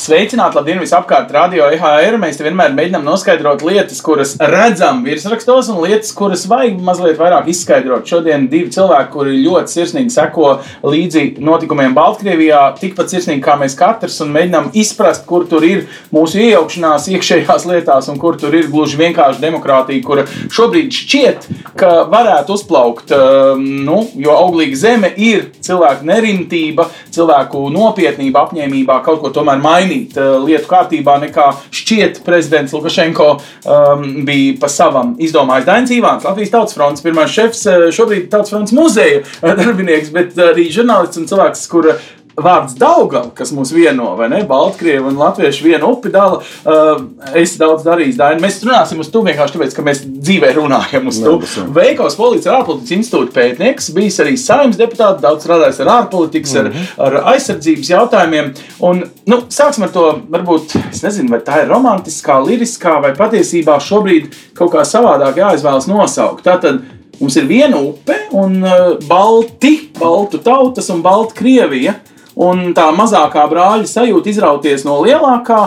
Sveicināti, 0.00 0.56
labdien, 0.56 0.78
visapkārt, 0.80 1.28
radio 1.34 1.66
EHR. 1.74 2.14
Mēs 2.22 2.38
vienmēr 2.40 2.72
mēģinām 2.72 3.02
noskaidrot 3.04 3.60
lietas, 3.66 3.98
kuras 4.00 4.30
redzam 4.40 5.02
virsrakstos, 5.04 5.66
un 5.74 5.82
lietas, 5.84 6.14
kuras 6.16 6.46
vajag 6.48 6.78
mazliet 6.80 7.18
vairāk 7.20 7.50
izskaidrot. 7.52 8.06
Šodien 8.08 8.46
divi 8.48 8.72
cilvēki, 8.72 9.10
kuri 9.12 9.34
ļoti 9.42 9.74
sirsnīgi 9.74 10.14
seko 10.14 10.54
līdzi 10.88 11.24
notikumiem 11.44 11.92
Baltkrievijā, 11.98 12.62
tikpat 12.80 13.12
sirsnīgi 13.12 13.44
kā 13.44 13.58
mēs 13.60 13.76
katrs, 13.76 14.16
un 14.24 14.32
mēģinām 14.38 14.70
izprast, 14.80 15.26
kur 15.28 15.44
tur 15.50 15.66
ir 15.68 15.84
mūsu 16.16 16.40
iejaukšanās 16.46 17.10
iekšējās 17.18 17.68
lietās, 17.68 18.08
un 18.08 18.16
kur 18.24 18.40
tur 18.40 18.56
ir 18.56 18.72
gluži 18.72 19.02
vienkārši 19.02 19.44
demokrātija, 19.44 20.06
kura 20.06 20.24
šobrīd 20.48 20.96
šķiet, 20.96 21.50
ka 21.76 21.92
varētu 22.08 22.56
uzplaukt. 22.56 23.12
Nu, 23.60 24.00
jo 24.16 24.40
auglīga 24.46 24.80
zeme 24.86 25.12
ir 25.20 25.50
cilvēku 25.60 26.08
nerimtība, 26.08 26.88
cilvēku 27.12 27.68
nopietnība, 27.76 28.46
apņēmība 28.48 29.02
kaut 29.04 29.20
ko 29.20 29.34
tomēr 29.36 29.60
mainīt 29.60 29.89
mainīt 29.90 30.16
uh, 30.18 30.38
lietu 30.44 30.68
kārtībā, 30.70 31.18
nekā 31.24 31.50
šķiet 31.74 32.22
prezidents 32.26 32.74
Lukašenko 32.74 33.28
um, 33.34 34.06
bija 34.26 34.56
pa 34.60 34.70
savam 34.70 35.16
izdomājis. 35.18 35.66
Dainis 35.66 35.94
Ivāns, 35.96 36.26
Latvijas 36.26 36.54
Tautas 36.54 36.76
fronts, 36.78 37.04
pirmais 37.04 37.34
šefs, 37.34 37.66
uh, 37.66 37.88
šobrīd 37.94 38.30
Tautas 38.30 38.54
fronts 38.54 38.74
muzeja 38.76 39.24
darbinieks, 39.42 40.12
bet 40.14 40.38
arī 40.50 40.68
žurnālists 40.72 41.20
un 41.20 41.28
cilvēks, 41.30 41.66
kur 41.70 41.92
vārds 42.38 42.76
Daugava, 42.78 43.30
kas 43.36 43.52
mūs 43.54 43.72
vieno, 43.74 44.12
vai 44.18 44.28
ne? 44.32 44.42
Baltkrievi 44.48 45.10
un 45.10 45.18
Latvieši 45.20 45.64
vienu 45.66 45.92
upi 45.94 46.12
dala. 46.12 46.40
Uh, 46.64 47.02
es 47.38 47.56
daudz 47.60 47.84
darīju, 47.86 48.16
Daini. 48.18 48.42
Mēs 48.42 48.60
runāsim 48.64 49.00
uz 49.02 49.10
to 49.12 49.22
vienkārši 49.26 49.56
tāpēc, 49.56 49.76
ka 49.76 49.84
mēs 49.86 50.02
dzīvē 50.06 50.52
runājam 50.56 51.08
uz 51.10 51.20
to. 51.22 51.38
Veikals 51.76 52.18
Polijas 52.18 52.48
ārpolitikas 52.50 52.96
institūta 52.98 53.34
pētnieks, 53.36 53.90
bijis 53.96 54.20
arī 54.24 54.36
saimnes 54.40 54.78
deputāts, 54.80 55.22
daudz 55.24 55.46
strādājis 55.46 55.82
ar 55.84 55.92
ārpolitikas, 55.96 56.54
mm 56.54 56.70
-hmm. 56.70 56.92
ar, 56.98 57.18
ar 57.20 57.34
aizsardzības 57.34 57.90
jautājumiem. 57.94 58.52
Un, 58.86 59.04
nu, 59.26 59.42
sāksim 59.48 59.88
ar 59.88 59.92
to, 59.94 60.06
varbūt, 60.30 60.76
es 60.90 61.02
nezinu, 61.02 61.30
vai 61.30 61.42
tā 61.44 61.64
ir 61.64 61.68
romantiskā, 61.72 62.40
liriskā 62.46 63.00
vai 63.02 63.12
patiesībā 63.16 63.80
šobrīd 63.80 64.32
kaut 64.54 64.72
kā 64.74 64.84
savādāk 64.84 65.42
jāizvēlas 65.44 65.90
nosaukt. 65.90 66.44
Tātad, 66.44 66.80
Mums 67.20 67.34
ir 67.36 67.44
viena 67.44 67.76
upe, 67.76 68.14
un 68.32 68.62
uh, 68.64 68.94
Balti, 69.04 69.90
Baltu 69.98 70.38
tautas 70.40 70.88
un 70.88 71.02
Baltu 71.04 71.34
Krievija 71.36 71.98
un 72.40 72.70
tā 72.76 72.88
mazākā 72.96 73.44
brāļa 73.50 73.88
sajūta 73.88 74.32
izrauties 74.32 74.86
no 74.86 75.00
lielākā, 75.04 75.60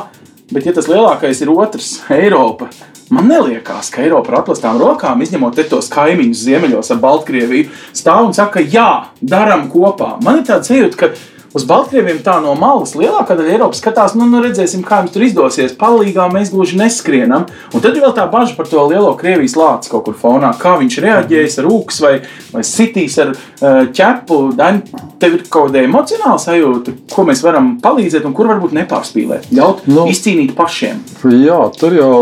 bet 0.53 0.67
ja 0.67 0.73
tas 0.75 0.89
lielākais 0.89 1.43
ir 1.43 1.51
otrs, 1.53 1.91
Eiropa, 2.13 2.69
man 3.13 3.29
liekas, 3.47 3.91
ka 3.93 4.01
Eiropa 4.03 4.33
ar 4.33 4.39
aplastām 4.41 4.79
rokām, 4.81 5.21
izņemot 5.21 5.61
tos 5.69 5.91
kaimiņus 5.93 6.45
ziemeļos 6.47 6.93
ar 6.95 7.01
Baltkrieviju, 7.03 7.69
stāv 7.93 8.29
un 8.29 8.33
saka, 8.35 8.63
jā, 8.63 8.89
darām 9.21 9.67
kopā. 9.73 10.15
Man 10.25 10.41
ir 10.41 10.47
tāds 10.49 10.71
sajūta, 10.71 10.99
ka 10.99 11.11
Uz 11.53 11.67
Baltkrieviem 11.69 12.23
tā 12.25 12.39
no 12.41 12.55
malas 12.57 12.95
lielākā 12.97 13.35
daļa 13.37 13.51
Eiropas 13.53 13.77
skatās, 13.83 14.15
nu, 14.17 14.25
nu 14.29 14.39
redzēsim, 14.41 14.81
kā 14.85 15.03
jums 15.03 15.13
tur 15.13 15.25
izdosies. 15.27 15.75
Palīgā 15.77 16.25
mēs 16.33 16.49
gluži 16.49 16.79
neskrienam. 16.79 17.45
Un 17.69 17.83
tad 17.83 17.93
ir 17.93 18.01
vēl 18.01 18.15
tā 18.17 18.25
bažas 18.31 18.55
par 18.57 18.69
to 18.71 18.87
lielo 18.89 19.11
Krievijas 19.19 19.53
lāci 19.59 19.93
kaut 19.93 20.07
kur 20.07 20.17
fonā. 20.17 20.49
Kā 20.57 20.73
viņš 20.81 20.97
reaģēs 21.05 21.59
ar 21.61 21.69
ūks 21.69 22.01
vai, 22.01 22.15
vai 22.55 22.65
sitīs 22.65 23.19
ar 23.21 23.35
uh, 23.35 23.83
ķepu. 23.93 24.39
Daņ, 24.57 24.81
tev 25.21 25.37
ir 25.37 25.45
kaut 25.45 25.69
kāda 25.69 25.85
emocionāla 25.85 26.41
sajūta, 26.41 26.97
ko 27.13 27.27
mēs 27.29 27.45
varam 27.45 27.75
palīdzēt 27.83 28.25
un 28.25 28.33
kur 28.33 28.49
varbūt 28.49 28.73
nepārspīlēt. 28.79 29.51
Ļaut 29.53 29.85
nu, 29.93 30.07
izcīnīt 30.09 30.57
pašiem. 30.57 31.05
Jā, 31.37 31.61
tur 31.77 31.93
jau 32.01 32.13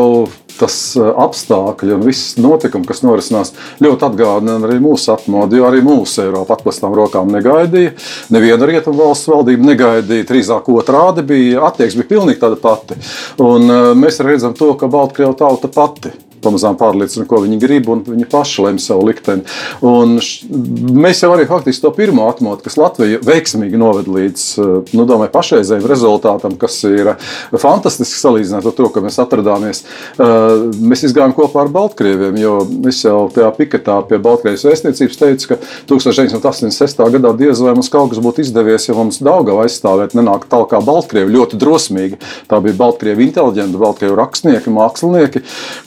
tas 0.61 0.77
eh, 0.99 1.11
apstākļi 1.25 1.95
un 1.97 2.05
viss 2.05 2.37
notikumi, 2.41 2.87
kas 2.87 3.03
norisinās, 3.05 3.53
ļoti 3.83 4.07
atgādina 4.07 4.57
arī 4.61 4.79
mūsu 4.83 5.13
atmodu, 5.15 5.59
jo 5.59 5.67
arī 5.67 5.83
mūsu 5.85 6.25
Eiropa 6.25 6.57
atklātām 6.57 6.95
rokām 6.97 7.31
negaidīja. 7.33 7.95
Neviena 8.33 8.69
rietumu 8.69 9.03
valsts 9.03 9.29
valdība 9.31 9.71
negaidīja, 9.73 10.27
drīzāk 10.31 10.71
otrādi 10.71 11.25
bija 11.33 11.65
attieksme, 11.69 12.05
bija 12.05 12.15
pilnīgi 12.15 12.41
tāda 12.43 12.59
pati. 12.61 12.99
Un 13.43 13.69
eh, 13.69 13.93
mēs 13.97 14.21
redzam 14.25 14.57
to, 14.57 14.73
ka 14.79 14.91
Baltkrievija 14.91 15.39
tauta 15.43 15.71
pati 15.71 16.13
pamazām 16.43 16.77
pārliecina, 16.79 17.25
ko 17.29 17.41
viņi 17.43 17.59
grib, 17.61 17.89
un 17.91 18.03
viņi 18.05 18.27
paši 18.31 18.65
lemj 18.65 18.81
savu 18.83 19.07
likteni. 19.09 19.45
Un 19.85 20.17
š, 20.21 20.47
mēs 20.95 21.23
jau 21.23 21.31
arī 21.35 21.47
faktiski 21.49 21.85
to 21.85 21.91
pirmo 21.95 22.27
atmodu, 22.29 22.63
kas 22.65 22.77
Latviju 22.79 23.21
veiksmīgi 23.25 23.79
noved 23.79 24.09
līdz 24.11 24.45
eh, 24.61 24.71
nu, 24.97 25.05
domāju, 25.09 25.33
pašreizējiem 25.35 25.87
rezultātam, 25.89 26.57
kas 26.61 26.79
ir 26.89 27.13
fantastiski 27.61 28.19
salīdzināt 28.19 28.67
ar 28.67 28.77
to, 28.77 28.89
ka 28.93 29.03
mēs 29.03 29.19
atradāmies. 29.21 29.83
Eh, 30.17 30.65
mēs 30.81 31.05
izgājām 31.07 31.35
kopā 31.37 31.65
ar 31.65 31.73
Baltkrieviem, 31.73 32.39
jo 32.41 32.57
es 32.89 33.03
jau 33.05 33.25
tajā 33.33 33.51
piketā 33.57 33.99
pie 34.09 34.21
Baltkrievijas 34.21 34.65
vēstniecības 34.67 35.21
teicu, 35.21 35.51
ka 35.51 35.59
1986. 35.91 37.05
gadā 37.17 37.33
diez 37.37 37.61
vai 37.63 37.75
mums 37.77 37.91
kaut 37.91 38.13
kas 38.13 38.21
būtu 38.23 38.45
izdevies, 38.45 38.87
ja 38.89 38.97
mums 38.97 39.21
Daugava 39.21 39.67
aizstāvēt 39.67 40.15
nenāk 40.17 40.47
tālāk 40.51 40.73
kā 40.73 40.81
Baltkrievi 40.85 41.35
ļoti 41.35 41.59
drosmīgi. 41.61 42.19
Tā 42.49 42.59
bija 42.63 42.77
Baltkrievi 42.79 43.27
inteliģenti, 43.27 43.79
Baltkrievi 43.81 44.17
rakstnieki, 44.17 44.73
mākslinieki, 44.73 45.43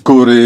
kuri 0.06 0.44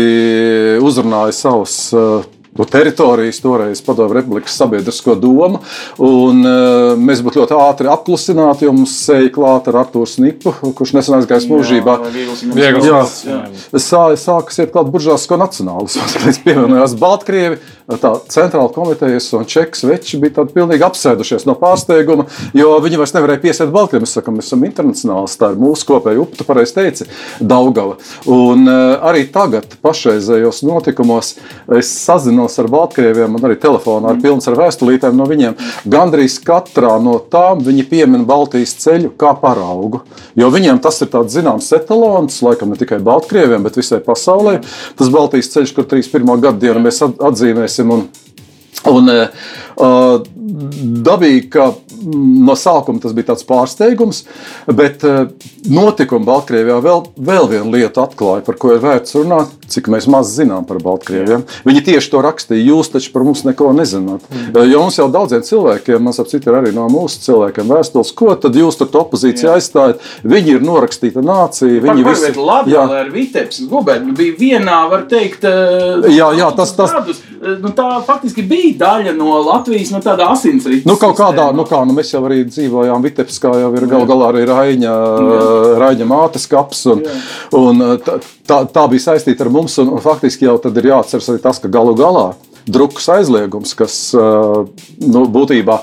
uzrunāja 0.85 1.35
savus 1.37 1.79
uh, 1.97 2.27
no 2.59 2.65
teritorijas, 2.65 3.41
toreiz 3.41 3.83
Padomju 3.87 4.17
Republikas 4.19 4.57
sabiedrisko 4.59 5.15
domu. 5.15 5.61
Un, 6.03 6.43
uh, 6.43 6.99
mēs 6.99 7.23
būtu 7.25 7.43
ļoti 7.43 7.57
ātri 7.59 7.91
apklusināti, 7.93 8.67
jo 8.67 8.75
mums 8.75 8.97
seja 9.07 9.31
klāta 9.35 9.73
ar 9.73 9.85
Arthuru 9.85 10.09
Snipu, 10.11 10.55
kurš 10.79 10.97
nesen 10.99 11.19
aizgājis 11.21 11.49
mūžībā. 11.51 11.99
Jā, 12.59 12.73
jā. 12.83 13.03
Sā, 13.79 14.03
sākas 14.19 14.59
iet 14.59 14.75
klāt 14.75 14.91
buržāsko 14.95 15.39
nacionālismu, 15.41 16.09
kad 16.25 16.43
pievienojās 16.47 16.99
Baltkrievi. 16.99 17.61
Tā 17.89 18.11
centrāla 18.29 18.69
komitejas 18.69 19.31
un 19.33 19.47
čekas 19.49 19.81
veči 19.89 20.19
bija 20.21 20.43
tādi 20.43 20.53
pilnīgi 20.59 20.85
apsēdušies 20.85 21.47
no 21.49 21.55
pārsteiguma, 21.57 22.27
jo 22.53 22.75
viņi 22.85 22.99
vairs 23.01 23.15
nevarēja 23.17 23.41
piesiet 23.41 23.71
Baltkrieviju. 23.73 24.05
Mēs 24.05 24.13
sakām, 24.19 24.35
mēs 24.37 24.51
esam 24.51 24.67
internacionāls, 24.69 25.37
tā 25.41 25.55
ir 25.55 25.63
mūsu 25.63 25.87
kopēja 25.89 26.21
upe, 26.21 26.37
tu 26.37 26.45
pareizi 26.45 26.75
teici, 26.77 27.07
Daugava. 27.41 27.97
Un 28.29 28.69
uh, 28.69 28.99
arī 29.09 29.23
tagad, 29.33 29.79
pašreizējos 29.81 30.61
notikumos, 30.69 31.31
es 31.79 31.95
sazinos 32.03 32.59
ar 32.61 32.69
Baltkrieviem, 32.75 33.33
man 33.39 33.49
arī 33.49 33.57
telefonā 33.63 34.13
ir 34.13 34.21
pilns 34.27 34.51
ar 34.53 34.59
vēstulītēm 34.61 35.17
no 35.17 35.25
viņiem. 35.33 35.57
Gandrīz 35.89 36.37
katrā 36.45 36.93
no 37.01 37.17
tām 37.33 37.65
viņi 37.65 37.87
piemin 37.89 38.29
Baltijas 38.29 38.77
ceļu 38.85 39.15
kā 39.17 39.33
paraugu. 39.41 40.03
Jo 40.37 40.53
viņiem 40.53 40.83
tas 40.85 41.01
ir 41.01 41.09
tāds 41.17 41.33
zināms 41.41 41.73
etalons, 41.73 42.37
laikam 42.45 42.77
ne 42.77 42.77
tikai 42.85 43.01
Baltkrieviem, 43.01 43.65
bet 43.65 43.81
visai 43.81 44.05
pasaulē. 44.05 44.59
Tas 45.01 45.09
Baltijas 45.15 45.49
ceļš, 45.57 45.73
kur 45.73 45.89
31. 45.89 46.37
gada 46.45 46.61
dienu 46.61 46.85
mēs 46.85 47.01
atzīmēsim. 47.01 47.78
Un, 47.81 48.11
un, 48.89 49.11
uh, 49.11 50.19
dabīgi, 51.09 51.49
ka 51.53 51.69
no 52.09 52.55
sākuma 52.59 53.03
tas 53.03 53.15
bija 53.17 53.33
tāds 53.33 53.45
pārsteigums, 53.49 54.23
bet 54.71 55.05
eh, 55.07 55.31
notikumi 55.69 56.27
Baltkrievijā 56.29 56.79
vēl, 56.85 57.05
vēl 57.29 57.49
vienu 57.51 57.73
lietu 57.75 58.03
atklāja, 58.03 58.45
par 58.47 58.59
ko 58.61 58.73
ir 58.75 58.83
vērts 58.83 59.17
runāt, 59.19 59.55
cik 59.69 59.91
mēs 59.93 60.07
maz 60.11 60.31
zinām 60.37 60.67
par 60.69 60.81
Baltkrieviem. 60.85 61.45
Viņi 61.67 61.85
tieši 61.91 62.13
to 62.13 62.23
rakstīja, 62.25 62.65
jūs 62.71 62.93
taču 62.95 63.13
par 63.15 63.27
mums 63.27 63.45
neko 63.47 63.73
nezināt. 63.77 64.25
Mm. 64.31 64.61
Jo 64.71 64.85
mums 64.85 64.99
jau 65.01 65.09
daudziem 65.13 65.45
cilvēkiem, 65.45 66.05
man 66.05 66.17
ap 66.19 66.31
citu 66.31 66.51
ir 66.51 66.59
arī 66.61 66.73
no 66.77 66.87
mūsu 66.93 67.21
cilvēkiem 67.27 67.75
vēstules, 67.75 68.15
ko 68.17 68.33
tad 68.41 68.57
jūs 68.57 68.79
tur 68.81 69.03
opozīcijā 69.03 69.59
aizstājat. 69.59 70.05
Viņi 70.29 70.57
ir 70.57 70.65
norakstīta 70.65 71.25
nācija. 71.25 71.83
Viņi 71.85 72.07
visi 72.07 72.33
ir 72.33 72.41
labi, 72.41 72.77
ar 72.79 73.13
Vitebs 73.13 73.61
guberniju 73.69 74.17
bija 74.19 74.39
vienā, 74.39 74.79
var 74.93 75.05
teikt, 75.11 75.45
jā, 75.45 76.31
jā, 76.39 76.49
tas, 76.57 76.73
tas, 76.79 76.95
tādus, 76.95 77.21
nu, 77.63 77.73
tā 77.77 77.91
faktiski 78.07 78.45
bija 78.49 78.68
daļa 78.79 79.15
no 79.17 79.39
Latvijas, 79.47 79.93
no 79.95 80.01
tāda 80.05 80.31
asinsrites. 80.35 80.87
Nu, 80.89 80.99
kaut 81.01 81.17
kādā, 81.19 81.49
nu 81.57 81.65
kā, 81.69 81.81
nu, 81.89 81.97
mēs 81.97 82.13
jau 82.15 82.23
arī 82.29 82.43
dzīvojām 82.49 83.05
Vitebskā, 83.07 83.55
jau 83.63 83.71
ir 83.79 83.87
gal 83.91 84.07
galā 84.09 84.33
arī 84.33 84.45
Raiņa, 84.49 84.97
Raiņa 85.83 86.09
mātes 86.09 86.49
kaps. 86.51 86.85
Un, 86.93 87.07
un 87.59 87.87
tā, 88.05 88.19
tā, 88.49 88.63
tā 88.75 88.89
bija 88.91 89.11
saistīta 89.11 89.47
ar 89.47 89.53
mums, 89.55 89.79
un, 89.83 89.95
un 89.97 90.05
faktiski 90.05 90.49
jau 90.49 90.59
tad 90.63 90.77
ir 90.81 90.93
jāatceras 90.93 91.33
arī 91.33 91.43
tas, 91.45 91.63
ka 91.63 91.73
galu 91.73 91.97
galā 91.99 92.31
drukas 92.69 93.09
aizliegums, 93.19 93.75
kas 93.79 93.97
nu, 94.15 95.25
būtībā 95.33 95.79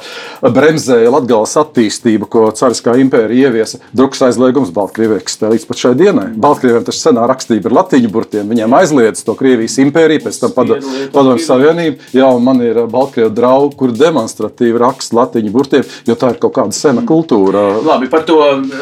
bremzēja 0.55 1.11
Latvijas 1.13 1.55
attīstību, 1.61 2.29
ko 2.31 2.45
Cariskā 2.55 2.95
impērija 3.01 3.49
ieviesa. 3.49 3.81
Drukas 3.95 4.23
aizliegums 4.29 4.73
Baltkrievijai 4.75 5.21
eksistē 5.23 5.51
līdz 5.53 5.67
pat 5.69 5.81
šai 5.81 5.93
dienai. 5.99 6.27
Baltkrieviem 6.41 6.85
tas 6.87 6.99
senā 7.01 7.25
rakstība 7.29 7.69
ir 7.69 7.77
latīņu 7.79 8.11
burtiem. 8.13 8.49
Viņiem 8.51 8.77
aizliedz 8.79 9.23
to 9.25 9.35
Krievijas 9.39 9.77
impēriju, 9.83 10.25
pēc 10.25 10.39
tam 10.43 10.55
Padomju 10.55 11.45
Savienību. 11.45 12.11
Jā, 12.15 12.29
man 12.41 12.61
ir 12.65 12.81
Baltkrievu 12.91 13.33
draugi, 13.35 13.75
kur 13.79 13.93
demonstratīvi 13.95 14.81
raksta 14.81 15.19
latīņu 15.21 15.53
burtiem, 15.53 15.85
jo 16.07 16.17
tā 16.19 16.33
ir 16.33 16.41
kaut 16.41 16.55
kāda 16.57 16.75
sena 16.75 17.03
kultūra. 17.07 17.65
Labi, 17.85 18.09
par 18.11 18.25
to 18.27 18.39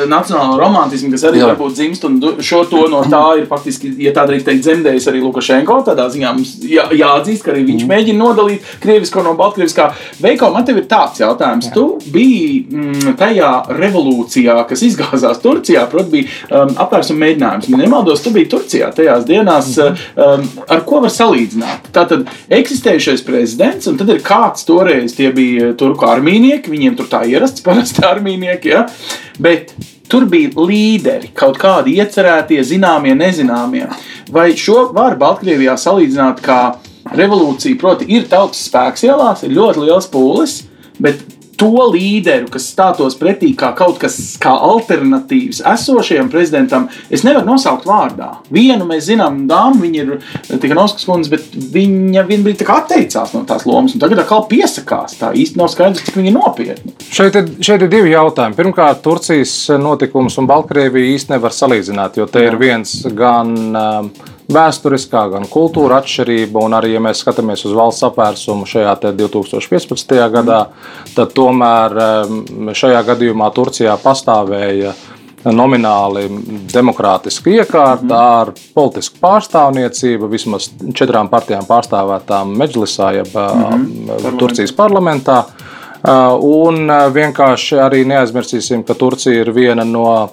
nacionālo 0.09 0.57
romantismu, 0.61 1.11
kas 1.13 1.25
arī 1.29 1.41
Jā. 1.41 1.51
varbūt 1.51 1.77
dzimst, 1.77 2.07
un 2.07 2.19
šo 2.43 2.63
to 2.69 2.85
no 2.91 3.03
tā 3.09 3.23
ir 3.41 3.47
faktiski, 3.49 3.93
ja 4.03 4.13
tā 4.15 4.25
drīkst 4.29 4.49
teikt, 4.49 4.63
dzemdējis 4.65 5.09
arī 5.11 5.23
Lukašenko. 5.23 5.79
Tādā 5.87 6.07
ziņā 6.13 6.33
mums 6.35 6.55
jā, 6.67 6.87
jāatzīst, 6.97 7.45
ka 7.45 7.53
arī 7.53 7.65
viņš 7.71 7.87
mēģina 7.93 8.19
nodalīt 8.19 8.73
krievisko 8.83 9.23
no 9.25 9.35
baltkrieviskā. 9.39 9.89
Veiko, 10.23 10.49
man 10.53 10.65
te 10.67 10.75
ir 10.75 10.87
tāds 10.89 11.21
jautājums. 11.21 11.69
Jā. 11.69 11.75
Tu 11.77 12.11
biji 12.13 12.49
mm, 12.67 13.15
tajā 13.19 13.51
revolūcijā, 13.69 14.57
kas 14.69 14.83
izgāzās 14.89 15.41
Turcijā, 15.43 15.85
proti, 15.91 16.11
bija 16.17 16.63
um, 16.63 16.73
apvērsuma 16.83 17.25
mēģinājums. 17.25 17.69
Man 17.73 17.85
nemaldos, 17.85 18.23
tu 18.25 18.33
biji 18.35 18.51
Turcijā 18.53 18.91
tajās 18.95 19.27
dienās. 19.29 19.71
Mhm. 19.77 20.03
Um, 20.23 20.65
ar 20.73 20.83
ko 20.87 21.01
var 21.03 21.13
salīdzināt? 21.13 21.89
Tātad 21.95 22.27
eksistējušais 22.53 23.25
prezidents, 23.27 23.89
un 23.89 23.97
tad 23.99 24.11
ir 24.13 24.21
kāds 24.25 24.67
toreiz 24.67 25.15
tie 25.17 25.31
bija 25.35 25.73
turku 25.79 26.07
armīnieki, 26.09 26.71
viņiem 26.73 26.99
tur 26.99 27.09
tā 27.11 27.23
ierasts 27.29 27.63
parasti 27.67 28.05
armīnieki. 28.07 28.73
Ja? 28.73 28.85
Bet 29.41 29.75
Tur 30.13 30.27
bija 30.29 30.51
līderi, 30.59 31.31
kaut 31.33 31.55
kādi 31.57 31.95
iecerētie, 31.97 32.59
zināmie, 32.67 33.15
nezināmie. 33.17 33.87
Vai 34.33 34.51
šo 34.59 34.91
var 34.93 35.15
Baltkrievijā 35.17 35.73
salīdzināt 35.79 36.43
kā 36.43 36.59
revolūciju? 37.19 37.79
Proti, 37.81 38.09
ir 38.13 38.27
tautas 38.31 38.65
spēks 38.67 39.05
ielās, 39.07 39.45
ir 39.45 39.55
ļoti 39.55 39.87
liels 39.87 40.09
pūlis, 40.13 40.59
bet 41.03 41.23
to 41.57 41.87
līderu, 41.93 42.47
kas 42.51 42.65
stātos 42.73 43.15
pretī 43.19 43.51
kā 43.57 43.71
kaut 43.77 43.99
kas 44.01 44.17
kā 44.41 44.51
alternatīvs 44.67 45.61
esošajam 45.73 46.29
prezidentam, 46.33 46.87
es 47.13 47.23
nevaru 47.25 47.47
nosaukt 47.53 47.87
vārdā. 47.87 48.29
Vienu 48.53 48.87
mēs 48.89 49.07
zinām, 49.11 49.43
dāma, 49.49 49.79
viņa 49.83 50.03
ir 50.03 50.59
Tikanovskas 50.61 51.07
kundze, 51.07 51.31
bet 51.33 51.53
viņa 51.53 52.25
vienā 52.29 52.47
brīdī 52.47 52.67
atteicās 52.73 53.35
no 53.35 53.43
tās 53.49 53.67
lomas, 53.69 53.95
un 53.95 54.03
tagad 54.03 54.23
atkal 54.23 54.47
piesakās. 54.49 55.17
Tā 55.21 55.33
īsti 55.37 55.59
nav 55.59 55.71
skaidrs, 55.73 56.03
cik 56.07 56.19
viņa 56.19 56.31
ir 56.31 56.37
nopietna. 56.37 56.95
Šeit 57.13 57.37
ir, 57.39 57.49
šeit 57.63 57.85
ir 57.85 57.91
divi 57.91 58.13
jautājumi. 58.15 58.57
Pirmkārt, 58.57 59.03
Turcijas 59.05 59.55
notikums 59.81 60.39
un 60.41 60.49
Baltkrievija 60.49 61.13
īsti 61.13 61.35
nevar 61.35 61.55
salīdzināt, 61.55 62.19
jo 62.19 62.27
te 62.29 62.43
Jā. 62.43 62.51
ir 62.51 62.61
viens 62.61 63.01
gan. 63.13 63.57
Uh, 63.73 64.31
vēsturiskā, 64.51 65.23
gan 65.33 65.47
kultūra 65.51 66.01
atšķirība. 66.01 66.65
Un 66.65 66.75
arī, 66.77 66.93
ja 66.95 67.01
mēs 67.03 67.23
skatāmies 67.23 67.65
uz 67.67 67.75
valsts 67.77 68.05
apvērsumu 68.09 68.67
šajā 68.69 68.95
2015. 69.05 70.15
gadā, 70.33 70.59
tad 71.15 71.33
tomēr 71.37 71.97
šajā 72.75 73.03
gadījumā 73.13 73.49
Turcijā 73.55 73.97
pastāvēja 74.03 74.93
nomināli 75.51 76.27
demokrātiska 76.71 77.51
iekārta 77.51 78.05
mm. 78.05 78.13
ar 78.15 78.51
politisku 78.75 79.19
pārstāvniecību, 79.23 80.29
vismaz 80.31 80.69
četrām 80.95 81.27
partijām 81.31 81.67
pārstāvētām 81.67 82.53
Meģlisā, 82.59 83.11
jeb 83.17 83.35
mm 83.35 83.65
-hmm. 83.65 84.39
Turcijas 84.39 84.71
parlamentā. 84.71 85.43
Un 86.39 86.87
vienkārši 87.13 87.79
arī 87.79 88.05
neaizmirsīsim, 88.05 88.83
ka 88.83 88.93
Turcija 88.93 89.41
ir 89.41 89.51
viena 89.51 89.83
no 89.83 90.29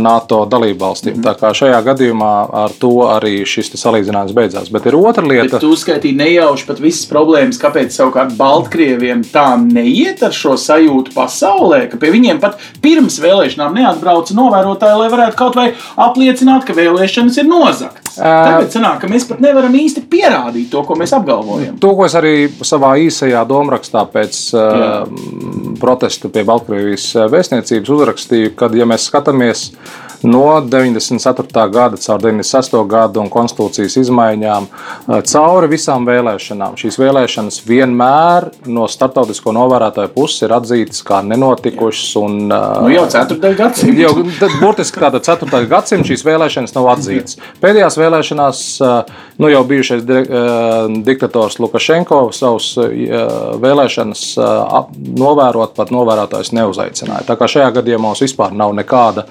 NATO 0.00 0.42
dalībvalstīm. 0.50 1.18
Mm. 1.18 1.24
Tā 1.26 1.34
kā 1.40 1.52
šajā 1.56 1.80
gadījumā 1.86 2.32
ar 2.64 2.74
to 2.80 2.92
arī 3.08 3.36
šis 3.48 3.72
salīdzinājums 3.80 4.36
beidzās. 4.36 4.70
Bet 4.74 4.88
ir 4.88 4.98
otra 4.98 5.24
lieta. 5.26 5.56
Bet 5.56 5.64
tu 5.64 5.72
uzskaitīji 5.74 6.18
nejauši 6.18 6.68
pat 6.68 6.82
visas 6.82 7.08
problēmas, 7.10 7.60
kāpēc 7.62 7.96
savukārt 7.96 8.36
Baltkrieviem 8.38 9.24
tā 9.32 9.54
neiet 9.60 10.22
ar 10.26 10.34
šo 10.34 10.56
sajūtu 10.60 11.14
pasaulē, 11.16 11.84
ka 11.92 12.00
pie 12.00 12.12
viņiem 12.14 12.40
pat 12.42 12.60
pirms 12.84 13.20
vēlēšanām 13.24 13.78
neatbrauca 13.80 14.36
novērotāji, 14.38 15.00
lai 15.02 15.12
varētu 15.12 15.40
kaut 15.40 15.58
vai 15.58 15.70
apliecināt, 16.08 16.66
ka 16.68 16.76
vēlēšanas 16.76 17.40
ir 17.42 17.50
nozagtas. 17.50 18.03
Tagad 18.18 18.70
sanāk, 18.74 19.00
ka 19.02 19.10
mēs 19.10 19.26
pat 19.28 19.42
nevaram 19.42 19.74
īsti 19.74 20.04
pierādīt 20.10 20.70
to, 20.72 20.84
ko 20.86 20.96
mēs 21.00 21.14
apgalvojam. 21.16 21.78
To, 21.82 21.92
ko 21.98 22.06
es 22.06 22.14
arī 22.18 22.34
savā 22.62 22.94
īsajā 23.02 23.42
domrakstā 23.50 24.04
pēc 24.12 24.40
Jā. 24.54 24.90
protesta 25.82 26.30
pie 26.32 26.44
Baltkrievijas 26.48 27.10
vēstniecības 27.32 27.94
uzrakstīju, 27.96 28.54
kad, 28.58 28.76
ja 28.78 28.86
mēs 28.88 29.08
skatāmies 29.10 29.68
no 30.24 30.60
94. 30.60 31.68
gada 31.70 31.96
caur 31.96 32.20
96. 32.20 32.84
gadu 32.88 33.20
un 33.20 33.28
konstitūcijas 33.30 33.96
izmaiņām, 34.00 34.66
eh, 34.66 35.20
cauri 35.28 35.68
visām 35.68 36.06
vēlēšanām. 36.08 36.78
Šīs 36.80 36.96
vēlēšanas 37.00 37.60
vienmēr 37.68 38.48
no 38.66 38.88
starptautisko 38.88 39.52
novērotāju 39.52 40.08
puses 40.14 40.42
ir 40.42 40.54
atzītas 40.56 41.02
kā 41.04 41.20
nenotikušas. 41.24 42.16
Un, 42.22 42.52
eh, 42.52 42.80
nu, 42.82 42.88
jau 42.88 43.06
4. 43.06 43.54
gadsimta. 43.54 44.00
Jau 44.00 44.14
burtiski 44.60 45.00
tāda 45.00 45.20
4. 45.20 45.66
gadsimta 45.68 46.08
šīs 46.08 46.24
vēlēšanas 46.24 46.74
nav 46.74 46.84
atzītas. 46.96 47.36
Pēdējās 47.60 47.98
vēlēšanās 48.00 48.62
eh, 48.80 49.12
nu, 49.38 49.48
jau 49.48 49.64
bijušais 49.64 50.04
diktators 51.04 51.58
Lukašenko 51.58 52.32
savus 52.32 52.74
vēlēšanas 53.60 54.22
novērot, 55.18 55.74
pat 55.74 55.90
novērotājs 55.90 56.52
neuzaicināja. 56.52 57.26
Tā 57.26 57.36
kā 57.36 57.48
šajā 57.50 57.70
gadījumā 57.74 58.08
mums 58.08 58.22
vispār 58.22 58.52
nav 58.52 58.74
nekāda 58.76 59.24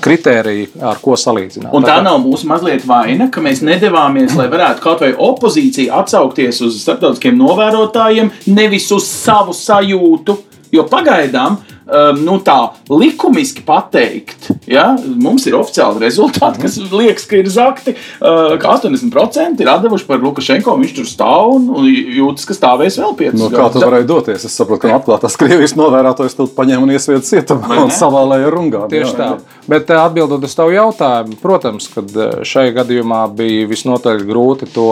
kritika 0.00 0.25
kritēriji, 0.26 0.68
ar 0.82 0.98
ko 1.02 1.16
salīdzināt. 1.18 1.72
Un 1.76 1.86
tā 1.86 2.00
nav 2.04 2.18
mūsu 2.24 2.48
mazliet 2.50 2.86
vaina, 2.86 3.28
ka 3.30 3.42
mēs 3.44 3.62
nedavāmies, 3.66 4.34
lai 4.38 4.48
varētu 4.52 4.82
kaut 4.84 5.04
vai 5.04 5.12
opozīcija 5.14 6.02
atsaukties 6.02 6.60
uz 6.66 6.80
starptautiskiem 6.82 7.38
novērotājiem, 7.38 8.32
nevis 8.50 8.90
uz 8.94 9.06
savu 9.06 9.54
sajūtu. 9.56 10.38
Jo 10.74 10.82
pagaidām 10.90 11.60
um, 11.86 12.20
nu, 12.26 12.36
tā 12.44 12.56
likumiski 12.90 13.62
pateikt, 13.66 14.50
ja, 14.70 14.88
mums 14.96 15.46
ir 15.48 15.56
oficiāli 15.58 16.02
rezultāti, 16.02 16.62
kas 16.64 16.78
liekas, 16.90 17.26
ka 17.30 17.38
ir 17.40 17.50
zakti, 17.52 17.94
uh, 17.96 18.56
ka 18.60 18.76
80% 18.76 19.62
ir 19.62 19.70
atdevuši 19.70 20.08
par 20.08 20.22
Lukašenko. 20.22 20.76
Viņš 20.82 20.94
tur 20.98 21.08
stāv 21.08 21.54
un 21.56 21.86
jūtas, 21.86 22.46
ka 22.48 22.56
stāvēs 22.56 22.98
vēl 23.02 23.14
5 23.20 23.38
no, 23.40 23.50
Kā 23.54 23.68
tas 23.72 23.86
varēja 23.86 24.08
doties? 24.08 24.46
Es 24.48 24.56
saprotu, 24.58 24.86
ka 24.86 24.96
atklātās 24.98 25.38
Krievijas 25.40 25.76
novērotājs 25.78 26.36
to 26.38 26.48
paņēma 26.56 26.86
un 26.86 26.94
iesvieda 26.96 27.24
cietumā 27.26 27.80
un 27.84 27.94
savālēja 27.94 28.50
rungā. 28.52 28.86
Tieši 28.92 29.12
jā, 29.12 29.16
tā. 29.18 29.30
Jā. 29.34 29.60
Bet 29.70 29.90
uh, 29.90 30.02
atbildot 30.06 30.44
uz 30.46 30.56
tavu 30.58 30.74
jautājumu, 30.74 31.38
protams, 31.42 31.88
ka 31.92 32.04
uh, 32.04 32.40
šajā 32.46 32.74
gadījumā 32.80 33.22
bija 33.36 33.70
visnotaļ 33.70 34.26
grūti 34.26 34.70
to, 34.74 34.90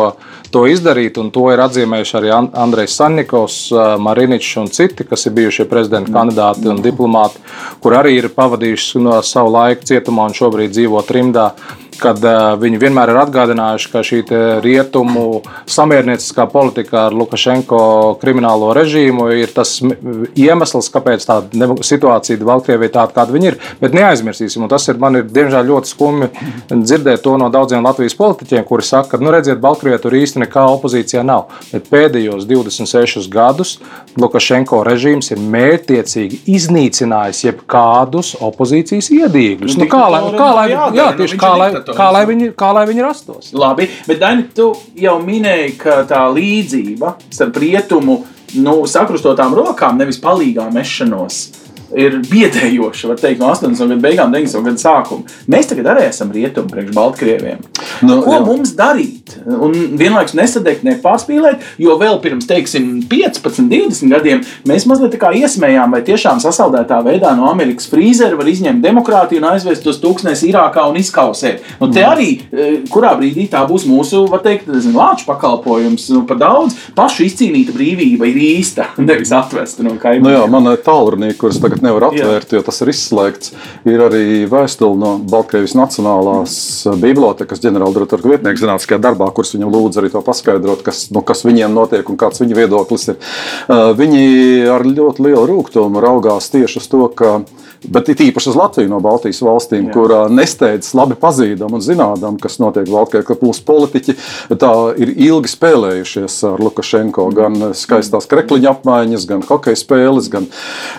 to 0.55 0.65
izdarīt, 0.71 1.19
un 1.21 1.31
to 1.35 1.49
ir 1.53 1.63
atzīmējuši 1.65 2.17
arī 2.21 2.33
Andrejs 2.35 2.97
Sannikovs, 2.99 3.59
Mariničs 4.03 4.55
un 4.61 4.71
citi, 4.73 5.07
kas 5.09 5.27
ir 5.27 5.35
bijušie 5.37 5.67
prezidenta 5.71 6.13
kandidāti 6.15 6.69
un 6.71 6.83
diplomāti, 6.85 7.41
kur 7.83 7.97
arī 7.99 8.19
ir 8.19 8.31
pavadījuši 8.35 9.03
no 9.05 9.19
savu 9.27 9.55
laiku 9.55 9.89
cietumā 9.91 10.29
un 10.31 10.37
šobrīd 10.37 10.75
dzīvo 10.75 11.03
trimdā 11.09 11.51
kad 12.01 12.21
uh, 12.25 12.55
viņi 12.61 12.81
vienmēr 12.83 13.13
ir 13.13 13.21
atgādinājuši, 13.25 13.91
ka 13.93 14.03
šī 14.07 14.21
rietumu 14.65 15.43
samiernieciskā 15.71 16.47
politika 16.53 17.07
ar 17.09 17.17
Lukašenko 17.17 17.81
kriminālo 18.23 18.73
režīmu 18.77 19.29
ir 19.39 19.53
tas 19.55 19.77
iemesls, 19.83 20.91
kāpēc 20.95 21.27
tā 21.29 21.41
situācija 21.85 22.41
Baltkrievijā 22.45 22.95
tāda, 22.99 23.15
kāda 23.17 23.35
viņa 23.35 23.51
ir. 23.51 23.59
Bet 23.81 23.97
neaizmirsīsim, 23.97 24.65
un 24.65 24.73
tas 24.73 24.87
ir 24.91 25.01
man 25.03 25.21
ir 25.21 25.29
diemžēl 25.31 25.69
ļoti 25.71 25.91
skumji 25.91 26.31
dzirdēt 26.71 27.25
to 27.25 27.37
no 27.41 27.51
daudziem 27.53 27.85
Latvijas 27.85 28.17
politiķiem, 28.19 28.65
kuri 28.69 28.87
saka, 28.87 29.15
ka, 29.15 29.23
nu, 29.23 29.33
redziet, 29.35 29.61
Baltkrievijā 29.63 30.01
tur 30.03 30.17
īsti 30.19 30.45
nekā 30.45 30.67
opozīcijā 30.77 31.25
nav. 31.27 31.49
Bet 31.73 31.89
pēdējos 31.93 32.47
26 32.51 33.29
gadus 33.33 33.77
Lukašenko 34.21 34.83
režīms 34.87 35.33
ir 35.35 35.43
mērķtiecīgi 35.55 36.43
iznīcinājis 36.55 37.45
jebkādus 37.49 38.35
opozīcijas 38.45 39.11
iedīgļus. 39.15 39.79
Nu, 39.81 39.89
kā 39.91 40.05
lai, 40.13 40.23
kā 40.37 40.51
lai, 40.59 40.67
jā, 40.73 41.09
tieši 41.19 41.41
kā 41.41 41.53
lai, 41.59 41.71
kā 41.93 42.09
lai, 42.15 42.25
viņi, 42.31 42.53
kā 42.59 42.71
lai 42.77 42.87
viņi 42.89 43.05
rastos. 43.05 43.51
Labi, 43.57 43.89
bet 44.09 44.23
Daini, 44.23 44.49
tu 44.57 44.71
jau 44.99 45.19
minēji, 45.23 45.75
ka 45.81 46.03
tā 46.09 46.23
līdzība 46.33 47.17
starp 47.29 47.61
rietumu 47.61 48.23
nu, 48.63 48.79
sakrustotām 48.89 49.55
rokām, 49.57 49.99
nevis 50.01 50.21
palīgā 50.23 50.71
mešanos 50.73 51.64
ir 51.99 52.19
biedējoša, 52.27 53.11
var 53.11 53.21
teikt, 53.21 53.41
no 53.43 53.51
80. 53.53 53.89
gadu 53.95 54.03
beigām, 54.03 54.33
90. 54.35 54.65
gadu 54.69 54.83
sākuma. 54.83 55.37
Mēs 55.51 55.71
tagad 55.71 55.91
arī 55.95 56.09
esam 56.09 56.33
rietumi 56.35 56.73
priekš 56.73 56.95
Baltkrieviem. 56.97 57.63
Nu, 58.05 58.21
Ko 58.25 58.37
jā. 58.37 58.43
mums 58.47 58.75
darīt? 58.79 59.35
Un 59.45 59.75
vienlaikus 59.99 60.35
nesadegt, 60.37 60.85
nepārspīlēt, 60.87 61.63
jo 61.81 61.97
vēl 62.01 62.19
pirms, 62.25 62.49
teiksim, 62.51 63.05
15, 63.11 63.69
20 63.71 64.13
gadiem 64.13 64.43
mēs 64.69 64.87
mazliet 64.91 65.15
tā 65.15 65.21
kā 65.23 65.33
iesmējām, 65.39 65.95
vai 65.95 66.03
tiešām 66.07 66.43
sasaldētā 66.43 67.01
veidā 67.07 67.35
no 67.39 67.49
Amerikas 67.51 67.89
frīzera 67.91 68.39
var 68.39 68.51
izņemt 68.51 68.85
demokrātiju 68.85 69.43
un 69.43 69.49
aizvest 69.53 69.87
uz 69.91 70.01
tūkstnesi 70.03 70.51
Irākā 70.51 70.87
un 70.91 70.99
izkausēt. 71.01 71.65
Nu, 71.81 71.91
te 71.91 72.03
mm. 72.03 72.11
arī, 72.11 72.29
e, 72.51 72.69
kurā 72.93 73.15
brīdī 73.19 73.47
tā 73.53 73.65
būs 73.69 73.87
mūsu, 73.89 74.25
var 74.33 74.43
teikt, 74.45 74.71
lāču 74.95 75.29
pakalpojums, 75.29 76.09
nu, 76.15 76.25
par 76.29 76.41
daudz 76.41 76.77
pašu 76.97 77.27
izcīnīta 77.29 77.75
brīvība 77.77 78.29
ir 78.31 78.41
īsta, 78.45 78.91
nevis 79.09 79.33
atvesta 79.35 79.87
no 79.87 79.97
kaimiņiem. 80.01 80.27
Nu 80.27 80.35
jā, 80.37 80.45
man 80.51 80.73
ir 80.73 80.83
tālrunīgi, 80.85 81.39
kuras 81.41 81.61
tagad 81.63 81.84
nevar 81.85 82.09
atvērt, 82.11 82.53
Jā. 82.53 82.59
jo 82.59 82.67
tas 82.67 82.81
ir 82.83 82.93
izslēgts. 82.93 83.53
Ir 83.89 84.05
arī 84.07 84.25
vēstule 84.51 84.99
no 85.01 85.15
Baltkrievijas 85.31 85.77
Nacionālās 85.79 86.57
bibliotekas 87.03 87.63
ģenerāldirektora 87.65 88.35
vietnieka 88.35 88.63
zinātniskajā 88.63 89.01
darbā, 89.05 89.31
kurš 89.35 89.55
viņam 89.57 89.75
lūdz 89.75 90.01
arī 90.01 90.13
to 90.15 90.25
paskaidrot, 90.25 90.85
kas, 90.87 91.07
nu, 91.15 91.25
kas 91.27 91.45
viņiem 91.47 91.75
notiek 91.77 92.09
un 92.11 92.21
kāds 92.21 92.43
viņa 92.43 92.59
viedoklis 92.59 93.11
ir. 93.13 93.21
Viņi 94.01 94.25
ar 94.75 94.87
ļoti 94.89 95.29
lielu 95.29 95.45
rūkumu 95.51 96.03
raugās 96.05 96.51
tieši 96.53 96.81
uz 96.83 96.91
to, 96.91 97.07
ka 97.15 97.37
Bet 97.93 98.09
it 98.13 98.23
īpaši 98.25 98.51
uz 98.53 98.57
Latviju 98.59 98.91
no 98.91 99.01
Baltijas 99.05 99.41
valstīm, 99.45 99.89
Jā. 99.89 99.95
kur 99.97 100.15
nesteidzas 100.33 100.95
labi 100.97 101.17
pazīdam 101.21 101.75
un 101.77 101.83
zinām, 101.85 102.39
kas 102.41 102.59
notiek 102.63 102.89
Baltkrievijā, 102.89 103.27
ka 103.29 103.37
mūsu 103.43 103.65
politiķi 103.67 104.17
ir 105.03 105.13
ilgi 105.27 105.51
spēlējušies 105.53 106.39
ar 106.49 106.63
Lukašenko. 106.65 107.27
Gan 107.37 107.59
skaistās 107.77 108.29
krekliņa 108.31 108.73
apmaiņas, 108.75 109.27
gan 109.29 109.45
hokeja 109.49 109.79
spēles, 109.79 110.31
gan, 110.33 110.49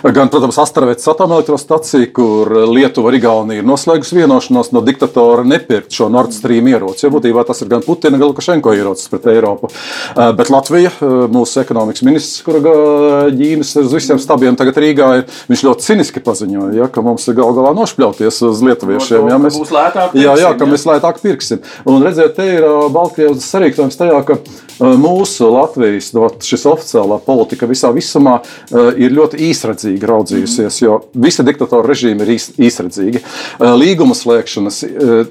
gan 0.04 0.30
protams, 0.32 0.58
Astravētas 0.62 1.08
atomelektrostacija, 1.12 2.10
kur 2.16 2.50
Lietuva 2.70 3.12
un 3.12 3.18
Igaunija 3.18 3.62
ir 3.62 3.68
noslēgusi 3.68 4.18
vienošanos 4.20 4.72
no 4.74 4.82
diktatora 4.86 5.44
nepirkt 5.46 5.94
šo 5.96 6.08
Nord 6.12 6.34
Stream 6.36 6.68
ieroci. 6.70 7.06
Jo 7.06 7.12
būtībā 7.14 7.44
tas 7.46 7.62
ir 7.62 7.70
gan 7.72 7.84
Putina, 7.86 8.18
gan 8.18 8.30
Lukašenko 8.30 8.74
ierocis 8.76 9.10
pret 9.12 9.28
Eiropu. 9.34 9.70
Bet 10.16 10.50
Latvija, 10.52 10.92
mūsu 11.32 11.60
ekonomikas 11.62 12.04
ministrs, 12.06 12.42
kura 12.46 13.28
ģīnas 13.34 13.74
uz 13.82 13.94
visiem 13.94 14.20
stabiem 14.22 14.58
tagad 14.58 14.78
Rīgā 14.82 15.10
ir, 15.20 15.26
viņš 15.50 15.64
ļoti 15.68 15.86
ciniski 15.86 16.22
paziņoja, 16.24 16.75
ja, 16.76 16.88
ka 16.92 17.04
mums 17.04 17.26
ir 17.30 17.36
gal 17.38 17.54
galā 17.56 17.72
nošpļauties 17.76 18.42
uz 18.48 18.62
lietuviešiem. 18.66 19.30
Ja, 19.30 19.40
mēs, 19.42 19.58
pirksim, 19.58 20.20
jā, 20.20 20.36
jā, 20.42 20.52
ka 20.58 20.68
mēs 20.68 20.86
lētāk 20.88 21.20
pirksim. 21.22 21.62
Un 21.88 22.04
redziet, 22.04 22.36
te 22.36 22.46
ir 22.58 22.66
Baltkrievijas 22.94 23.48
sarīkojums 23.50 23.98
tajā, 24.00 24.20
ka 24.28 24.38
mūsu 25.00 25.48
Latvijas 25.52 26.10
no, 26.16 26.28
šis 26.42 26.66
oficiālā 26.68 27.18
politika 27.24 27.68
visā 27.68 27.90
visumā 27.96 28.38
ir 29.00 29.14
ļoti 29.16 29.40
īsredzīga 29.48 30.10
raudzījusies, 30.10 30.80
jo 30.82 30.98
visi 31.16 31.44
diktatora 31.46 31.88
režīmi 31.88 32.26
ir 32.26 32.34
īsredzīgi. 32.36 33.22
Līguma 33.80 34.16
slēgšanas, 34.16 34.82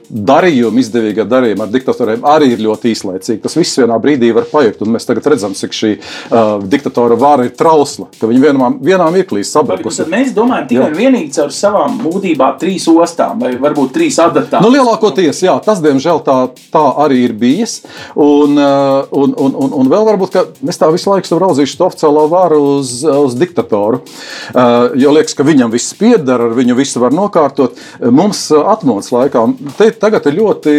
darījumi, 0.09 0.81
izdevīgie 0.81 1.27
darījumi 1.29 1.65
ar 1.65 1.73
diktatoriem 1.73 2.25
arī 2.29 2.51
ir 2.55 2.63
ļoti 2.65 2.93
īslaicīgi. 2.95 3.41
Tas 3.43 3.57
viss 3.59 3.79
vienā 3.81 3.97
brīdī 4.01 4.31
var 4.35 4.49
paiet, 4.49 4.81
un 4.81 4.95
mēs 4.95 5.07
tagad 5.07 5.29
redzam, 5.33 5.53
cik 5.57 5.75
šī 5.75 5.91
uh, 5.95 6.55
diktatora 6.65 7.17
vara 7.19 7.45
ir 7.47 7.53
trausla, 7.57 8.07
ka 8.19 8.29
viņi 8.29 8.43
vienā, 8.47 8.71
vienā 8.81 9.07
mirklī 9.13 9.43
sabrukusi. 9.45 10.07
Mēs 10.11 10.33
domājam 10.35 10.69
tikai 10.71 10.89
un 10.89 10.97
vienīgi 10.97 11.24
caur 11.33 11.53
savām 11.53 11.99
būtībām 12.03 12.57
trīs 12.61 12.87
ostām 12.91 13.39
vai 13.41 13.55
varbūt 13.61 13.93
trīs 13.95 14.19
adatām. 14.21 14.63
Nu, 14.65 14.71
lielākoties, 14.73 15.41
jā, 15.45 15.55
tas 15.65 15.81
diemžēl 15.83 16.21
tā, 16.25 16.37
tā 16.73 16.83
arī 17.05 17.23
ir 17.29 17.35
bijis. 17.39 17.81
Un, 18.15 18.57
un, 18.57 19.33
un, 19.33 19.55
un, 19.55 19.73
un 19.81 19.91
vēl 19.91 20.07
varbūt, 20.11 20.33
ka 20.33 20.45
mēs 20.65 20.79
tā 20.81 20.89
visu 20.93 21.11
laiku 21.11 21.27
esam 21.27 21.41
raudzījuši 21.43 21.79
to 21.79 21.87
oficiālo 21.89 22.25
varu 22.31 22.61
uz, 22.77 22.97
uz 23.05 23.37
diktatoru. 23.39 24.01
Uh, 24.53 24.95
jo 24.99 25.13
liekas, 25.15 25.35
ka 25.37 25.45
viņam 25.47 25.73
viss 25.73 25.95
pieder, 25.97 26.41
ar 26.47 26.55
viņu 26.57 26.77
visu 26.77 27.01
var 27.03 27.15
nokārtot. 27.15 27.77
Mums 27.99 28.47
atmodas 28.55 29.11
laikā, 29.13 29.43
te 29.79 29.89
tagad 29.99 30.27
ir 30.29 30.39
ļoti 30.39 30.75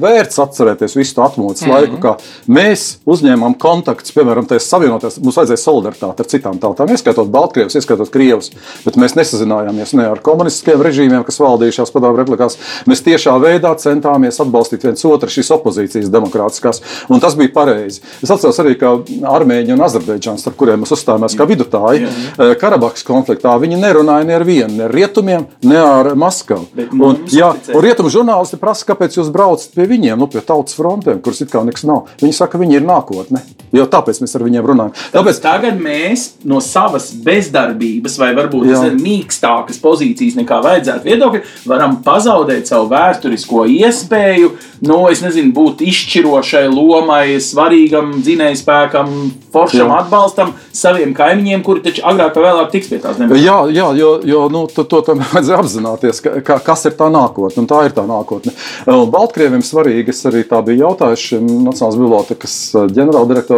vērts 0.00 0.40
atcerēties 0.42 0.96
visu 0.98 1.16
to 1.16 1.24
atmodas 1.24 1.62
mm 1.62 1.68
-hmm. 1.68 1.74
laiku, 1.74 2.00
kā 2.02 2.16
mēs 2.48 2.86
uzņēmām 3.06 3.56
kontaktus, 3.58 4.14
piemēram, 4.16 4.46
tajā 4.48 4.62
savienoties. 4.64 5.18
Mums 5.20 5.36
vajadzēja 5.40 5.62
solidaritāti 5.64 6.24
ar 6.24 6.30
citām 6.32 6.58
tautām, 6.58 6.90
ieskaitot 6.90 7.28
Baltkrievus, 7.28 7.74
ieskaitot 7.74 8.10
Krievus, 8.10 8.50
bet 8.84 8.96
mēs 8.96 9.16
nesazinājāmies 9.18 9.89
ne 9.98 10.06
ar 10.10 10.20
komunistiskiem 10.24 10.82
režīmiem, 10.84 11.24
kas 11.26 11.40
valdījušās 11.42 11.92
padomju 11.94 12.20
republikās. 12.20 12.58
Mēs 12.90 13.04
tiešā 13.06 13.34
veidā 13.42 13.72
centāmies 13.80 14.40
atbalstīt 14.42 14.84
viens 14.86 15.04
otru 15.08 15.30
šīs 15.32 15.52
opozīcijas 15.56 16.10
demokrātiskās, 16.12 16.82
un 17.10 17.22
tas 17.22 17.36
bija 17.38 17.52
pareizi. 17.54 18.02
Es 18.24 18.32
atceros 18.32 18.60
arī, 18.62 18.76
ka 18.80 18.96
Armēņi 19.30 19.74
un 19.74 19.84
Azerbaidžāns, 19.86 20.46
ar 20.48 20.56
kuriem 20.58 20.84
mēs 20.84 20.94
uzstājāmies 20.96 21.36
kā 21.38 21.46
vidutāji, 21.50 22.08
eh, 22.08 22.54
Karabahas 22.60 23.06
konfliktā, 23.06 23.54
viņi 23.60 23.80
nerunāja 23.80 24.26
ne 24.26 24.36
ar 24.38 24.44
vienu, 24.44 24.76
ne 24.76 24.84
ar 24.88 24.94
rietumiem, 24.94 25.46
ne 25.62 25.80
ar 25.80 26.14
Maskavu. 26.14 26.68
Un, 27.00 27.24
jā, 27.32 27.52
un 27.74 27.84
rietumu 27.84 28.12
žurnālisti 28.12 28.60
prasa, 28.60 28.86
kāpēc 28.92 29.18
jūs 29.20 29.32
braucat 29.32 29.74
pie 29.74 29.88
viņiem, 29.90 30.18
nu, 30.18 30.26
pie 30.30 30.40
tautas 30.40 30.76
frontēm, 30.78 31.22
kuras 31.24 31.40
it 31.44 31.50
kā 31.52 31.64
nekas 31.66 31.86
nav. 31.88 32.06
Viņi 32.22 32.36
saka, 32.42 32.60
viņi 32.60 32.80
ir 32.80 32.86
nākotne. 32.86 33.44
Jo 33.76 33.86
tāpēc 33.90 34.18
mēs 34.22 34.34
ar 34.34 34.42
viņiem 34.42 34.66
runājam. 34.66 34.94
Tāpēc 35.14 35.40
tagad 35.44 35.78
mēs 35.82 36.26
no 36.48 36.58
savas 36.64 37.10
bezdarbības 37.22 38.16
vai 38.18 38.32
varbūt 38.34 38.66
ne, 38.66 38.90
mīkstākas 38.98 39.78
pozīcijas 39.82 40.38
nekā 40.40 40.58
vajadzētu 40.64 41.06
viedokļa 41.06 41.42
varam 41.70 42.00
pazaudēt 42.04 42.70
savu 42.70 42.88
vēsturisko 42.90 43.66
iespēju, 43.70 44.50
nu, 44.88 44.98
es 45.12 45.22
nezinu, 45.22 45.52
būt 45.54 45.84
izšķirošai 45.86 46.64
lomai, 46.72 47.38
svarīgam 47.42 48.16
dzinējspēkam, 48.18 49.14
foršam 49.54 49.86
jā. 49.86 50.00
atbalstam 50.02 50.52
saviem 50.74 51.14
kaimiņiem, 51.16 51.62
kuri 51.66 51.84
taču 51.86 52.04
agrāk 52.10 52.36
vai 52.36 52.46
vēlāk 52.48 52.74
tiks 52.74 52.90
pie 52.90 53.00
tās 53.02 53.18
zemes. 53.20 53.38
Jā, 53.38 53.60
jā, 53.70 53.86
jo, 53.98 54.12
jo 54.26 54.42
nu, 54.52 54.64
to, 54.74 54.86
to 54.90 55.02
tam 55.06 55.22
vajadzēja 55.32 55.62
apzināties, 55.62 56.22
ka, 56.24 56.34
ka, 56.46 56.58
kas 56.66 56.86
ir 56.90 56.98
tā 56.98 57.10
nākotne, 57.12 57.62
un 57.62 57.70
tā 57.70 57.84
ir 57.86 57.94
tā 57.96 58.06
nākotne. 58.08 58.54
Baltkrieviem 58.86 59.62
svarīgi, 59.66 60.10
es 60.14 60.26
arī 60.26 60.42
tā 60.48 60.62
biju 60.66 60.86
jautājis 60.88 61.28
Nacionālās 61.40 61.98
bibliotekas 61.98 62.54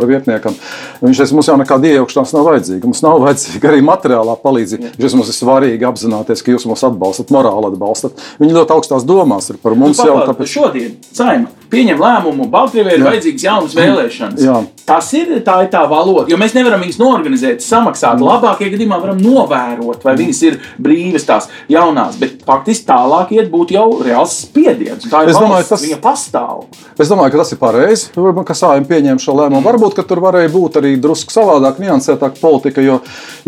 ģenerāldirektora 0.03 0.11
vietniekam. 0.11 0.57
Viņš 1.03 1.21
teica, 1.23 1.37
mums 1.37 1.49
jau 1.51 1.57
nekāda 1.61 1.91
iejaukšanās 1.91 2.35
nav 2.35 2.47
vajadzīga. 2.49 2.91
Mums 2.91 3.03
nav 3.05 3.21
vajadzīga 3.25 3.71
arī 3.71 3.83
materiālā 3.87 4.37
palīdzība. 4.43 4.93
Viņš 4.99 5.17
mums 5.19 5.33
ir 5.33 5.39
svarīgi 5.39 5.89
apzināties, 5.89 6.43
ka 6.45 6.55
jūs 6.55 6.69
mūs 6.71 6.85
atbalstat, 6.89 7.33
morāli 7.35 7.73
atbalstat. 7.73 8.23
Viņi 8.43 8.57
ļoti 8.59 8.77
augstās 8.77 9.07
domās 9.09 9.51
ir 9.53 9.61
par 9.63 9.77
mums 9.79 10.01
nu, 10.03 10.09
jau. 10.11 10.23
Tāpēc... 10.31 10.53
Šodien 10.53 10.97
saima 11.13 11.62
pieņem 11.73 12.01
lēmumu, 12.03 12.47
Baltkrievijai 12.53 12.99
ir 12.99 13.05
vajadzīgas 13.07 13.47
jaunas 13.47 13.77
vēlēšanas. 13.77 14.45
Jā. 14.45 14.59
Tas 14.87 15.09
ir 15.17 15.31
tā, 15.47 15.57
ir 15.65 15.71
tā 15.73 15.83
valoda, 15.89 16.27
jo 16.31 16.39
mēs 16.41 16.55
nevaram 16.57 16.83
viņus 16.83 16.99
norganizēt, 17.01 17.63
samaksāt. 17.65 18.19
Mm. 18.19 18.27
Labākajā 18.29 18.73
gadījumā 18.75 18.99
varam 19.03 19.21
novērot, 19.23 20.03
vai 20.05 20.15
viņas 20.19 20.41
ir 20.49 20.59
brīvas 20.83 21.27
tās 21.29 21.49
jaunās, 21.73 22.19
bet 22.21 22.43
faktiski 22.47 22.89
tālāk 22.91 23.33
iet 23.37 23.51
būtu 23.53 23.77
jau 23.77 23.87
reāls 24.03 24.35
spiediens. 24.45 25.07
Tā 25.07 25.23
ir 25.25 25.33
es 25.33 25.39
domāju, 25.39 25.61
valsts, 25.61 25.73
tas, 25.73 25.85
viņa 25.87 26.01
pastāv. 26.03 26.65
Es 26.99 27.13
domāju, 27.13 27.35
ka 27.35 27.43
tas 27.43 27.55
ir 27.55 27.61
pareizi, 27.63 28.11
ka 28.13 28.59
Sājuma 28.59 28.91
pieņēma 28.91 29.23
šo 29.23 29.37
lēmumu. 29.39 29.63
Varbūt, 29.65 29.97
ka 29.97 30.07
tur 30.09 30.21
varēja 30.25 30.51
būt 30.53 30.81
arī 30.83 30.97
drusku 31.01 31.33
savādāk, 31.35 31.79
niansētāk 31.83 32.37
politika, 32.43 32.83
jo, 32.85 32.99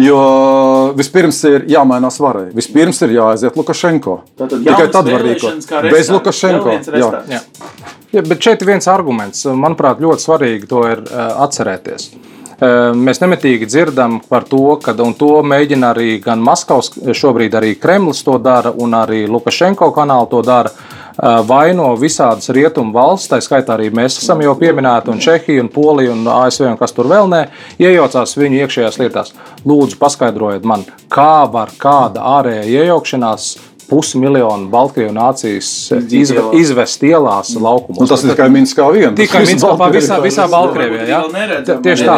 jo 0.00 0.20
vispirms 0.96 1.42
ir 1.50 1.66
jāmainās 1.74 2.20
varai. 2.22 2.46
Vispirms 2.56 3.02
ir 3.04 3.18
jāaiziet 3.18 3.58
Lukašenko. 3.58 4.20
Tikai 4.38 4.88
tad 4.94 5.10
var 5.10 5.26
rīkot. 5.26 5.68
Bez 5.90 6.14
Lukašenko. 6.14 6.78
Jā. 6.94 7.10
Jā. 7.34 8.13
Ja, 8.14 8.22
bet 8.22 8.44
šeit 8.46 8.60
ir 8.62 8.68
viens 8.68 8.86
arguments, 8.86 9.42
manuprāt, 9.58 9.98
ļoti 9.98 10.22
svarīgi 10.22 10.68
to 10.70 10.84
ir 10.86 11.00
atcerēties. 11.18 12.12
Mēs 12.94 13.18
nemitīgi 13.18 13.66
dzirdam 13.66 14.20
par 14.30 14.44
to, 14.46 14.76
ka 14.78 14.94
to 14.94 15.30
mēģina 15.42 15.90
arī 15.90 16.20
gan 16.22 16.38
Maskavas, 16.44 16.92
šobrīd 16.94 17.56
arī 17.58 17.72
Kremlis 17.74 18.22
to 18.22 18.38
dara, 18.38 18.70
un 18.70 18.94
arī 18.94 19.24
Lukašenko 19.26 19.90
kanāli 19.96 20.30
to 20.30 20.44
dara. 20.46 20.70
Vaino 21.48 21.92
visādas 21.98 22.48
rietumu 22.54 22.94
valsts, 22.94 23.32
tā 23.32 23.42
skaitā 23.42 23.74
arī 23.74 23.90
mēs 23.94 24.20
esam 24.22 24.40
jau 24.46 24.54
pieminēti, 24.58 25.10
un 25.10 25.20
Čehija, 25.22 25.66
un 25.66 25.74
Polija, 25.74 26.14
un 26.14 26.26
ASV, 26.30 26.70
un 26.70 26.78
kas 26.78 26.94
tur 26.94 27.10
vēl 27.10 27.28
nē, 27.30 27.42
iejaucās 27.82 28.38
viņu 28.38 28.62
iekšējās 28.62 28.98
lietās. 29.02 29.34
Lūdzu, 29.66 29.98
paskaidrojiet 29.98 30.66
man, 30.66 30.86
kā 31.10 31.46
var 31.50 31.74
kāda 31.78 32.22
ārējā 32.38 32.66
iejaukšanās 32.78 33.54
pusmiljonu 33.88 34.68
Baltkrievu 34.72 35.12
nācijas 35.14 35.68
izve, 36.10 36.42
izvest 36.58 37.02
ielās 37.06 37.52
laukumos. 37.56 38.00
Nu, 38.02 38.08
tas 38.10 38.24
ir 38.24 38.32
tikai 38.32 38.48
Minskā 38.52 38.86
viena. 38.94 39.12
Tikai 39.18 39.44
Minskā 39.48 39.88
visā, 39.94 40.18
visā 40.24 40.46
Baltkrievijā. 40.50 41.04
Ja? 41.08 41.20
Tieši 41.84 42.08
tā. 42.08 42.16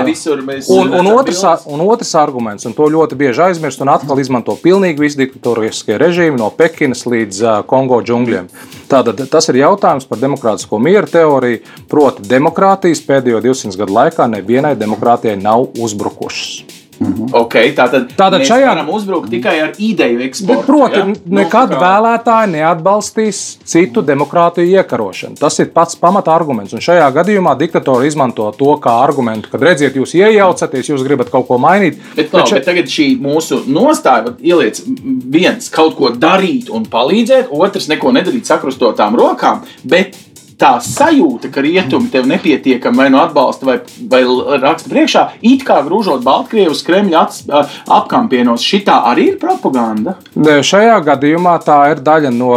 Un, 0.73 0.95
un, 0.95 1.11
otrs, 1.15 1.43
un 1.71 1.83
otrs 1.87 2.15
arguments, 2.19 2.67
un 2.69 2.77
to 2.77 2.89
ļoti 2.93 3.19
bieži 3.19 3.45
aizmirst, 3.49 3.83
un 3.85 3.93
atkal 3.95 4.21
izmanto 4.23 4.57
pilnīgi 4.63 5.03
visi 5.03 5.21
diktatoriskie 5.25 5.99
režīmi 6.03 6.41
no 6.41 6.53
Pekinas 6.55 7.07
līdz 7.09 7.43
uh, 7.43 7.59
Kongo 7.69 8.01
džungļiem. 8.05 8.49
Tātad 8.91 9.25
tas 9.33 9.51
ir 9.51 9.63
jautājums 9.65 10.07
par 10.09 10.23
demokrātisko 10.23 10.81
mieru 10.83 11.11
teoriju, 11.11 11.63
proti 11.91 12.27
demokrātijas 12.31 13.03
pēdējo 13.07 13.43
200 13.51 13.83
gadu 13.83 13.99
laikā 14.01 14.31
nevienai 14.37 14.77
demokrātijai 14.79 15.39
nav 15.41 15.71
uzbrukušas. 15.83 16.76
Mhm. 17.01 17.29
Okay, 17.37 17.73
tātad 17.77 18.09
tātad 18.17 18.41
mēs 18.41 18.49
šajā... 18.49 18.69
varam 18.71 18.89
uzbrukt 18.95 19.29
tikai 19.33 19.57
ar 19.67 19.73
ideju 19.83 20.23
eksportu. 20.25 20.63
Bet, 20.63 20.67
proti, 20.67 21.01
ja? 21.01 21.05
Nu, 21.09 21.41
nekad 21.43 21.73
nu, 21.73 21.77
kā... 21.77 21.81
vēlētāji 21.83 22.53
neatbalstīs 22.55 23.41
citu 23.69 24.05
demokrātiju 24.07 24.81
iekarošanu. 24.81 25.37
Tas 25.41 25.59
ir 25.61 25.71
pats 25.75 25.99
pamata 26.01 26.33
arguments. 26.35 26.75
Un 26.77 26.85
šajā 26.85 27.09
gadījumā 27.19 27.57
diktatori 27.61 28.09
izmanto 28.09 28.49
to 28.57 28.77
kā 28.83 28.95
argumentu, 29.05 29.51
kad 29.53 29.65
redziet, 29.67 29.99
jūs 29.99 30.17
iejaucaties, 30.17 30.93
jūs 30.93 31.05
gribat 31.07 31.33
kaut 31.33 31.49
ko 31.51 31.61
mainīt. 31.63 32.01
Bet, 32.15 32.31
bet, 32.33 32.49
še... 32.49 32.61
bet 32.61 32.69
tagad 32.71 32.93
šī 32.93 33.11
mūsu 33.23 33.63
nostāja 33.69 34.33
ieliec 34.41 34.81
viens 35.37 35.69
kaut 35.73 35.99
ko 35.99 36.13
darīt 36.17 36.73
un 36.73 36.89
palīdzēt, 36.91 37.53
otrs 37.53 37.91
neko 37.93 38.15
nedarīt 38.17 38.49
sakrustotām 38.49 39.19
rokām. 39.21 39.67
Bet 39.85 40.17
tā 40.61 40.77
sajūta, 40.81 41.51
ka 41.53 41.63
rietumi 41.65 42.09
tev 42.13 42.27
nepietiekami 42.31 43.01
vai 43.03 43.09
no 43.13 43.21
atbalsta, 43.21 43.69
vai, 43.69 43.77
vai 44.09 44.23
raksta 44.63 44.91
priekšā, 44.93 45.25
it 45.45 45.67
kā 45.69 45.83
grūžot 45.85 46.25
Baltkrievijas 46.25 46.83
Kremļa 46.87 47.25
apkampienos. 47.99 48.65
Šitā 48.65 49.03
arī 49.11 49.31
ir 49.35 49.39
propaganda. 49.43 50.17
Šajā 50.37 50.97
gadījumā 51.11 51.57
tā 51.65 51.79
ir 51.93 52.03
daļa 52.07 52.33
no 52.35 52.53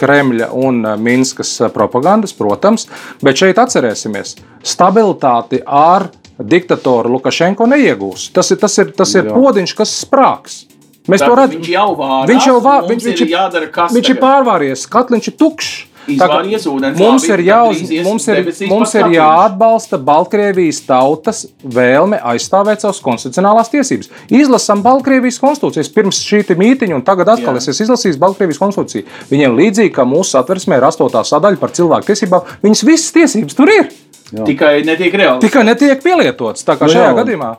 Kremļa 0.00 0.50
un 0.58 0.82
Minskas 1.02 1.54
propagandas, 1.74 2.34
protams, 2.36 2.88
bet 3.22 3.38
šeit 3.38 3.62
atcerēsimies 3.62 4.36
stabilitāti 4.66 5.62
ar 5.62 6.10
diktatoru 6.36 7.14
Lukašenko 7.16 7.68
neiegūs. 7.70 8.30
Tas 8.34 8.50
ir, 8.52 8.60
tas 8.60 8.74
ir, 8.82 8.90
tas 8.96 9.14
ir 9.16 9.30
podziņš, 9.30 9.76
kas 9.78 9.94
sprāgs. 10.02 10.64
Mēs 11.06 11.22
Bet 11.22 11.30
to 11.30 11.34
redzam. 11.38 11.60
Viņš 11.60 11.70
jau 11.70 11.90
vārā. 11.94 12.22
Viņš 12.26 12.46
jau 12.48 12.56
vārā. 12.64 12.86
Viņš, 12.90 13.04
viņš, 13.06 13.20
ir, 13.22 13.68
viņš 13.94 14.08
ir 14.10 14.18
pārvāries. 14.18 14.88
Katliņš 14.90 15.28
ir 15.30 15.36
tukšs. 15.38 15.76
Ūdens, 16.06 16.98
Mums 17.00 17.26
ir, 17.28 17.42
jāuz, 17.46 17.82
mums 18.06 18.26
ir, 18.30 18.50
mums 18.70 18.94
ir 18.94 19.08
jāatbalsta 19.16 19.98
Baltkrievijas 20.06 20.80
tautas 20.86 21.44
vēlme 21.62 22.20
aizstāvēt 22.32 22.84
savas 22.84 23.02
konstitucionālās 23.04 23.72
tiesības. 23.72 24.10
Izlasām 24.30 24.84
Baltkrievijas 24.86 25.40
konstitūcijas 25.42 25.92
pirms 25.94 26.22
šī 26.22 26.44
mītiņa, 26.56 26.96
un 26.98 27.04
tagad 27.06 27.34
atkal 27.34 27.56
Jā. 27.56 27.62
es 27.62 27.70
esmu 27.74 27.88
izlasījis 27.88 28.20
Baltkrievijas 28.22 28.62
konstitūciju. 28.62 29.06
Viņiem 29.32 29.58
līdzīgi 29.58 29.94
kā 29.96 30.06
mūsu 30.08 30.36
satversmē 30.36 30.80
ir 30.80 30.88
astotā 30.88 31.24
sadaļa 31.26 31.62
par 31.62 31.74
cilvēku 31.76 32.12
tiesībām, 32.12 32.56
viņas 32.62 32.86
visas 32.86 33.14
tiesības 33.16 33.58
tur 33.58 33.72
ir. 33.74 33.90
Tikai 34.26 34.82
netiek 34.82 35.14
reāli. 35.14 35.40
Tikai 35.44 35.62
netiek 35.64 36.00
pielietots. 36.02 36.64
Tā 36.66 36.74
kā 36.74 36.88
Nu 36.88 36.92
šajā 36.96 37.10
jā. 37.12 37.14
gadījumā 37.20 37.50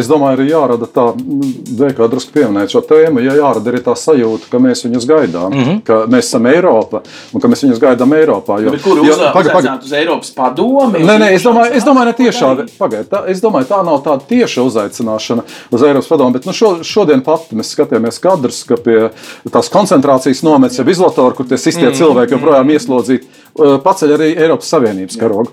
Es 0.00 0.08
domāju, 0.08 0.40
ir 0.40 0.48
jārada 0.54 0.86
tā, 0.88 1.04
kā 1.96 2.06
drusku 2.08 2.32
pieminēt 2.32 2.72
šo 2.72 2.80
tēmu, 2.88 3.20
ja 3.20 3.34
jārada 3.36 3.68
arī 3.68 3.82
tā 3.84 3.92
sajūta, 3.92 4.48
ka 4.48 4.60
mēs 4.62 4.86
viņus 4.86 5.04
gaidām, 5.10 5.52
mm 5.52 5.64
-hmm. 5.66 5.82
ka 5.84 5.98
mēs 6.08 6.30
esam 6.30 6.46
Eiropa 6.48 7.02
un 7.34 7.40
ka 7.40 7.48
mēs 7.48 7.64
viņus 7.66 7.80
gaidām 7.82 8.14
Eiropā. 8.16 8.56
Jo, 8.64 8.70
Bet 8.70 8.82
kur 8.82 8.96
jo- 8.96 9.12
uzā- 9.12 9.32
paga- 9.34 9.52
paga- 9.52 9.78
uz 9.84 9.92
Eiropas 9.92 10.30
padomi? 10.34 11.04
Nē, 11.04 11.18
nē, 11.20 11.32
es 11.34 11.42
domāju, 11.44 11.74
es 11.76 11.84
domāju 11.84 12.04
ne 12.06 12.12
tiešā, 12.12 12.66
pagaid, 12.78 13.08
tā, 13.08 13.28
es 13.28 13.40
domāju, 13.40 13.66
tā 13.68 13.84
nav 13.84 14.02
tāda 14.02 14.22
tieša 14.28 14.62
uzaicināšana 14.64 15.42
uz 15.72 15.82
Eiropas 15.82 16.08
padomu, 16.08 16.32
bet 16.32 16.46
nu, 16.46 16.52
šo, 16.52 16.78
šodien 16.82 17.20
pat 17.20 17.52
mēs 17.52 17.74
skatījāmies 17.76 18.20
kadrus, 18.20 18.64
ka 18.64 18.76
pie 18.76 19.10
tās 19.50 19.68
koncentrācijas 19.68 20.42
nometnes, 20.42 20.78
jeb 20.78 20.88
izolatora, 20.88 21.34
kur 21.34 21.46
tie 21.46 21.58
sistie 21.58 21.90
cilvēki 21.92 22.30
joprojām 22.32 22.70
ieslodzīti, 22.70 23.24
uh, 23.24 23.45
paceļ 23.84 24.12
arī 24.16 24.28
Eiropas 24.36 24.68
Savienības 24.72 25.18
karogu. 25.20 25.52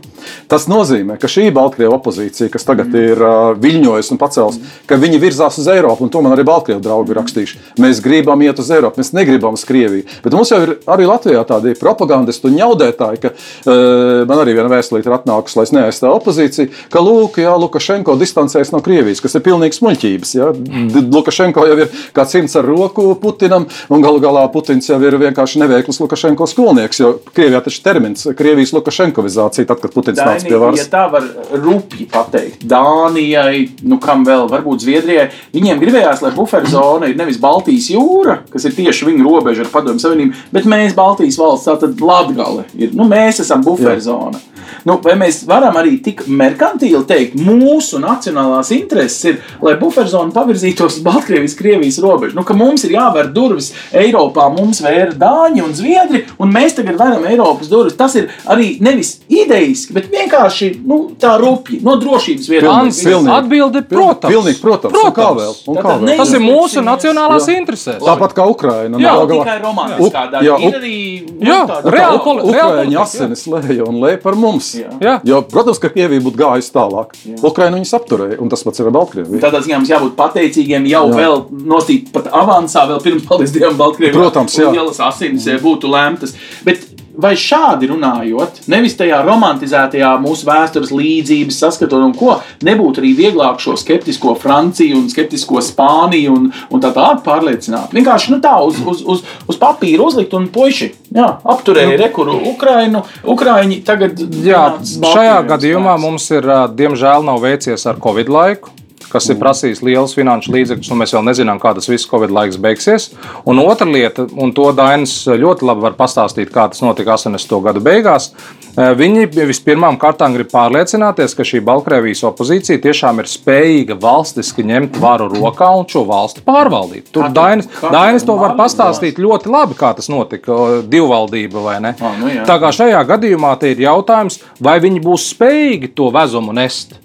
Tas 0.52 0.68
nozīmē, 0.72 1.18
ka 1.20 1.28
šī 1.32 1.50
Baltkrieva 1.56 1.98
opozīcija, 1.98 2.50
kas 2.54 2.66
tagad 2.68 2.94
ir 2.96 3.20
uh, 3.20 3.54
viļņojusi 3.60 4.14
un 4.16 4.20
pacēlusi, 4.22 4.62
ka 4.90 4.98
viņi 5.00 5.20
virzās 5.22 5.58
uz 5.62 5.68
Eiropu, 5.72 6.06
un 6.06 6.12
to 6.14 6.22
man 6.24 6.36
arī 6.36 6.46
Baltkrievu 6.48 6.82
draugi 6.84 7.14
ir 7.14 7.20
rakstījuši. 7.22 7.62
Mēs 7.84 8.02
gribam 8.04 8.42
iet 8.46 8.60
uz 8.60 8.72
Eiropu, 8.74 9.02
mēs 9.02 9.14
negribam 9.16 9.58
uz 9.58 9.64
Krieviju. 9.68 10.06
Bet 10.24 10.36
mums 10.36 10.52
jau 10.54 10.60
ir 10.66 10.76
arī 10.90 11.08
Latvijā 11.10 11.44
tādi 11.50 11.74
propagandisti 11.80 12.50
un 12.50 12.58
ņaudētāji, 12.60 13.22
ka 13.24 13.34
uh, 13.34 14.24
man 14.30 14.44
arī 14.44 14.56
viena 14.60 14.72
vēstulīte 14.72 15.10
ir 15.10 15.18
atnākusi, 15.18 15.58
lai 15.60 15.66
es 15.68 15.74
neaizstāvu 15.76 16.20
opozīciju, 16.20 16.72
ka 16.94 17.04
Lūk, 17.04 17.40
jā, 17.44 17.54
Lukašenko 17.60 18.16
distancējas 18.22 18.72
no 18.76 18.80
Krievijas, 18.86 19.22
kas 19.24 19.36
ir 19.38 19.44
pilnīgs 19.46 19.82
muļķības. 19.84 20.34
Jā. 20.38 20.52
D- 20.94 21.06
Lukašenko 21.14 21.66
jau 21.68 21.78
ir 21.84 21.92
kā 22.16 22.26
cimds 22.30 22.56
ar 22.60 22.68
roku 22.68 23.10
Putinam, 23.20 23.68
un 23.94 24.04
galu 24.04 24.22
galā 24.24 24.46
Putins 24.54 24.88
jau 24.90 25.00
ir 25.04 25.18
vienkārši 25.22 25.62
neveikls 25.64 26.00
Lukašenko 26.04 26.48
skolnieks, 26.50 27.02
jo 27.04 27.14
Krievijā 27.36 27.62
taču 27.66 27.84
termins 27.94 28.28
Krievijas 28.38 28.74
Lukašenkovizācija, 28.74 29.68
tad, 29.70 29.82
kad 29.84 29.94
Putins 29.94 30.20
nāca 30.20 30.48
pie 30.48 30.60
varas. 30.60 30.82
ja 30.82 30.88
tā 30.92 31.04
var 31.12 31.26
rupji 31.52 32.08
pateikt, 32.12 32.66
Dānijai, 32.70 33.68
nu 33.88 34.00
kam 34.04 34.26
vēl, 34.28 34.48
varbūt 34.52 34.86
Zviedrijai, 34.86 35.30
viņiem 35.56 35.82
gribējās, 35.84 36.24
lai 36.26 36.34
buferzona 36.36 37.12
ir 37.12 37.20
nevis 37.20 37.42
Baltijas 37.42 37.92
jūra, 37.94 38.40
kas 38.54 38.66
ir 38.70 38.78
tieši 38.78 39.12
viņu 39.12 39.28
robeža 39.28 39.68
ar 39.68 39.74
Padomu 39.74 40.02
Savienību, 40.02 40.48
bet 40.56 40.70
mēs, 40.70 40.98
Baltijas 40.98 41.40
valsts, 41.42 41.70
tātad 41.70 42.02
Latgale, 42.04 42.68
ir, 42.78 42.96
nu 42.98 43.08
mēs 43.10 43.44
esam 43.44 43.64
buferzona. 43.66 44.42
Nu, 44.88 44.98
vai 45.04 45.14
mēs 45.20 45.44
varam 45.48 45.78
arī 45.80 45.96
tik 46.04 46.26
merkantīli 46.28 47.04
teikt, 47.08 47.38
mūsu 47.40 48.02
nacionālās 48.04 48.72
intereses 48.76 49.30
ir, 49.30 49.38
lai 49.64 49.76
buferzona 49.80 50.34
pavirzītos 50.36 50.98
uz 50.98 51.06
Baltkrievijas, 51.06 51.56
Krievijas 51.60 52.00
robežu? 52.04 52.36
Nu, 52.38 52.44
ka 52.48 52.56
mums 52.58 52.84
ir 52.88 52.96
jāver 52.98 53.30
durvis 53.36 53.72
Eiropā, 53.96 54.50
mums 54.52 54.82
vēra 54.84 55.14
Dāņi 55.20 55.64
un 55.64 55.76
Zviedri, 55.78 56.24
un 56.42 56.52
mēs 56.52 56.76
tagad 56.80 57.00
veram 57.00 57.24
Eiropas 57.30 57.72
durvis. 57.72 57.83
Tas 57.92 58.16
ir 58.16 58.30
arī 58.50 58.80
nevis 58.84 59.20
idejiski, 59.30 59.94
bet 59.94 60.10
vienkārši 60.12 60.70
nu, 60.88 61.12
tā 61.20 61.36
rupji, 61.42 61.82
no 61.84 61.96
drošības 62.02 62.50
viedokļa. 62.50 62.92
Pilnīgi. 63.04 63.34
atbilde, 63.34 63.82
protams. 63.90 64.34
Pilnīgi, 64.34 64.62
protams. 64.62 64.94
Un 65.04 65.12
kā 65.14 65.28
vēl? 65.38 65.54
Un 65.68 65.76
kā 65.76 65.96
vēl? 66.00 66.18
Tas 66.18 66.34
ir 66.34 66.40
mūsu 66.40 66.84
nacionālās 66.86 67.48
interesēs. 67.52 68.00
Tāpat 68.00 68.34
kā 68.34 68.48
Ukraina. 68.50 68.98
Jā, 68.98 69.14
galā- 69.14 69.44
Tikai 69.44 69.60
romantiskā 69.62 70.24
daļa. 70.32 70.44
jā, 70.44 70.60
Ir 70.64 70.74
arī 70.80 70.98
nu, 71.40 71.46
Jā, 71.46 71.82
reāli 71.84 72.18
tā- 72.18 72.24
politika, 72.24 73.02
asinis 73.04 73.46
lēja 73.48 73.88
un 73.88 73.96
lēja 74.02 74.22
par 74.22 74.36
mums. 74.36 74.74
Jā. 74.76 74.90
Jā. 75.02 75.20
Jo, 75.24 75.42
protams, 75.42 75.80
ka 75.80 75.90
Krievija 75.90 76.22
būtu 76.22 76.38
gājusi 76.40 76.72
tālāk. 76.72 77.14
Ukraiņu 77.44 77.80
viņus 77.80 77.94
apturēja, 78.00 78.40
un 78.42 78.50
tas 78.50 78.64
pats 78.64 78.80
ir 78.80 78.86
ar 78.86 78.92
Baltkrieviju. 78.92 79.42
Tādā 79.44 79.62
ziņā 79.64 79.80
mums 79.82 79.90
jābūt 79.90 80.16
pateicīgiem 80.16 80.88
jau 80.88 81.04
Jā. 81.10 81.14
jā. 81.14 81.20
vēl 81.20 81.66
nostīt 81.68 82.12
pat 82.14 82.30
avansā, 82.32 82.88
vēl 82.88 83.02
pirms 83.04 83.28
paldies 83.28 83.52
Dievam, 83.52 83.76
Baltkrievijā. 83.78 84.14
Protams, 84.14 84.56
jā. 84.58 84.70
un 84.70 84.76
Ielas 84.76 85.00
asinis 85.00 85.46
mm. 85.46 85.60
būtu 85.60 85.90
lemtas. 85.92 86.34
Bet 86.64 86.86
vai 87.14 87.34
šādi 87.38 87.90
runājot, 87.92 88.64
nevis 88.72 88.96
tajā 88.98 89.20
romantizētajā 89.26 90.12
mūsu 90.24 90.48
vēstures 90.48 90.94
līdzības 90.96 91.60
saskatot, 91.66 92.02
un 92.02 92.16
ko 92.18 92.38
nebūtu 92.66 93.04
arī 93.04 93.14
vieglāk 93.18 93.62
šo 93.64 93.76
skeptisko 93.80 94.36
Franciju 94.42 94.98
un 95.02 95.10
skeptisko 95.12 95.62
Spāniju 95.64 96.34
un, 96.34 96.50
un 96.74 96.84
tā 96.84 96.94
tālāk 96.96 97.24
pārliecināt? 97.26 97.94
Vienkārši 97.94 98.34
nu, 98.34 98.42
tā 98.44 98.56
uz, 98.66 98.80
uz, 98.82 99.04
uz, 99.06 99.24
uz 99.50 99.60
papīra 99.62 100.08
uzlikt 100.08 100.34
un 100.38 100.50
puiši 100.54 100.90
jā, 101.14 101.30
apturēja 101.56 102.00
rekuru 102.02 102.40
Ukrainu. 102.54 103.04
Ukraiņi 103.30 103.82
tagad 103.88 104.20
Jā, 104.44 104.64
šajā 104.82 105.42
gadījumā 105.54 105.98
mums 106.02 106.30
ir, 106.34 106.48
diemžēl, 106.78 107.26
nav 107.28 107.44
veicies 107.44 107.86
ar 107.90 108.02
Covid 108.04 108.32
laiku. 108.34 108.74
Kas 109.14 109.28
ir 109.30 109.38
prasījis 109.38 109.84
liels 109.86 110.16
finanšu 110.18 110.50
līdzekļus, 110.56 110.90
un 110.92 110.98
mēs 111.04 111.12
vēl 111.14 111.26
nezinām, 111.28 111.60
kā 111.62 111.76
tas 111.78 111.86
viss 111.92 112.08
Covid 112.10 112.32
laiks 112.34 112.58
beigsies. 112.58 113.12
Un 113.46 113.60
otra 113.62 113.86
lieta, 113.86 114.26
un 114.42 114.50
to 114.58 114.72
Dainis 114.74 115.14
ļoti 115.30 115.68
labi 115.70 115.86
var 115.86 115.94
pastāstīt, 116.00 116.50
kā 116.54 116.66
tas 116.74 116.82
notika 116.82 117.14
80. 117.14 117.60
gadu 117.68 117.84
beigās. 117.86 118.32
ā, 118.74 118.90
Viņi 118.98 119.28
vispirmām 119.48 120.00
kārtām 120.02 120.34
grib 120.34 120.50
pārliecināties, 120.50 121.36
ka 121.38 121.46
šī 121.46 121.62
Baltkrievijas 121.62 122.24
opozīcija 122.26 122.82
tiešām 122.82 123.22
ir 123.22 123.30
spējīga 123.30 124.00
valstiski 124.02 124.66
ņemt 124.66 124.98
varu 125.04 125.30
rokā 125.30 125.70
un 125.78 125.86
šo 125.86 126.02
valsti 126.10 126.42
pārvaldīt. 126.48 127.12
Tur 127.14 127.28
tu- 127.30 127.34
Dainis, 127.38 127.68
tu 127.68 127.94
Dainis 127.94 128.26
to 128.26 128.36
var 128.42 128.58
pastāstīt 128.58 129.22
ļoti 129.22 129.54
labi, 129.54 129.78
kā 129.78 129.94
tas 129.96 130.10
notika, 130.10 130.82
divvaldība 130.90 131.64
vai 131.64 131.80
ne. 131.80 131.94
Ah, 132.02 132.18
nu 132.20 132.28
jā. 132.34 132.46
Tā 132.50 132.58
kā 132.60 132.74
šajā 132.74 133.06
gadījumā 133.14 133.54
ir 133.64 133.78
jautājums, 133.86 134.42
vai 134.60 134.80
viņi 134.80 135.04
būs 135.04 135.30
spējīgi 135.36 135.94
to 135.96 136.10
vezumu 136.10 136.54
nest. 136.54 136.98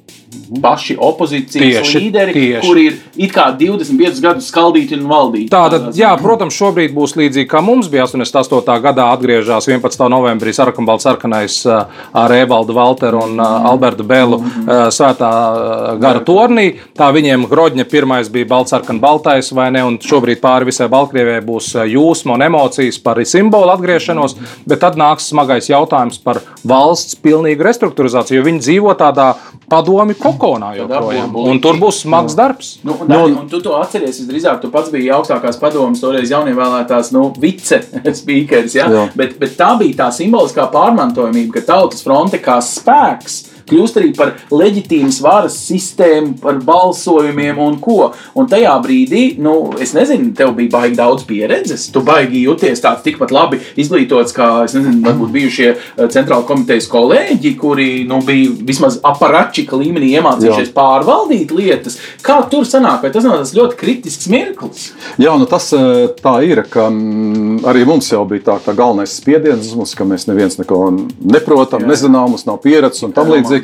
Paši 0.63 0.97
opozīcijas 1.01 1.85
Tieši, 1.85 2.01
līderi, 2.01 2.33
tieši. 2.33 2.65
kuri 2.65 2.85
ir 2.89 2.97
it 3.21 3.33
kā 3.35 3.49
25 3.59 4.21
gadus 4.25 4.49
skaldīti 4.49 4.97
un 4.97 5.07
valdīti. 5.11 5.51
Tātad, 5.53 5.91
jā, 5.97 6.11
protams, 6.21 6.57
šobrīd 6.57 6.95
būs 6.97 7.15
līdzīgi 7.19 7.49
kā 7.51 7.61
mums 7.65 7.91
bija 7.93 8.07
88. 8.09 8.79
gadā 8.85 9.09
atgriežas 9.13 9.69
11. 9.69 10.07
novembrī 10.13 10.55
sarkanbalts 10.57 11.05
sarkanais 11.09 11.59
ā, 11.69 11.83
ar 12.17 12.35
Evaldu 12.37 12.77
Valteru 12.77 13.23
un 13.27 13.41
ā, 13.41 13.49
Albertu 13.71 14.07
Bēlu 14.09 14.41
ā, 14.41 14.79
svētā 14.95 15.29
ā, 15.29 15.95
gara 16.01 16.25
tornī. 16.25 16.71
Tā 16.97 17.11
viņiem 17.15 17.49
Grodņa 17.51 17.89
pirmais 17.89 18.33
bija 18.33 18.49
baltsarkan 18.49 19.01
baltais 19.05 19.53
vai 19.57 19.69
ne, 19.75 19.85
un 19.85 20.01
šobrīd 20.03 20.43
pāri 20.45 20.71
visai 20.71 20.89
Baltkrievijai 20.93 21.45
būs 21.45 21.75
jūsma 21.93 22.39
un 22.39 22.47
emocijas 22.49 23.01
par 23.05 23.21
simbolu 23.29 23.75
atgriešanos, 23.77 24.39
bet 24.69 24.85
tad 24.85 24.97
nāks 25.01 25.29
smagais 25.33 25.69
jautājums 25.69 26.21
par 26.25 26.41
valsts 26.69 27.19
pilnīgu 27.21 27.69
restruktūrizāciju, 27.69 28.41
jo 28.41 28.49
viņi 28.49 28.65
dzīvo 28.65 28.97
tādā 28.99 29.35
padomi 29.69 30.17
kokonā 30.23 30.73
joprojām, 30.79 31.35
un 31.49 31.61
tur 31.65 31.79
būs 31.81 32.03
smags 32.05 32.37
darbs. 32.39 32.73
Nu, 32.87 32.97
un, 33.01 33.11
Dani, 33.11 33.37
un 33.43 33.51
tu 33.51 33.61
to 33.65 33.75
atceries, 33.79 34.21
visdrīzāk, 34.23 34.61
tu 34.63 34.73
pats 34.75 34.93
biji 34.95 35.13
augstākās 35.15 35.61
padomas, 35.61 36.03
toreiz 36.03 36.33
jaunievēlētās 36.35 37.13
nu, 37.17 37.29
vice-spīkeris. 37.43 38.75
Ja? 38.79 39.09
Bet, 39.17 39.33
bet 39.41 39.57
tā 39.59 39.73
bija 39.81 40.05
tā 40.05 40.07
simboliskā 40.15 40.69
pārmantojamība, 40.71 41.57
ka 41.57 41.63
tautas 41.73 42.05
fronte 42.05 42.39
kā 42.43 42.61
spēks 42.63 43.41
kļūst 43.69 44.01
arī 44.01 44.13
par 44.17 44.35
leģitīmas 44.53 45.21
varas 45.25 45.59
sistēmu, 45.69 46.37
par 46.43 46.61
balsojumiem 46.65 47.61
un 47.63 47.79
ko. 47.83 48.13
Un 48.39 48.49
tajā 48.51 48.75
brīdī, 48.85 49.23
nu, 49.43 49.55
es 49.81 49.95
nezinu, 49.97 50.33
tev 50.37 50.55
bija 50.59 50.73
baigi 50.77 50.99
daudz 50.99 51.27
pieredzes. 51.29 51.89
Tu 51.95 52.03
baigi 52.05 52.43
jūties 52.45 52.83
tāds 52.85 53.05
tikpat 53.07 53.33
labi 53.35 53.61
izglītots, 53.81 54.35
kā, 54.37 54.49
es 54.67 54.77
nezinu, 54.77 55.03
varbūt 55.07 55.33
bijušie 55.35 55.69
eh, 55.71 56.05
centrāla 56.13 56.47
komitejas 56.49 56.89
kolēģi, 56.93 57.55
kuri 57.61 57.89
nu, 58.09 58.21
bija 58.27 58.55
vismaz 58.69 59.01
aparačika 59.07 59.79
līmenī 59.79 60.13
iemācījušies 60.19 60.73
pārvaldīt 60.77 61.55
lietas. 61.55 61.99
Kā 62.25 62.41
tur 62.51 62.67
sanāk, 62.69 63.03
vai 63.05 63.13
tas 63.15 63.27
nav 63.27 63.41
tas 63.43 63.55
ļoti 63.57 63.79
kritisks 63.79 64.31
mirklis? 64.33 64.91
Jā, 65.21 65.35
nu 65.39 65.49
tas 65.51 65.71
eh, 65.77 66.09
tā 66.19 66.39
ir, 66.47 66.63
ka 66.71 66.89
mm, 66.93 67.63
arī 67.69 67.85
mums 67.89 68.11
jau 68.13 68.25
bija 68.29 68.49
tā, 68.51 68.59
tā 68.69 68.77
galvenais 68.79 69.17
spiediens 69.19 69.67
uz 69.67 69.77
mums, 69.79 69.95
ka 69.99 70.07
mēs 70.09 70.29
neviens 70.31 70.59
neko 70.61 70.81
neprotam, 71.19 71.85
Jā. 71.85 71.93
nezinām, 71.93 72.33
mums 72.35 72.47
nav 72.49 72.61
pieredzes 72.65 73.05
un 73.07 73.15
tam 73.17 73.31
līdzīgi. 73.33 73.58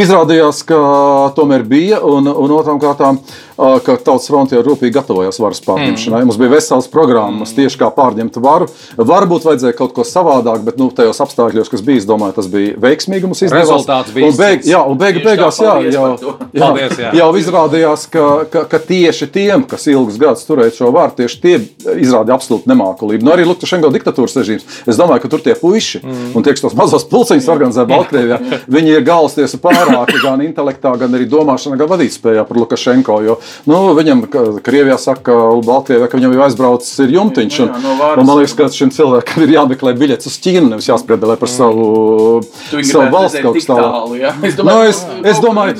Izrādījās, 0.00 0.62
ka 0.68 0.78
tomēr 1.36 1.66
bija, 1.68 2.00
un, 2.04 2.28
un 2.28 2.54
otrām 2.56 2.80
kārtām, 2.82 3.20
ka 3.56 3.96
Tautas 3.96 4.26
fronte 4.28 4.56
jau 4.56 4.62
rūpīgi 4.66 4.94
gatavojās 4.94 5.38
varas 5.42 5.62
pārņemšanai. 5.64 6.20
Mm. 6.22 6.28
Mums 6.28 6.38
bija 6.40 6.52
vesels 6.56 6.88
programmas 6.90 7.54
tieši 7.54 7.78
kā 7.80 7.90
pārņemt 7.94 8.38
varu. 8.42 8.66
Varbūt 8.98 9.46
vajadzēja 9.46 9.76
kaut 9.78 9.94
ko 9.96 10.04
savādāk, 10.06 10.64
bet 10.66 10.78
nu, 10.80 10.88
tajos 10.94 11.20
apstākļos, 11.22 11.70
kas 11.70 11.84
bija, 11.86 12.02
es 12.02 12.08
domāju, 12.08 12.36
tas 12.40 12.48
bija 12.50 12.74
veiksmīgi. 12.82 13.30
Mums 13.30 13.44
izdevās. 13.46 13.68
Rezultāts 13.68 14.14
bija 14.14 14.30
Un 14.30 14.38
beig, 14.38 14.66
jā, 14.66 14.80
un 14.82 14.98
tā, 14.98 15.10
beigās, 15.22 15.60
jā, 15.62 15.74
jau, 15.94 16.06
jā, 16.58 16.60
Paldies, 16.64 16.96
jā. 16.98 17.12
jau 17.20 17.28
izrādījās, 17.38 18.06
ka, 18.10 18.26
ka, 18.50 18.64
ka 18.70 18.80
tieši 18.88 19.30
tiem, 19.34 19.66
kas 19.70 19.86
ilgus 19.92 20.18
gadus 20.20 20.46
turēja 20.48 20.74
šo 20.80 20.90
vārdu, 20.94 21.22
tieši 21.22 21.40
tie 21.44 21.54
izrādīja 22.02 22.34
absolūtu 22.34 22.70
nemākulību. 22.70 23.26
Nu, 23.26 23.34
arī 23.36 23.46
Lukašenko 23.48 23.92
diktatūras 23.94 24.36
režīms. 24.40 24.66
Es 24.90 24.98
domāju, 24.98 25.24
ka 25.24 25.32
tur 25.32 25.44
tie 25.44 25.54
puiši 25.58 26.02
mm. 26.02 26.26
un 26.34 26.46
tie, 26.46 26.56
kas 26.56 26.64
tos 26.64 26.76
mazos 26.78 27.06
pulciņus 27.10 27.50
organizē 27.54 27.86
Baltkrievijā, 27.90 28.40
viņi 28.76 28.96
ir 28.96 29.06
galvas 29.06 29.38
tiesa 29.38 29.60
pārāki 29.62 30.20
gan 30.24 30.42
intelektā, 30.44 30.94
gan 31.00 31.14
arī 31.14 31.28
domāšanā, 31.30 31.78
gan 31.80 31.90
vadītspējā 31.94 32.46
par 32.48 32.62
Lukašenko. 32.64 33.20
Jo 33.24 33.38
nu, 33.66 33.94
viņam, 33.98 34.24
Krievijā 34.64 34.98
saka, 34.98 35.32
Baltkrievijā, 35.64 36.08
ka 36.10 36.18
viņam 36.18 36.34
jau 36.36 36.42
aizbraucis 36.46 36.98
ir 37.04 37.14
jumtiņš. 37.16 37.60
Un, 37.64 37.72
no 37.82 37.94
varas. 38.00 38.18
un 38.22 38.26
man 38.28 38.38
liekas, 38.40 38.54
ka 38.58 38.68
šim 38.68 38.90
cilvēkam 38.94 39.42
ir 39.46 39.54
jāmeklē 39.56 39.94
biļets 39.98 40.26
uz 40.30 40.38
Ķīnu, 40.44 40.68
nevis 40.72 40.88
jāspriedelē 40.90 41.36
par 41.40 41.48
savu, 41.48 41.84
viņu 42.72 42.88
savu 42.90 43.04
gribētu 43.04 43.14
valsts 43.14 43.40
kaut 43.42 43.56
tālāk. 43.68 43.92
tālu? 43.94 44.44
Es 44.44 44.56
Nu, 44.56 44.62
domāju, 44.64 44.88
es- 44.88 45.04
kaut 45.04 45.26
es 45.26 45.38
kur 45.38 45.48
domāju- 45.48 45.74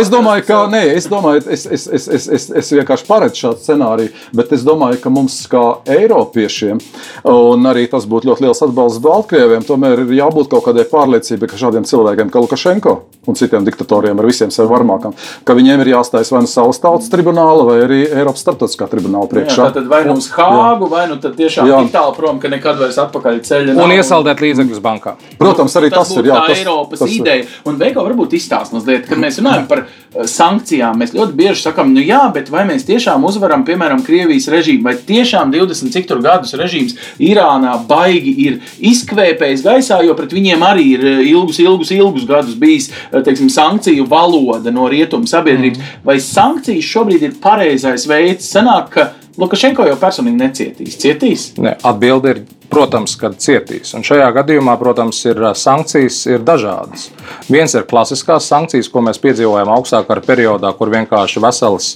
Es 0.00 0.08
domāju, 0.10 0.46
ka 0.46 0.66
nē, 0.70 0.82
es, 0.96 1.06
domāju, 1.08 1.46
es, 1.50 1.66
es, 1.66 1.86
es, 1.86 2.08
es, 2.08 2.28
es, 2.28 2.50
es 2.50 2.70
vienkārši 2.72 3.06
paredzu 3.06 3.40
šādu 3.44 3.58
scenāriju, 3.64 4.10
bet 4.34 4.52
es 4.52 4.62
domāju, 4.64 5.00
ka 5.00 5.10
mums, 5.10 5.46
kā 5.50 5.78
Eiropiešiem, 5.86 6.80
un 7.24 7.62
arī 7.70 7.86
tas 7.90 8.06
būtu 8.06 8.30
ļoti 8.30 8.44
liels 8.46 8.62
atbalsts 8.66 9.00
Baltkrieviem, 9.04 9.64
tomēr 9.66 10.00
ir 10.04 10.12
jābūt 10.20 10.48
kaut 10.52 10.64
kādai 10.68 10.84
pārliecībai, 10.90 11.48
ka 11.50 11.56
šādiem 11.60 11.84
cilvēkiem 11.88 12.30
kā 12.32 12.42
Lukašenko 12.42 12.96
un 13.28 13.34
citiem 13.34 13.64
diktatoriem 13.66 14.18
ar 14.18 14.26
visiem 14.26 14.50
saviem 14.50 14.70
varmākam, 14.72 15.14
ka 15.44 15.54
viņiem 15.54 15.80
ir 15.84 15.92
jāstājas 15.94 16.30
vai 16.32 16.40
nu 16.40 16.50
savas 16.70 16.80
tautas 16.82 17.10
tribunāla, 17.10 17.64
vai 17.66 17.78
arī 17.84 17.98
Eiropas 18.08 18.42
starptautiskā 18.44 18.86
tribunāla 18.90 19.26
Jā, 19.26 19.30
priekšā. 19.34 19.72
tad 19.74 19.86
vai 19.90 20.04
nu 20.06 20.14
uz 20.14 20.28
Hāgu, 20.30 20.88
vai 20.90 21.06
nu 21.08 21.16
tad 21.20 21.34
tiešām 21.36 21.66
Jā. 21.68 21.80
tik 21.82 21.92
tālu 21.94 22.14
prom, 22.16 22.38
ka 22.40 22.48
nekad 22.48 22.78
vairs 22.78 22.98
atpakaļ 22.98 23.40
ceļa 23.42 23.74
Un 23.74 23.76
nav. 23.76 23.94
iesaldēt 23.96 24.40
līdzekļus 24.40 24.80
bankā. 24.80 25.16
Protams, 25.38 25.74
arī 25.76 25.90
tas, 25.90 26.08
būtu 26.08 26.20
ir. 26.20 26.26
Jā, 26.30 26.34
tā 26.34 26.46
tas, 26.46 26.58
Eiropas 26.58 26.98
tas 26.98 27.10
ideja. 27.10 27.44
Un 27.66 27.78
Veiko 27.80 28.04
varbūt 28.06 28.34
izstāsta 28.38 28.74
mazliet, 28.76 29.06
kad 29.08 29.18
mēs 29.18 29.38
runājam 29.40 29.66
par 29.66 29.84
eh, 29.86 30.26
sankcijām. 30.26 30.96
Mēs 31.00 31.14
ļoti 31.14 31.32
bieži 31.34 31.62
sakām, 31.66 31.92
nu 31.94 32.00
jā, 32.00 32.32
bet 32.32 32.50
vai 32.50 32.64
mēs 32.68 32.86
tiešām 32.86 33.24
uzvaram, 33.24 33.64
piemēram, 33.64 34.04
Krievijas 34.04 34.48
režīmu, 34.48 34.82
vai 34.84 34.94
tiešām 34.94 35.50
20 35.52 35.90
cik 35.92 36.06
tur 36.06 36.20
gadus 36.22 36.54
režīms 36.54 36.94
Irānā 37.18 37.86
baigi 37.86 38.34
ir 38.46 38.60
izkvēpējis 38.80 39.62
gaisā, 39.64 40.02
jo 40.04 40.14
pret 40.14 40.32
viņiem 40.32 40.62
arī 40.62 40.86
ir 40.94 41.04
eh, 41.06 41.20
ilgus, 41.30 41.58
ilgus, 41.58 41.90
ilgus 41.90 42.24
gadus 42.28 42.54
bijis 42.54 42.90
eh, 42.90 43.20
teiksim, 43.22 43.48
sankciju 43.50 44.06
valoda 44.10 44.70
no 44.70 44.88
rietumu 44.88 45.26
sabiedrības. 45.26 45.78
Mm. 45.78 46.00
Vai 46.04 46.16
sankcijas 46.20 46.59
šobrīd 46.66 47.26
ir 47.26 47.36
pareizais 47.42 48.06
veids? 48.10 48.48
Sanāk, 48.52 48.90
ka 48.94 49.08
Lukašenko 49.40 49.86
jau 49.88 49.98
personīgi 50.00 50.40
necietīs. 50.40 50.96
Cietīs? 51.00 51.44
Ne, 51.62 51.76
atbilde 51.86 52.34
ir, 52.34 52.40
protams, 52.70 53.16
ka 53.18 53.32
cietīs. 53.34 53.94
Un 53.96 54.04
šajā 54.06 54.28
gadījumā, 54.36 54.76
protams, 54.78 55.18
ir 55.26 55.40
sankcijas 55.58 56.20
ir 56.30 56.44
dažādas. 56.46 57.08
Viens 57.50 57.74
ir 57.74 57.86
klasiskās 57.90 58.46
sankcijas, 58.50 58.90
ko 58.92 59.02
mēs 59.06 59.18
piedzīvojam 59.22 59.72
augstākā 59.74 60.20
periodā, 60.26 60.72
kur 60.76 60.92
vienkārši 60.92 61.42
vesels 61.42 61.94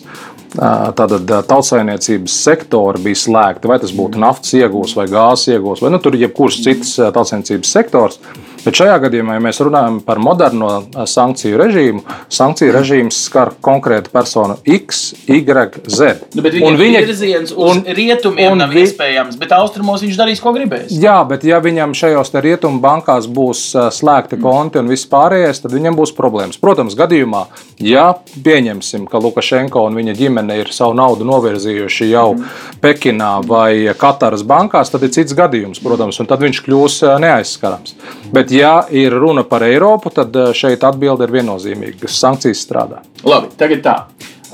tātad, 0.55 1.21
ā, 1.27 1.43
tautsainiecības 1.49 2.39
sektori 2.47 3.03
bija 3.09 3.21
slēgti. 3.25 3.71
Vai 3.71 3.79
tas 3.83 3.95
būtu 3.95 4.21
naftas 4.23 4.55
iegūs 4.57 4.97
vai 4.99 5.07
gāzes 5.11 5.55
iegūs, 5.55 5.83
vai 5.85 5.93
nu, 5.95 6.01
tur 6.03 6.17
jebkurš 6.19 6.61
cits 6.65 6.97
ā, 7.03 7.11
tautsainiecības 7.15 7.75
sektors. 7.79 8.21
Bet 8.65 8.79
šajā 8.79 8.97
gadījumā, 9.03 9.37
ja 9.37 9.43
mēs 9.45 9.61
runājam 9.61 9.99
par 10.05 10.21
moderno 10.23 10.71
ā, 10.73 11.05
sankciju 11.11 11.59
režīmu, 11.61 12.01
sankciju 12.33 12.73
režīms 12.73 13.19
skar 13.27 13.53
konkrētu 13.65 14.13
personu 14.15 14.57
X, 14.65 15.11
Y, 15.29 15.45
Z. 15.85 16.31
Nu, 16.33 16.45
bet 16.45 16.57
viņam 16.57 16.79
viņa... 16.81 17.03
virziens 17.05 17.53
uz 17.53 17.61
un, 17.61 17.83
rietumiem 17.85 18.55
un 18.55 18.63
nav 18.65 18.73
vi... 18.73 18.87
iespējams, 18.87 19.37
bet 19.41 19.53
austrumos 19.57 20.05
viņš 20.05 20.21
darīs, 20.21 20.41
ko 20.41 20.55
gribēs. 20.57 20.95
Jā, 20.97 21.19
bet 21.29 21.45
ja 21.45 21.61
viņam 21.65 21.93
šajos 21.99 22.33
rietumu 22.45 22.81
bankās 22.85 23.29
būs 23.29 23.67
ā, 23.77 23.91
slēgti 23.95 24.41
konti 24.41 24.81
un 24.81 24.89
viss 24.89 25.09
pārējais, 25.13 25.61
tad 25.65 25.77
viņam 25.77 26.01
būs 26.01 26.15
problēmas. 26.17 26.61
Protams, 26.61 26.97
gadījumā, 26.99 27.45
ja 27.85 28.07
pieņemsim, 28.45 29.07
ka 29.11 29.21
Lukašenko 29.23 29.85
un 29.89 29.99
viņa 29.99 30.15
ģimene 30.19 30.57
ir 30.63 30.73
savu 30.75 30.97
naudu 30.99 31.27
novirzījuši 31.29 32.09
jau 32.11 32.27
Pekinā 32.83 33.33
vai 33.49 33.95
Kataras 33.99 34.45
bankās, 34.47 34.93
tad 34.93 35.05
ir 35.07 35.13
cits 35.15 35.37
gadījums, 35.37 35.83
protams, 35.85 36.21
un 36.23 36.31
tad 36.31 36.45
viņš 36.45 36.63
kļūs 36.65 36.99
ā, 37.09 37.19
neaizskarams. 37.25 37.97
Bet, 38.35 38.55
ja 38.55 38.77
ir 38.95 39.15
runa 39.15 39.45
par 39.49 39.67
Eiropu, 39.67 40.13
tad 40.15 40.35
ā, 40.37 40.49
šeit 40.57 40.87
atbilde 40.87 41.29
ir 41.29 41.37
viennozīmīga. 41.39 42.11
Sankcijas 42.11 42.65
strādā. 42.65 43.05
Labi, 43.27 43.53
tagad 43.61 43.85
tā. 43.85 43.97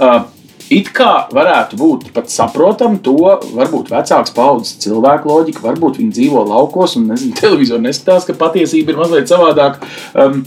Uh, 0.01 0.23
It 0.71 0.93
kā 0.95 1.27
varētu 1.35 1.75
būt 1.81 2.05
pat 2.15 2.31
saprotama 2.31 3.01
to, 3.03 3.17
varbūt 3.57 3.89
vecāks 3.91 4.31
paudzes 4.37 4.77
cilvēku 4.85 5.27
loģika, 5.27 5.65
varbūt 5.65 5.99
viņi 5.99 6.15
dzīvo 6.15 6.45
laukos 6.47 6.95
un 7.01 7.09
nezinu, 7.11 7.35
televizoru 7.43 7.83
neskatās, 7.89 8.29
ka 8.29 8.37
patiesība 8.39 8.95
ir 8.95 9.01
mazliet 9.01 9.33
savādāka. 9.33 9.83
Um, 10.15 10.45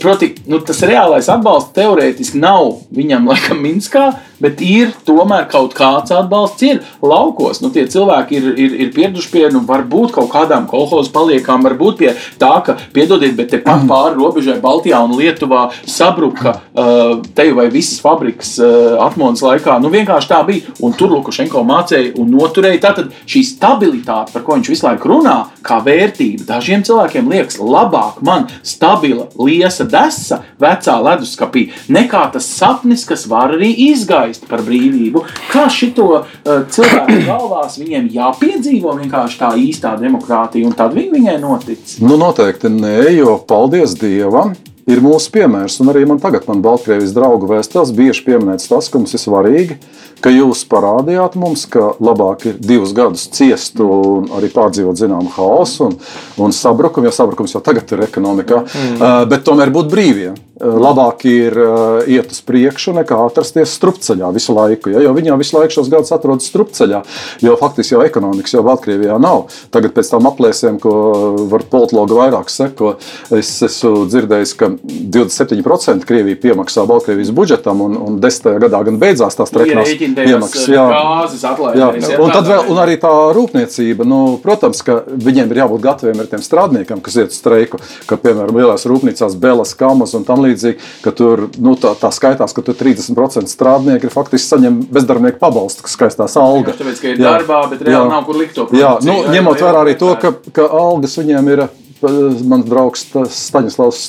proti, 0.00 0.32
nu, 0.48 0.62
tas 0.64 0.80
reālais 0.88 1.28
atbalsts 1.28 1.74
teorētiski 1.76 2.40
nav 2.40 2.78
viņam 2.96 3.28
laikam 3.28 3.60
Minskā, 3.60 4.08
bet 4.42 4.62
ir 4.64 4.92
tomēr 5.06 5.46
kaut 5.50 5.74
kāds 5.78 6.12
atbalsts 6.14 6.64
ir 6.66 6.82
laukos. 7.02 7.62
Nu, 7.62 7.70
tie 7.74 7.86
cilvēki 7.90 8.38
ir, 8.38 8.48
ir, 8.54 8.76
ir 8.86 8.92
pieraduši 8.96 9.32
pie 9.32 9.44
nu, 9.54 9.62
varbūt 9.68 10.14
kaut 10.16 10.30
kādām 10.32 10.68
kolhozu 10.70 11.12
paliekām, 11.14 11.64
varbūt 11.66 11.98
pie 12.00 12.12
tā, 12.40 12.52
ka, 12.66 12.78
piedodiet, 12.94 13.36
bet 13.38 13.52
tepat 13.54 13.86
pāri 13.88 14.18
robežai 14.18 14.58
Baltijā 14.62 15.00
un 15.04 15.16
Lietuvā 15.18 15.68
sabruka 15.88 16.54
uh, 16.58 17.18
te 17.34 17.48
vai 17.56 17.68
visas 17.72 18.02
fabrikas 18.04 18.54
uh, 18.62 18.96
atmodas 19.06 19.44
laikā. 19.44 19.78
Nu, 19.82 19.92
vienkārši 19.92 20.32
tā 20.32 20.42
bija. 20.46 20.76
Un 20.84 20.94
tur 20.98 21.12
Lukašenko 21.14 21.64
mācīja 21.66 22.14
un 22.20 22.30
noturēja. 22.34 22.82
Tātad 22.88 23.12
šī 23.28 23.42
stabilitāte, 23.46 24.34
par 24.34 24.44
ko 24.46 24.58
viņš 24.58 24.72
visu 24.72 24.86
laiku 24.86 25.12
runā, 25.12 25.36
kā 25.64 25.80
vērtība, 25.84 26.46
dažiem 26.48 26.84
cilvēkiem 26.86 27.30
liekas 27.32 27.58
labāk 27.60 28.22
man 28.24 28.46
stabila 28.62 29.28
liesa 29.38 29.86
desa 29.88 30.42
vecā 30.60 30.96
leduskapī, 31.04 31.68
nekā 31.92 32.24
tas 32.34 32.48
sapnis, 32.48 33.04
kas 33.08 33.26
var 33.30 33.54
arī 33.56 33.70
izgaist 33.88 34.27
par 34.50 34.62
brīvību. 34.66 35.24
Kā 35.48 35.66
šito 35.72 36.08
uh, 36.20 36.24
cilvēku 36.68 37.20
galvās 37.30 37.78
viņiem 37.80 38.10
jāpiedzīvo 38.12 38.98
vienkārši 39.00 39.40
tā 39.40 39.52
īstā 39.56 39.96
demokrātija, 40.00 40.68
un 40.68 40.76
tad 40.76 40.96
viņi 40.96 41.14
viņai 41.16 41.38
notic. 41.42 41.98
Nu, 42.04 42.20
noteikti 42.20 42.72
nē, 42.72 42.98
jo 43.16 43.38
paldies 43.48 43.96
Dievam. 43.98 44.56
Ir 44.88 45.02
mūsu 45.04 45.28
piemērs, 45.34 45.74
un 45.82 45.90
arī 45.92 46.06
man 46.08 46.16
tagad, 46.16 46.46
man 46.48 46.62
Baltkrievijas 46.64 47.12
draugu 47.12 47.50
vēstures, 47.50 47.90
bieži 47.92 48.22
pieminēts 48.24 48.70
tas, 48.70 48.86
ka 48.88 48.96
mums 48.96 49.12
ir 49.12 49.20
svarīgi, 49.20 49.76
ka 50.24 50.32
jūs 50.32 50.62
parādījāt 50.70 51.36
mums, 51.36 51.66
ka 51.68 51.90
labāk 52.00 52.46
ir 52.48 52.56
divus 52.56 52.94
gadus 52.96 53.26
ciest 53.36 53.76
un 53.84 54.30
arī 54.38 54.48
pārdzīvot 54.54 54.96
zināmu 54.96 55.34
haosu 55.36 55.90
un, 55.90 55.98
un 56.40 56.56
sabrukumu, 56.56 57.10
jo 57.10 57.12
sabrukums 57.18 57.52
jau 57.52 57.60
tagad 57.64 57.92
ir 57.92 58.06
ekonomikā, 58.08 58.62
mm. 58.64 58.96
uh, 58.96 59.18
bet 59.28 59.44
tomēr 59.44 59.74
būt 59.74 59.92
brīviem. 59.92 60.40
Uh, 60.58 60.74
labāk 60.82 61.22
ir 61.30 61.54
uh, 61.54 62.02
iet 62.10 62.32
uz 62.34 62.40
priekšu 62.42 62.94
nekā 62.96 63.18
atrasties 63.28 63.76
strupceļā 63.78 64.30
visu 64.34 64.54
laiku, 64.56 64.90
ja, 64.90 65.02
jo 65.04 65.12
viņi 65.14 65.30
jau 65.30 65.36
visu 65.38 65.54
laiku 65.54 65.76
šos 65.76 65.90
gadus 65.92 66.10
atrodas 66.14 66.48
strupceļā, 66.50 67.02
jo 67.44 67.54
faktiski 67.60 67.94
jau 67.94 68.02
ekonomikas 68.02 68.56
jau 68.56 68.64
Baltkrievijā 68.66 69.20
nav. 69.22 69.52
Tagad 69.74 69.94
pēc 69.94 70.10
tam 70.10 70.26
aplēsēm, 70.30 70.80
ko 70.82 70.94
var 71.52 71.62
politologi 71.70 72.16
vairāk 72.18 72.50
seko, 72.50 72.96
es 73.38 73.52
esmu 73.68 74.08
dzirdējis, 74.10 74.54
ka 74.58 74.72
27% 75.18 76.08
Krievija 76.08 76.40
piemaksā 76.42 76.82
Baltkrievijas 76.90 77.30
budžetam, 77.36 77.84
un, 77.86 77.94
un 78.08 78.18
10. 78.22 78.58
gadā 78.64 78.82
gan 78.88 78.98
beidzās 78.98 79.38
tās 79.38 79.54
treknās 79.54 79.94
piemaksas. 79.94 80.66
Gāzes 80.74 81.46
atlaidēs. 81.52 82.10
Jā, 82.10 82.18
un 82.18 82.34
tad 82.34 82.50
vēl 82.50 82.66
un 82.72 82.82
arī 82.82 82.98
tā 82.98 83.12
rūpniecība. 83.36 84.06
Nu, 84.08 84.20
protams, 84.42 84.82
ka 84.82 85.00
viņiem 85.06 85.54
ir 85.54 85.62
jābūt 85.62 85.86
gataviem 85.86 86.22
ar 86.24 86.30
tiem 86.34 86.42
strādniekiem, 86.42 87.02
kas 87.04 87.20
iet 87.22 87.34
uz 87.34 87.38
streiku, 87.38 87.80
ka, 88.10 88.18
piemēram, 88.18 88.58
lielās 88.58 88.86
rūpnīcās 88.88 89.38
Belas, 89.38 89.74
Kamas 89.78 90.16
un 90.18 90.26
tam 90.26 90.42
līdzīgi, 90.42 90.47
ka 91.04 91.12
tur 91.16 91.48
nu, 91.58 91.74
tā, 91.80 91.94
tā 91.98 92.10
skaitās, 92.14 92.54
ka 92.56 92.64
tur 92.64 92.76
30% 92.78 93.50
strādnieki 93.50 94.08
ir 94.08 94.14
faktiski 94.14 94.46
saņem 94.46 94.80
bezdarbnieku 94.94 95.40
pabalstu, 95.42 95.84
kas 95.86 95.96
skaistās 95.98 96.38
alga. 96.40 96.76
Tāpēc, 96.78 97.02
ka 97.02 97.12
ir 97.12 97.20
jā, 97.20 97.34
darbā, 97.38 97.64
bet 97.72 97.84
reāli 97.88 98.12
nav 98.12 98.24
kur 98.28 98.40
likt 98.40 98.56
to. 98.58 98.68
Jā, 98.76 98.96
nu, 99.04 99.20
ņemot 99.32 99.62
vērā 99.66 99.84
arī 99.84 99.98
to, 100.00 100.14
ka, 100.20 100.32
ka 100.54 100.68
algas 100.80 101.18
viņiem 101.20 101.52
ir 101.54 101.64
mans 102.02 102.68
draugs 102.68 103.06
Staņislavs 103.34 104.08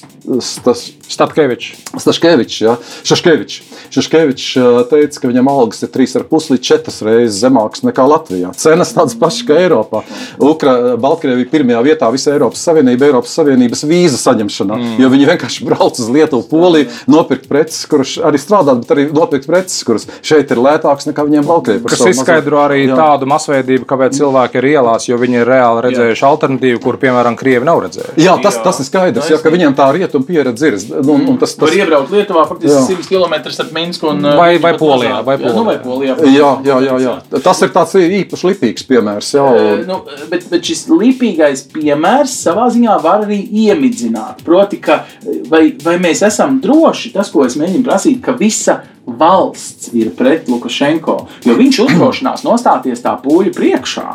Statkevičs. 1.10 1.72
Staškevičs, 1.98 2.62
ja? 2.62 2.76
Šaškevičs 3.04 4.52
teica, 4.92 5.22
ka 5.22 5.30
viņam 5.30 5.48
algas 5.50 5.82
ir 5.82 5.90
3,5 5.94 6.52
līdz 6.54 6.66
4 6.68 7.08
reizes 7.08 7.40
zemākas 7.42 7.82
nekā 7.88 8.06
Latvijā. 8.06 8.52
Cenas 8.60 8.92
tādas 8.94 9.16
pašas 9.18 9.48
kā 9.48 9.58
Eiropā. 9.64 10.04
Ukra, 10.38 10.98
Baltkrievija 11.02 11.50
pirmajā 11.50 11.82
vietā 11.88 12.10
visā 12.14 12.36
Eiropas 12.36 12.62
Savienībā, 12.68 13.10
Eiropas 13.10 13.34
Savienības 13.40 13.82
vīza 13.90 14.20
saņemšanā, 14.22 14.78
mm. 14.78 15.00
jo 15.02 15.10
viņi 15.16 15.30
vienkārši 15.32 15.66
brauc 15.66 15.98
uz 15.98 16.12
Lietuvu, 16.14 16.46
Poliju, 16.52 16.92
nopirkt 17.10 17.50
preces, 17.50 17.82
kuras 17.90 18.14
arī 18.30 18.42
strādāt, 18.42 18.84
bet 18.84 18.94
arī 18.94 19.08
nopirkt 19.10 19.50
preces, 19.50 19.82
kuras 19.88 20.06
šeit 20.22 20.54
ir 20.54 20.62
lētākas 20.62 21.10
nekā 21.10 21.26
viņiem 21.26 21.50
Baltkrievijā. 21.50 21.90
Kas 21.90 22.06
izskaidro 22.14 22.62
arī 22.68 22.84
jā. 22.86 23.00
tādu 23.00 23.30
masveidību, 23.34 23.90
kāpēc 23.90 24.20
cilvēki 24.20 24.62
ir 24.62 24.70
ielās, 24.76 25.10
jo 25.10 25.18
viņi 25.18 25.42
ir 25.42 25.50
reāli 25.50 25.86
redzējuši 25.88 26.26
jā. 26.26 26.32
alternatīvu, 26.36 26.84
kur, 26.86 27.02
piemēram, 27.02 27.40
Krievi 27.40 27.66
nav 27.66 27.79
redzējuši. 27.86 28.24
Jā, 28.24 28.36
tas, 28.44 28.60
tas 28.64 28.80
ir 28.82 28.88
skaidrs, 28.88 29.30
jā, 29.32 29.40
ka 29.44 29.52
viņiem 29.54 29.76
tā 29.78 29.88
rietuma 29.96 30.28
pieredze 30.28 30.72
ir. 30.72 30.78
Nu, 31.00 31.16
un 31.18 31.40
tas, 31.42 31.56
tas... 31.56 31.64
Var 31.66 31.78
iebraukt 31.80 32.14
Lietuvā 32.14 32.46
faktiski 32.50 32.98
100 33.00 33.08
km 33.10 33.36
starp 33.54 33.74
Minsku 33.76 34.12
un 34.12 34.30
vai, 34.40 34.52
vai 34.62 34.74
Polijā. 34.80 35.22
Vai 35.26 35.38
Polijā. 35.40 35.54
Jā, 35.54 35.58
nu, 35.58 35.66
vai 35.68 35.78
Polijā 35.84 36.18
jā, 36.26 36.52
jā, 36.66 36.78
jā, 36.86 37.00
jā. 37.06 37.16
Tas 37.46 37.64
ir 37.66 37.74
tāds 37.76 37.96
īpaši 38.00 38.50
lipīgs 38.52 38.88
piemērs. 38.90 39.34
Jā, 39.38 39.48
un... 39.48 39.84
nu, 39.90 40.00
bet, 40.32 40.48
bet 40.52 40.72
šis 40.72 40.86
lipīgais 40.92 41.66
piemērs 41.74 42.36
savā 42.46 42.70
ziņā 42.74 43.00
var 43.04 43.26
arī 43.28 43.42
iemidzināt. 43.66 44.44
Proti, 44.48 44.82
ka 44.84 45.04
vai, 45.52 45.70
vai 45.84 45.98
mēs 46.02 46.24
esam 46.28 46.60
droši, 46.64 47.14
tas, 47.16 47.32
ko 47.34 47.46
es 47.48 47.58
mēģinu 47.60 47.86
prasīt, 47.86 48.22
ka 48.26 48.38
visa 48.40 48.82
valsts 49.10 49.90
ir 49.98 50.12
pret 50.18 50.50
Lukašenko, 50.50 51.16
jo 51.46 51.56
viņš 51.58 51.80
uzdrošinās 51.88 52.46
nostāties 52.46 53.02
tā 53.06 53.16
pūļu 53.24 53.54
priekšā. 53.56 54.08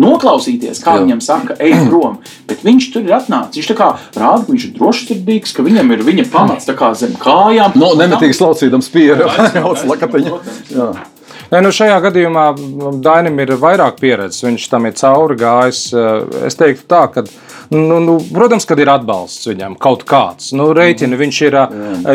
Noklausīties, 0.00 0.82
kā 0.84 0.96
Jā. 0.96 1.04
viņam 1.04 1.22
saka, 1.24 1.58
ej 1.60 1.76
prom. 1.90 2.18
Bet 2.50 2.64
viņš 2.66 2.90
tur 2.94 3.06
ir 3.06 3.16
atnācis. 3.20 3.60
Viņš 3.60 3.70
tā 3.72 3.78
kā 3.78 3.92
rāda, 4.16 4.42
ka 4.46 4.54
viņš 4.54 4.66
ir 4.70 4.74
drošsirdīgs, 4.80 5.54
ka 5.56 5.66
viņam 5.66 5.94
ir 5.96 6.04
viņa 6.08 6.26
pamats 6.32 6.68
kā 6.80 6.92
zem 6.98 7.16
kājām. 7.20 7.78
No, 7.80 7.94
nemitīgi 7.98 8.36
slaucīdams 8.40 8.92
pieru. 8.94 9.30
Protams, 9.30 9.86
Lakatiņa. 9.90 10.42
Jā. 10.74 10.90
Nē, 11.50 11.58
nu 11.66 11.72
šajā 11.74 11.96
gadījumā 12.04 12.44
Dainim 13.02 13.40
ir 13.42 13.56
vairāk 13.58 13.96
pieredzes. 13.98 14.44
Viņš 14.46 14.66
tam 14.70 14.86
ir 14.86 14.94
cauri 14.94 15.34
gājis. 15.40 15.80
Es 16.46 16.54
teiktu, 16.58 16.84
tā, 16.86 17.00
ka, 17.10 17.24
nu, 17.74 17.98
nu, 18.04 18.14
protams, 18.30 18.66
kad 18.70 18.78
ir 18.78 18.92
atbalsts 18.92 19.50
viņam 19.50 19.74
kaut 19.82 20.04
kāds. 20.06 20.52
Nu, 20.54 20.68
Rēķini 20.78 21.18
viņš 21.18 21.40
ir. 21.48 21.58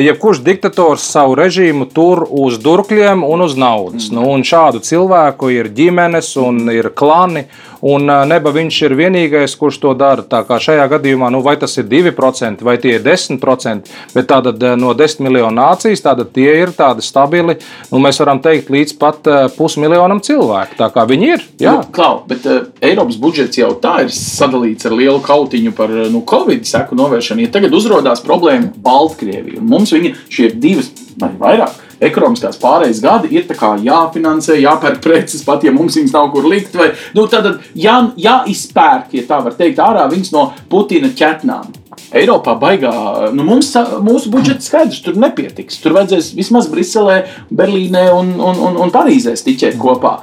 Jebkurš 0.05 0.39
diktators 0.45 1.03
savu 1.11 1.35
režīmu 1.35 1.89
tur 1.91 2.23
uz 2.31 2.61
durkļiem 2.63 3.27
un 3.27 3.43
uz 3.43 3.59
naudas. 3.59 4.07
Nu, 4.15 4.23
un 4.31 4.47
šādu 4.47 4.79
cilvēku 4.87 5.51
ir 5.51 5.73
ģimenes 5.75 6.31
un 6.39 6.63
ir 6.71 6.93
klani. 6.95 7.49
Un 7.85 8.09
neba 8.29 8.49
viņš 8.49 8.77
ir 8.87 8.95
vienīgais, 8.97 9.53
kurš 9.59 9.77
to 9.83 9.91
dara. 9.97 10.23
Tā 10.25 10.41
kā 10.47 10.57
šajā 10.61 10.87
gadījumā, 10.95 11.29
nu, 11.33 11.43
vai 11.45 11.53
tas 11.61 11.75
ir 11.77 11.85
2% 11.91 12.65
vai 12.65 12.77
tie 12.81 12.95
ir 12.97 13.03
10%, 13.05 13.91
bet 14.15 14.29
tātad 14.31 14.63
no 14.79 14.95
10 14.97 15.21
miljonu 15.25 15.53
nācijas, 15.59 16.01
tātad 16.01 16.31
tie 16.33 16.49
ir 16.63 16.73
tādi 16.73 17.05
stabili, 17.05 17.57
nu, 17.91 18.01
mēs 18.01 18.19
varam 18.23 18.41
teikt, 18.41 18.71
līdz 18.73 18.95
pat 19.01 19.29
pusmiljonam 19.57 20.23
cilvēku. 20.25 20.79
Tā 20.81 20.89
kā 20.95 21.05
viņi 21.09 21.31
ir. 21.35 21.45
Jā. 21.61 21.77
Nu, 21.77 21.85
Klau, 21.95 22.23
bet 22.29 22.47
uh, 22.49 22.65
Eiropas 22.81 23.19
budžets 23.21 23.61
jau 23.61 23.71
tā 23.81 23.99
ir 24.07 24.13
sadalīts 24.15 24.89
ar 24.89 24.97
lielu 24.97 25.21
kautiņu 25.23 25.75
par 25.77 25.93
nu, 26.09 26.25
Covid 26.25 26.65
seku 26.67 26.97
novēršanu. 26.97 27.45
Ja 27.45 27.53
tagad 27.53 27.77
uzrādās 27.77 28.25
problēma 28.25 28.73
Baltkrievijai, 28.85 29.61
un 29.61 29.69
mums 29.75 29.93
viņa 29.93 30.15
šie 30.33 30.49
divas 30.57 30.89
vai 31.21 31.35
vairāk 31.39 31.84
ekonomiskās 32.09 32.59
pārējais 32.61 33.01
gadi 33.03 33.31
ir 33.35 33.47
jāfinansē, 33.85 34.57
jāpērk 34.61 35.01
preces, 35.03 35.43
pat 35.45 35.63
ja 35.63 35.73
mums 35.75 35.97
viņas 35.97 36.13
nav 36.15 36.31
kur 36.33 36.47
likt. 36.49 36.75
Vai, 36.75 36.91
nu, 37.17 37.27
tad 37.31 37.47
jā, 37.73 37.97
jāizpērk, 38.17 39.13
ja 39.17 39.25
tā 39.29 39.41
var 39.43 39.57
teikt, 39.57 39.81
ārā 39.83 40.07
viņas 40.11 40.31
no 40.35 40.51
Putina 40.69 41.09
ķetnām. 41.09 41.73
Eiropā 42.15 42.53
baigā, 42.59 42.93
nu 43.35 43.43
mums, 43.47 43.71
mūsu 44.03 44.29
budžets 44.31 44.69
skaidrs, 44.69 45.01
tur 45.03 45.17
nepietiks. 45.19 45.79
Tur 45.83 45.95
vajadzēs 45.97 46.33
vismaz 46.37 46.69
Briselē, 46.71 47.23
Berlīnē 47.51 48.07
un, 48.13 48.35
un, 48.39 48.61
un, 48.69 48.79
un 48.83 48.93
Parīzē 48.93 49.35
stiķēt 49.39 49.79
kopā. 49.81 50.19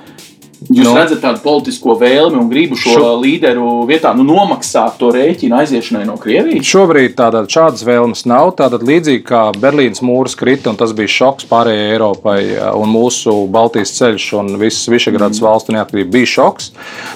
Jūs 0.71 0.87
no. 0.87 0.95
redzat 0.97 1.23
tādu 1.25 1.43
politisko 1.43 1.97
vēlmi 1.99 2.39
un 2.39 2.49
gribu 2.51 2.77
šo 2.79 2.95
Šo- 2.95 3.13
līderu 3.23 3.83
vietā 3.89 4.13
nu, 4.17 4.25
nomaksāt 4.29 4.99
to 5.01 5.11
rēķinu 5.15 5.57
aiziešanai 5.59 6.05
no 6.07 6.17
Krievijas. 6.21 6.67
Šobrīd 6.69 7.17
tāda, 7.19 7.43
šādas 7.51 7.83
vēlmes 7.87 8.25
nav. 8.31 8.53
Tātad 8.59 8.85
līdzīgi 8.87 9.25
kā 9.27 9.43
Berlīnas 9.59 10.03
mūris 10.05 10.37
krita, 10.39 10.71
un 10.71 10.79
tas 10.81 10.95
bija 10.97 11.11
šoks 11.11 11.49
pārējai 11.51 11.93
Eiropai, 11.97 12.39
un 12.79 12.93
mūsu 12.93 13.35
Baltijas 13.53 13.95
ceļš 13.99 14.29
un 14.41 14.53
visas 14.61 14.89
Višegradas 14.93 15.41
mm. 15.41 15.47
valstu 15.47 15.77
neatkarība 15.77 16.13
bija 16.19 16.31
šoks. 16.37 16.71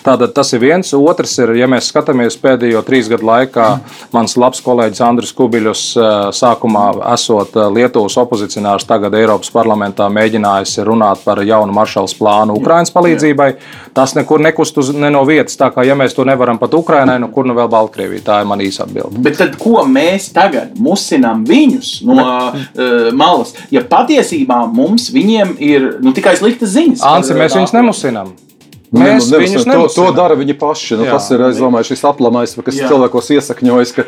Tātad 0.07 0.35
tas 0.37 0.53
ir 0.57 0.65
viens. 0.65 0.95
Otrs 0.97 1.37
ir, 1.43 1.55
ja 1.61 1.69
mēs 1.71 1.91
skatāmies 1.93 2.39
pēdējo 2.41 2.83
trīs 2.87 3.11
gadu 3.13 3.29
laikā, 3.29 3.69
mans 4.15 4.37
labs 4.41 4.63
kolēģis 4.65 5.05
Andris 5.07 5.35
Kubiļus 5.37 5.85
eh, 5.97 6.15
sākumā 6.37 6.87
esot 7.15 7.57
eh, 7.57 7.69
Lietuvas 7.77 8.17
opozicionārs, 8.23 8.87
tagad 8.89 9.15
Eiropas 9.19 9.53
parlamentā 9.55 10.09
mēģinājis 10.13 10.81
runāt 10.87 11.23
par 11.27 11.43
jaunu 11.47 11.75
maršals 11.77 12.17
plānu 12.19 12.57
Ukraiņas 12.61 12.95
palīdzībai. 13.37 13.93
Tas 13.95 14.15
nekur 14.17 14.41
nekust 14.41 14.79
uz, 14.79 14.93
ne 14.95 15.11
no 15.11 15.25
vietas. 15.27 15.57
Tā 15.57 15.71
kā 15.75 15.85
ja 15.87 15.97
mēs 15.99 16.15
to 16.17 16.25
nevaram 16.25 16.59
pat 16.59 16.75
Ukraiņai, 16.75 17.19
nu 17.21 17.31
kur 17.33 17.47
nu 17.47 17.55
vēl 17.57 17.69
Baltkrievijai? 17.73 18.25
Tā 18.25 18.41
ir 18.43 18.51
mana 18.51 18.63
īsa 18.67 18.85
atbilde. 18.87 19.21
Bet 19.23 19.39
tad, 19.41 19.57
ko 19.61 19.85
mēs 19.89 20.31
tagad 20.35 20.77
musinām 20.79 21.45
viņus 21.47 21.93
no 22.07 22.19
uh, 22.21 23.13
malas? 23.17 23.55
Ja 23.71 23.85
patiesībā 23.87 24.67
mums 24.73 25.11
viņiem 25.15 25.57
ir 25.59 25.89
nu, 26.03 26.13
tikai 26.17 26.37
sliktas 26.37 26.75
ziņas. 26.77 27.05
Ansi, 27.07 27.37
mēs 27.37 27.55
uh, 27.55 27.63
viņus 27.63 27.77
nemusinām. 27.77 28.35
Mēs, 28.95 29.27
Mēs 29.27 29.31
nevis, 29.33 29.51
viņus 29.51 29.65
to, 29.65 29.71
to 29.71 29.77
nemusinām. 29.77 30.17
dara 30.17 30.35
viņi 30.39 30.55
paši. 30.61 30.97
Nu, 31.01 31.07
Jā. 31.09 31.17
tas 31.17 31.31
ir 31.35 31.43
domāju, 31.59 31.89
šis 31.91 32.05
aplamais, 32.07 32.55
kas 32.65 32.77
Jā. 32.79 32.91
cilvēkos 32.91 33.31
iesakņojas, 33.35 33.93
ka, 33.97 34.05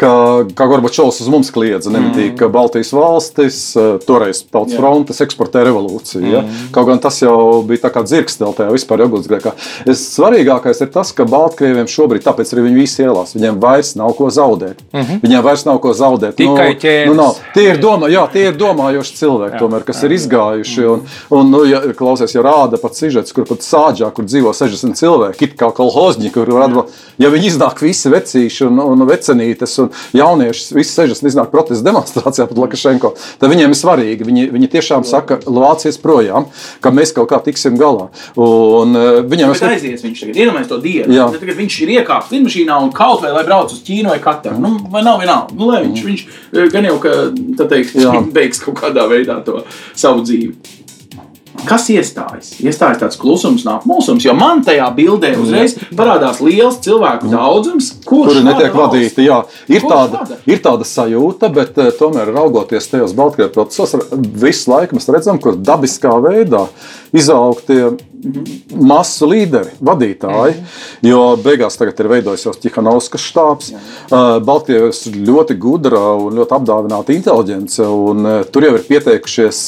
ka, 0.00 0.10
kā 0.54 0.66
Gorbačovs 0.70 1.18
uz 1.24 1.28
mums 1.32 1.50
kliedza. 1.50 1.90
Nemitīgi, 1.90 2.36
ka 2.38 2.48
Baltijas 2.52 2.92
valstis, 2.94 3.58
eh, 3.76 3.98
toreiz 4.06 4.44
Tautas 4.46 4.76
Jā. 4.76 4.78
frontes, 4.78 5.20
eksportē 5.24 5.64
revolūciju. 5.66 6.30
Ja? 6.30 6.44
Kaut 6.72 6.86
gan 6.86 7.02
tas 7.02 7.18
jau 7.20 7.62
bija 7.66 7.82
tā 7.88 7.90
kā 7.90 8.04
dzirkstelē 8.06 8.54
tajā 8.54 8.70
vispār 8.74 9.04
ugunsgrēkā. 9.08 9.52
Es 9.90 10.06
Svarīgākais 10.14 10.80
ir 10.82 10.92
tas, 10.94 11.10
ka 11.12 11.24
Baltkrieviem 11.24 11.90
šobrīd, 11.90 12.22
tāpēc 12.22 12.54
arī 12.54 12.68
viņi 12.68 12.78
visi 12.78 13.02
ielās, 13.02 13.34
viņiem 13.34 13.58
vairs 13.60 13.94
nav 13.98 14.14
ko 14.18 14.30
zaudēt. 14.30 14.80
Viņiem 14.94 15.42
vairs 15.42 15.66
nav 15.66 15.80
ko 15.82 15.90
zaudēt. 15.96 16.36
Tikai 16.38 16.74
ķēdes. 16.78 17.10
nu, 17.10 17.14
nav. 17.18 17.38
Tie 17.54 17.66
ir, 17.70 17.78
domā, 17.82 18.10
jā, 18.12 18.24
tie 18.32 18.46
ir 18.50 18.56
domājoši 18.60 19.16
cilvēki, 19.20 19.58
tomēr, 19.58 19.84
kas 19.84 20.02
ir 20.06 20.14
izgājuši. 20.16 20.86
Un, 20.90 21.04
un, 21.30 21.50
nu, 21.50 21.64
ja, 21.68 21.80
klausies, 21.96 22.34
ja 22.34 22.42
rāda 22.46 22.78
pat 22.80 22.94
sižets, 22.98 23.32
kur 23.34 23.44
pat 23.48 23.64
sāģā, 23.66 24.10
kur 24.20 24.28
dzīvo 24.28 24.52
60 24.56 24.98
cilvēki, 25.00 25.48
it 25.48 25.56
kā 25.58 25.70
kolhozņi, 25.74 26.30
kur 26.34 26.48
var 26.52 26.66
atbalstīt. 26.68 27.06
Ja 27.20 27.30
viņi 27.32 27.50
iznāk 27.50 27.80
visi 27.84 28.12
vecīši 28.12 28.66
un, 28.68 28.80
un 28.84 29.04
vecenītes 29.08 29.76
un 29.82 29.90
jaunieši, 30.16 30.74
visi 30.76 30.94
60 30.96 31.30
iznāk 31.30 31.50
protesta 31.52 31.88
demonstrācijā 31.88 32.46
pat 32.50 32.60
Lukašenko, 32.60 33.12
tad 33.40 33.52
viņiem 33.52 33.72
ir 33.72 33.78
svarīgi. 33.78 34.26
Viņi, 34.28 34.46
viņi 34.52 34.70
tiešām 34.76 35.06
saka, 35.08 35.40
Vācijas 35.60 35.98
projām, 36.00 36.48
ka 36.84 36.92
mēs 36.94 37.14
kaut 37.16 37.30
kā 37.32 37.40
tiksim 37.44 37.78
galā. 37.80 38.08
Un, 38.36 38.96
eh, 38.96 39.20
viņiem 39.24 39.54
Bet 39.54 39.66
aizies 39.70 40.04
viņš 40.04 40.24
tagad, 40.24 40.40
iedomājieties 40.40 40.72
to 40.72 40.80
dienu. 40.84 41.28
Tagad 41.36 41.60
viņš 41.60 41.78
ir 41.84 41.94
iekāpis 41.98 42.34
lidmašīnā 42.36 42.80
un 42.84 42.92
kaut 42.96 43.24
vai 43.24 43.32
lai 43.36 43.44
brauc 43.44 43.72
uz 43.72 43.80
Ķīnu 43.84 44.12
vai 44.12 44.18
Kataru. 44.22 44.60
Nu, 44.60 44.76
vai 44.92 45.02
nav 45.06 45.20
vienalga? 45.20 45.56
Nu, 45.56 45.70
lai 45.70 45.82
viņš, 45.84 46.04
viņš 46.08 46.26
eh, 46.26 46.68
gan 46.72 46.88
jau, 46.88 46.98
ka 47.02 47.16
tā 47.60 47.68
teikt, 47.68 47.96
Jā. 48.00 48.16
beigs 48.36 48.62
kaut 48.64 48.80
kādā 48.80 49.06
veidā 49.10 49.40
to 49.44 49.64
savu 49.94 50.24
dzīvi. 50.24 50.79
Kas 51.68 51.88
iestājas? 51.92 52.52
Iestājas 52.62 53.00
tāds 53.02 53.18
klusums, 53.20 53.64
nāk 53.66 53.84
mūsums, 53.88 54.24
jo 54.24 54.34
man 54.36 54.62
tajā 54.66 54.86
bildē 54.96 55.32
uzreiz 55.40 55.76
parādās 55.96 56.40
liels 56.44 56.78
cilvēku 56.84 57.30
daudzums, 57.32 57.92
kurš 58.06 58.32
kuri 58.32 58.44
netiek 58.46 58.76
vadīti. 58.76 59.26
Jā, 59.28 59.42
ir, 59.68 59.80
Kurš 59.82 59.92
tāda, 59.92 60.22
vada? 60.22 60.38
ir 60.50 60.62
tāda 60.64 60.88
sajūta, 60.88 61.50
bet 61.54 61.78
eh, 61.80 61.90
tomēr 61.98 62.32
raugoties 62.34 62.88
tajos 62.92 63.14
Baltkrievijas 63.18 63.54
procesos, 63.56 64.10
visu 64.44 64.72
laiku 64.72 64.98
mēs 64.98 65.10
redzam, 65.12 65.40
ka 65.42 65.54
dabiskā 65.56 66.14
veidā 66.24 66.66
izaug 67.16 67.60
tie 67.66 67.90
masu 68.76 69.30
līderi, 69.30 69.72
vadītāji. 69.80 70.58
Jo 71.06 71.20
beigās 71.40 71.78
tagad 71.80 72.02
ir 72.02 72.10
veidojis 72.10 72.44
jau 72.44 72.52
Tihanovskas 72.52 73.22
štābs. 73.24 73.70
Uh, 73.72 74.36
Baltkrievijas 74.44 75.06
ir 75.08 75.16
ļoti 75.24 75.56
gudra 75.60 76.02
un 76.20 76.36
ļoti 76.36 76.56
apdāvināta 76.58 77.14
inteliģence. 77.16 77.86
Un, 77.88 78.20
uh, 78.26 78.42
tur 78.52 78.66
jau 78.68 78.74
ir 78.76 78.84
pieteikušies 78.84 79.62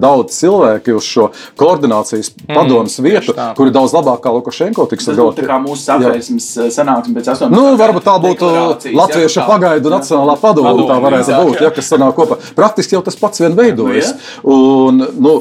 daudz 0.00 0.38
cilvēki 0.40 0.94
uz 0.96 1.06
šo 1.06 1.26
koordinācijas 1.60 2.32
padomus 2.48 2.96
vietu, 3.02 3.34
tā. 3.36 3.50
kur 3.58 3.68
ir 3.68 3.74
daudz 3.74 3.94
labāk 3.96 4.22
kā 4.24 4.32
Lukašenko 4.34 4.86
Tas 4.90 5.06
būtu 5.06 5.46
kā 5.48 5.58
mūsu 5.62 5.84
satvērsmes 5.86 6.48
eh, 6.56 6.70
sanāksme 6.74 7.16
pēc 7.18 7.30
8. 7.34 7.52
Nu, 7.54 7.74
varbūt 7.80 8.06
tā 8.06 8.16
būtu 8.22 8.50
Latviešu 8.96 9.44
pagaidu 9.48 9.92
nacionālā. 9.92 10.36
Padome, 10.40 10.72
Tā 10.90 10.96
varētu 11.02 11.32
jā. 11.32 11.38
būt, 11.44 11.60
ja, 11.62 11.70
kas 11.74 11.90
sanāk 11.92 12.16
kopā. 12.16 12.38
Praktiski 12.56 12.96
jau 12.96 13.02
tas 13.06 13.16
pats 13.20 13.42
vien 13.42 13.54
veidojas. 13.58 14.14
Nu, 14.42 14.58
Un, 14.60 14.98
nu, 15.22 15.34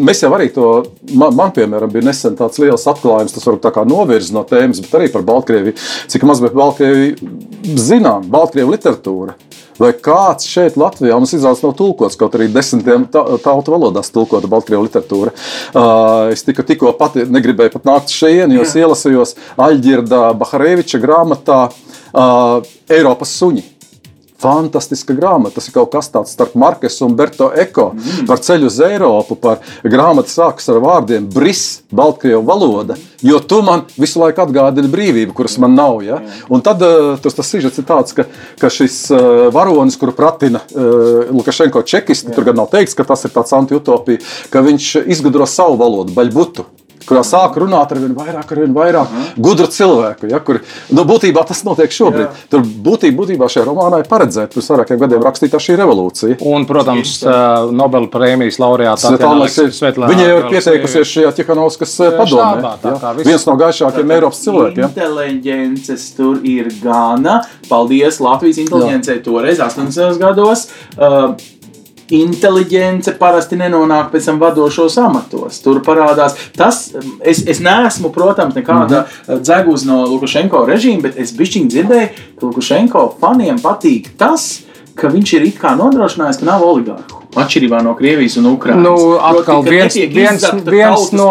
mēs 0.00 0.22
jau 0.24 0.30
arī 0.34 0.48
to, 0.56 0.68
man, 1.12 1.34
man 1.36 1.52
piemēram, 1.56 1.92
bija 1.92 2.08
nesen 2.08 2.36
tāds 2.38 2.60
liels 2.62 2.86
atklājums, 2.90 3.34
tas 3.36 3.46
varbūt 3.46 3.82
novirz 3.90 4.32
no 4.34 4.42
tēmas, 4.48 4.80
bet 4.84 4.96
arī 4.98 5.10
par 5.12 5.26
Baltkrieviju. 5.28 5.76
Cik 6.12 6.24
maz 6.28 6.42
mēs 6.44 6.56
Baltkrieviju 6.56 7.76
zinām, 7.80 8.26
Baltkrievu 8.32 8.74
literatūra. 8.74 9.36
Vai 9.76 9.90
kāds 9.92 10.48
šeit 10.48 10.78
Latvijā 10.80 11.18
mums 11.18 11.34
izrādās 11.36 11.60
nav 11.60 11.74
tulkots, 11.76 12.16
kaut 12.16 12.36
arī 12.38 12.46
desmitiem 12.48 13.04
ta- 13.12 13.26
tautu 13.44 13.74
valodās 13.74 14.08
tulkota 14.14 14.48
Baltkrievu 14.48 14.86
literatūra. 14.86 15.34
Uh, 15.76 16.32
es 16.32 16.46
tikai 16.46 16.64
tikko 16.70 16.94
pati 16.96 17.26
negribēju 17.28 17.74
pat 17.76 17.90
nākt 17.90 18.14
šeit, 18.16 18.48
jo 18.56 18.64
ielasījos 18.64 19.36
Aļģirda 19.60 20.30
Bahareviča 20.40 21.00
grāmatā 21.02 21.66
uh, 21.68 22.64
Eiropas 22.88 23.36
suņi. 23.36 23.75
Fantastiska 24.42 25.16
grāmata. 25.16 25.56
Tas 25.56 25.68
ir 25.68 25.74
kaut 25.76 25.90
kas 25.94 26.10
tāds 26.12 26.34
starp 26.36 26.54
Markesu 26.58 27.06
un 27.06 27.16
Berto 27.18 27.48
Eko 27.56 27.90
mm. 27.94 28.26
par 28.28 28.42
ceļu 28.44 28.70
uz 28.70 28.78
Eiropu. 28.84 29.38
Par 29.40 29.62
grāmatu 29.84 30.32
sākas 30.32 30.68
ar 30.72 30.80
vārdiem 30.84 31.28
Bris, 31.32 31.82
Baltkrievu 31.94 32.42
valoda. 32.46 32.98
Jo 33.24 33.40
tu 33.40 33.62
man 33.64 33.86
visu 33.96 34.20
laiku 34.20 34.44
atgādini 34.44 34.90
brīvību, 34.92 35.34
kuras 35.36 35.56
man 35.62 35.76
nav. 35.78 36.00
Ja? 36.04 36.20
Un 36.52 36.64
tad 36.64 36.84
uh, 36.84 37.14
tas, 37.22 37.36
tas 37.36 37.52
sižets 37.52 37.80
ir 37.80 37.88
tāds, 37.88 38.16
ka, 38.16 38.28
ka 38.60 38.72
šis 38.72 39.02
uh, 39.14 39.46
varonis, 39.54 39.98
kuru 40.00 40.14
pratina 40.16 40.62
uh, 40.62 41.30
Lukašenko 41.32 41.82
čekisti, 41.88 42.34
tur 42.36 42.48
gan 42.48 42.60
nav 42.60 42.70
teikts, 42.72 42.96
ka 42.96 43.06
tas 43.08 43.24
ir 43.26 43.34
tāds 43.34 43.54
anti-utopija, 43.56 44.22
ka 44.52 44.64
viņš 44.66 44.96
izgudro 45.16 45.48
savu 45.50 45.80
valodu, 45.80 46.14
baļbutu 46.16 46.68
kurā 47.08 47.22
sāk 47.26 47.56
runāt 47.62 47.92
ar 47.92 47.98
vien 48.02 48.14
vairāk, 48.16 48.52
ar 48.52 48.58
vien 48.60 48.74
vairāk 48.74 49.08
-huh. 49.12 49.28
gudru 49.36 49.66
cilvēku. 49.66 50.30
Ja, 50.30 50.40
kur, 50.40 50.60
nu, 50.90 51.04
būtībā 51.04 51.46
tas 51.46 51.64
notiek 51.64 51.90
šobrīd. 51.90 52.26
Jā. 52.26 52.46
Tur 52.50 52.60
būtībā, 52.60 53.16
būtībā 53.16 53.48
šajā 53.48 53.64
romānā 53.66 53.98
ir 54.02 54.08
paredzēta 54.10 54.54
pirms 54.54 54.70
vairākiem 54.70 54.98
gadiem 54.98 55.22
rakstītā 55.22 55.60
šī 55.62 55.76
revolūcija. 55.82 56.36
Un, 56.40 56.66
protams, 56.66 57.22
Nobela 57.72 58.06
prēmijas 58.06 58.58
laureāta 58.58 59.12
Svetlāna 59.16 59.46
ir- 59.46 60.14
Viņa 60.16 60.28
jau 60.28 60.38
ir 60.38 60.44
pieteikusies 60.50 61.06
šajā 61.06 61.32
Tihanovskas 61.34 61.96
padomē. 62.18 62.78
ja. 62.84 63.14
Viens 63.24 63.46
no 63.46 63.56
gaišākajiem 63.56 64.10
Eiropas 64.10 64.40
cilvēkiem. 64.44 64.88
Inteliģences 64.90 66.16
tur 66.16 66.40
ir 66.44 66.68
gana. 66.82 67.42
Paldies 67.68 68.20
Latvijas 68.20 68.58
inteliģencei 68.58 69.22
toreiz, 69.22 69.58
80. 69.60 70.18
gados. 70.18 70.68
Uh, 70.96 71.34
inteliģence 72.14 73.16
parasti 73.18 73.58
nenonāk 73.58 74.10
pēc 74.12 74.30
tam 74.30 74.38
vadošos 74.42 74.98
amatos. 75.02 75.60
Tur 75.64 75.82
parādās 75.86 76.36
tas, 76.56 76.92
es, 77.20 77.42
es 77.46 77.60
neesmu, 77.64 78.12
protams, 78.14 78.54
nekāda 78.54 79.02
mm 79.02 79.06
-hmm. 79.06 79.42
dzegus 79.42 79.84
no 79.84 80.04
Lukašenko 80.06 80.66
režīma, 80.66 81.02
bet 81.02 81.18
es 81.18 81.32
bišķiņ 81.36 81.68
dzirdēju, 81.68 82.08
ka 82.40 82.46
Lukašenko 82.46 83.16
faniem 83.20 83.58
patīk 83.58 84.08
tas, 84.18 84.62
ka 84.94 85.08
viņš 85.08 85.36
ir 85.36 85.42
it 85.42 85.58
kā 85.60 85.76
nodrošinājis, 85.76 86.38
ka 86.38 86.44
nav 86.44 86.62
oligārhu. 86.62 87.15
Atšķirībā 87.36 87.82
no 87.84 87.92
Krievijas 87.98 88.38
un 88.40 88.48
Ukrainas. 88.50 88.84
Nu, 88.86 89.16
atkal 89.20 89.62
Proti, 89.66 89.74
viens, 89.74 89.96
viens, 90.14 90.44
viens, 90.64 91.10
no, 91.12 91.26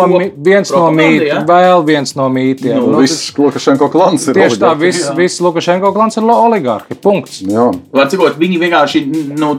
viens 0.46 0.72
no 0.74 0.84
mītiem, 0.94 1.26
ja? 1.32 1.39
vēl 1.48 1.86
viens 1.88 2.13
no 2.18 2.28
mītiem. 2.30 2.78
Nu, 2.78 2.91
nu, 2.94 3.02
viss 3.02 3.32
Lukašenko 3.38 3.89
klans 3.94 4.28
ir 4.30 4.38
tieši 4.38 4.60
tā, 4.62 4.74
viss, 4.78 5.10
viss 5.18 5.41
Lukašenko 5.41 5.89
klans 5.96 6.20
ir 6.20 6.28
oligārhi. 6.30 6.98
Punkts. 7.02 7.41
Jā. 7.46 7.68
Var 7.96 8.10
cikot, 8.12 8.38
viņi 8.41 8.60
vienkārši 8.62 9.02
nu, 9.34 9.54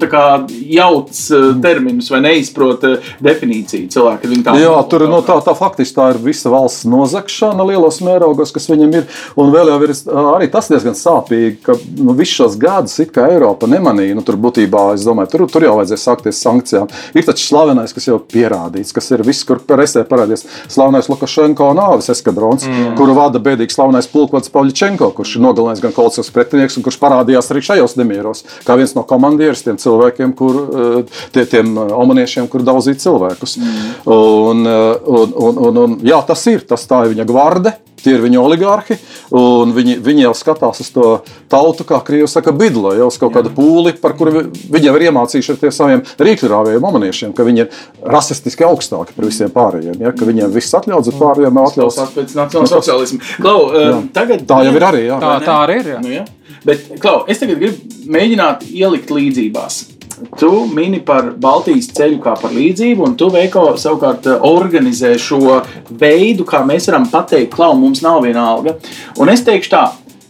jauc 0.76 1.10
uh, 1.34 1.48
terminus 1.62 2.10
vai 2.14 2.22
neizprot 2.28 2.86
uh, 2.86 3.10
definīciju 3.26 3.90
cilvēku. 3.92 4.30
Jā, 4.60 4.76
tur 4.90 5.06
no, 5.10 5.20
tā, 5.26 5.38
tā 5.44 5.56
faktiski 5.58 5.98
tā 5.98 6.10
ir 6.14 6.22
visa 6.22 6.52
valsts 6.52 6.86
nozagšana 6.90 7.66
lielos 7.66 7.98
mērogos, 8.06 8.54
kas 8.54 8.70
viņam 8.70 8.94
ir. 9.00 9.10
Un 9.40 9.50
vēl 9.54 9.72
jau 9.72 9.80
ir 9.82 9.94
uh, 9.96 10.30
arī 10.36 10.50
tas 10.52 10.70
diezgan 10.70 10.94
sāpīgi, 10.98 11.58
ka 11.66 11.78
nu, 11.98 12.14
visus 12.14 12.36
šos 12.36 12.58
gadus 12.60 12.98
it 13.02 13.12
kā 13.14 13.26
Eiropa 13.34 13.68
nemanīja. 13.70 14.16
Nu, 14.18 14.24
tur 14.26 14.38
būtībā, 14.40 14.88
es 14.94 15.06
domāju, 15.06 15.32
tur, 15.32 15.46
tur 15.50 15.66
jau 15.66 15.76
vajadzēja 15.80 16.02
sākties 16.06 16.35
bez 16.36 16.42
sankcijām. 16.44 16.88
Ir 17.14 17.24
taču 17.24 17.46
slavenais, 17.46 17.92
kas 17.94 18.06
jau 18.08 18.18
pierādīts, 18.20 18.92
kas 18.94 19.10
ir 19.14 19.24
viss, 19.26 19.44
kur 19.46 19.60
presē 19.64 20.04
parādījies. 20.08 20.44
Slavenais 20.68 21.08
Lukašenko 21.08 21.72
nāves 21.76 22.10
eskadrons, 22.12 22.66
mm. 22.66 22.94
kuru 22.98 23.16
vada 23.16 23.40
bēdīgs 23.42 23.76
slavenais 23.76 24.08
pulkvedis 24.10 24.52
Pavļčenko, 24.52 25.10
kurš 25.16 25.36
ir 25.36 25.44
nogalinājis 25.46 25.82
gan 25.84 25.94
kolekcijas 25.96 26.32
pretinieks, 26.34 26.76
un 26.76 26.86
kurš 26.86 27.00
parādījās 27.02 27.50
arī 27.52 27.64
šajos 27.66 27.96
nemieros, 28.00 28.44
kā 28.66 28.76
viens 28.78 28.94
no 28.96 29.04
komandieriem, 29.06 29.78
cilvēkiem, 29.80 30.34
kur, 30.36 30.60
eh, 30.66 31.18
tie, 31.32 31.46
tiem 31.46 31.72
eh, 31.78 31.96
omaniešiem, 31.96 32.48
kur 32.52 32.64
daudzīja 32.66 33.00
cilvēkus. 33.06 33.56
Mm. 33.60 33.90
Un, 34.16 34.66
eh, 34.66 35.10
un, 35.20 35.34
un, 35.48 35.64
un, 35.70 35.82
un, 35.84 35.98
jā, 36.06 36.20
tas 36.26 36.46
ir, 36.52 36.66
tas 36.68 36.86
tā 36.88 37.04
ir 37.06 37.14
viņa 37.16 37.28
gvarde. 37.28 37.76
Tie 38.06 38.12
ir 38.14 38.22
viņa 38.22 38.38
oligārhi, 38.38 38.94
un 39.34 39.72
viņi, 39.74 39.96
viņi 40.06 40.22
jau 40.28 40.32
skatās 40.38 40.78
uz 40.84 40.90
to 40.94 41.06
tautu, 41.50 41.82
kā 41.88 41.98
krievi 42.06 42.28
saka, 42.30 42.52
bidla, 42.54 42.92
jau 42.94 43.08
uz 43.10 43.16
kaut 43.18 43.32
kādu 43.34 43.50
pūli, 43.56 43.96
par 43.98 44.14
kuru 44.14 44.44
viņi 44.46 44.86
jau 44.86 44.92
ir 44.94 45.06
iemācījuši 45.08 45.56
ar 45.56 45.74
saviem 45.74 46.04
rīkļrāvējiem 46.22 46.86
omaniešiem, 46.86 47.32
ka 47.34 47.46
viņi 47.48 47.64
ir 47.64 47.80
rasistiski 48.14 48.68
augstāki 48.68 49.16
par 49.16 49.26
visiem 49.26 49.50
pārējiem, 49.50 49.98
ja, 50.06 50.14
ka 50.14 50.28
viņiem 50.28 50.54
viss 50.54 50.78
atļauts, 50.78 51.10
bet 51.10 51.18
pārējiem 51.24 51.58
nav 51.58 51.72
atļauts. 51.72 51.98
Tas 51.98 52.14
pēc 52.14 52.36
nacionālsociālismu. 52.38 53.20
Klau, 53.42 53.58
um, 53.66 54.06
tagad, 54.14 54.46
tā 54.46 54.62
jau 54.68 54.78
ir 54.78 54.88
arī, 54.92 55.02
jā. 55.08 55.18
Tā, 55.26 55.34
tā 55.42 55.58
arī 55.66 55.80
ir, 55.82 55.92
jā. 55.96 56.00
Nu, 56.06 56.14
jā. 56.20 56.24
Bet, 56.66 56.86
Klau, 57.02 57.24
es 57.26 57.42
tagad 57.42 57.58
gribu 57.58 58.06
mēģināt 58.14 58.68
ielikt 58.70 59.10
līdzībās. 59.18 59.82
Tu 60.40 60.50
mini 60.72 61.02
par 61.04 61.32
Baltijas 61.40 61.90
ceļu 61.96 62.20
kā 62.24 62.32
par 62.40 62.54
līdzību, 62.54 63.04
un 63.04 63.16
tu 63.20 63.28
veiko 63.32 63.66
savukārt 63.80 64.28
eh, 64.30 64.38
organizē 64.48 65.12
šo 65.20 65.60
veidu, 65.90 66.46
kā 66.48 66.62
mēs 66.66 66.88
varam 66.90 67.08
pateikt, 67.12 67.52
klau, 67.52 67.74
mums 67.76 68.00
nav 68.04 68.22
viena 68.24 68.46
alga. 68.54 68.76
Un 69.20 69.32
es 69.32 69.44
teikšu 69.44 69.72
tā, 69.74 69.84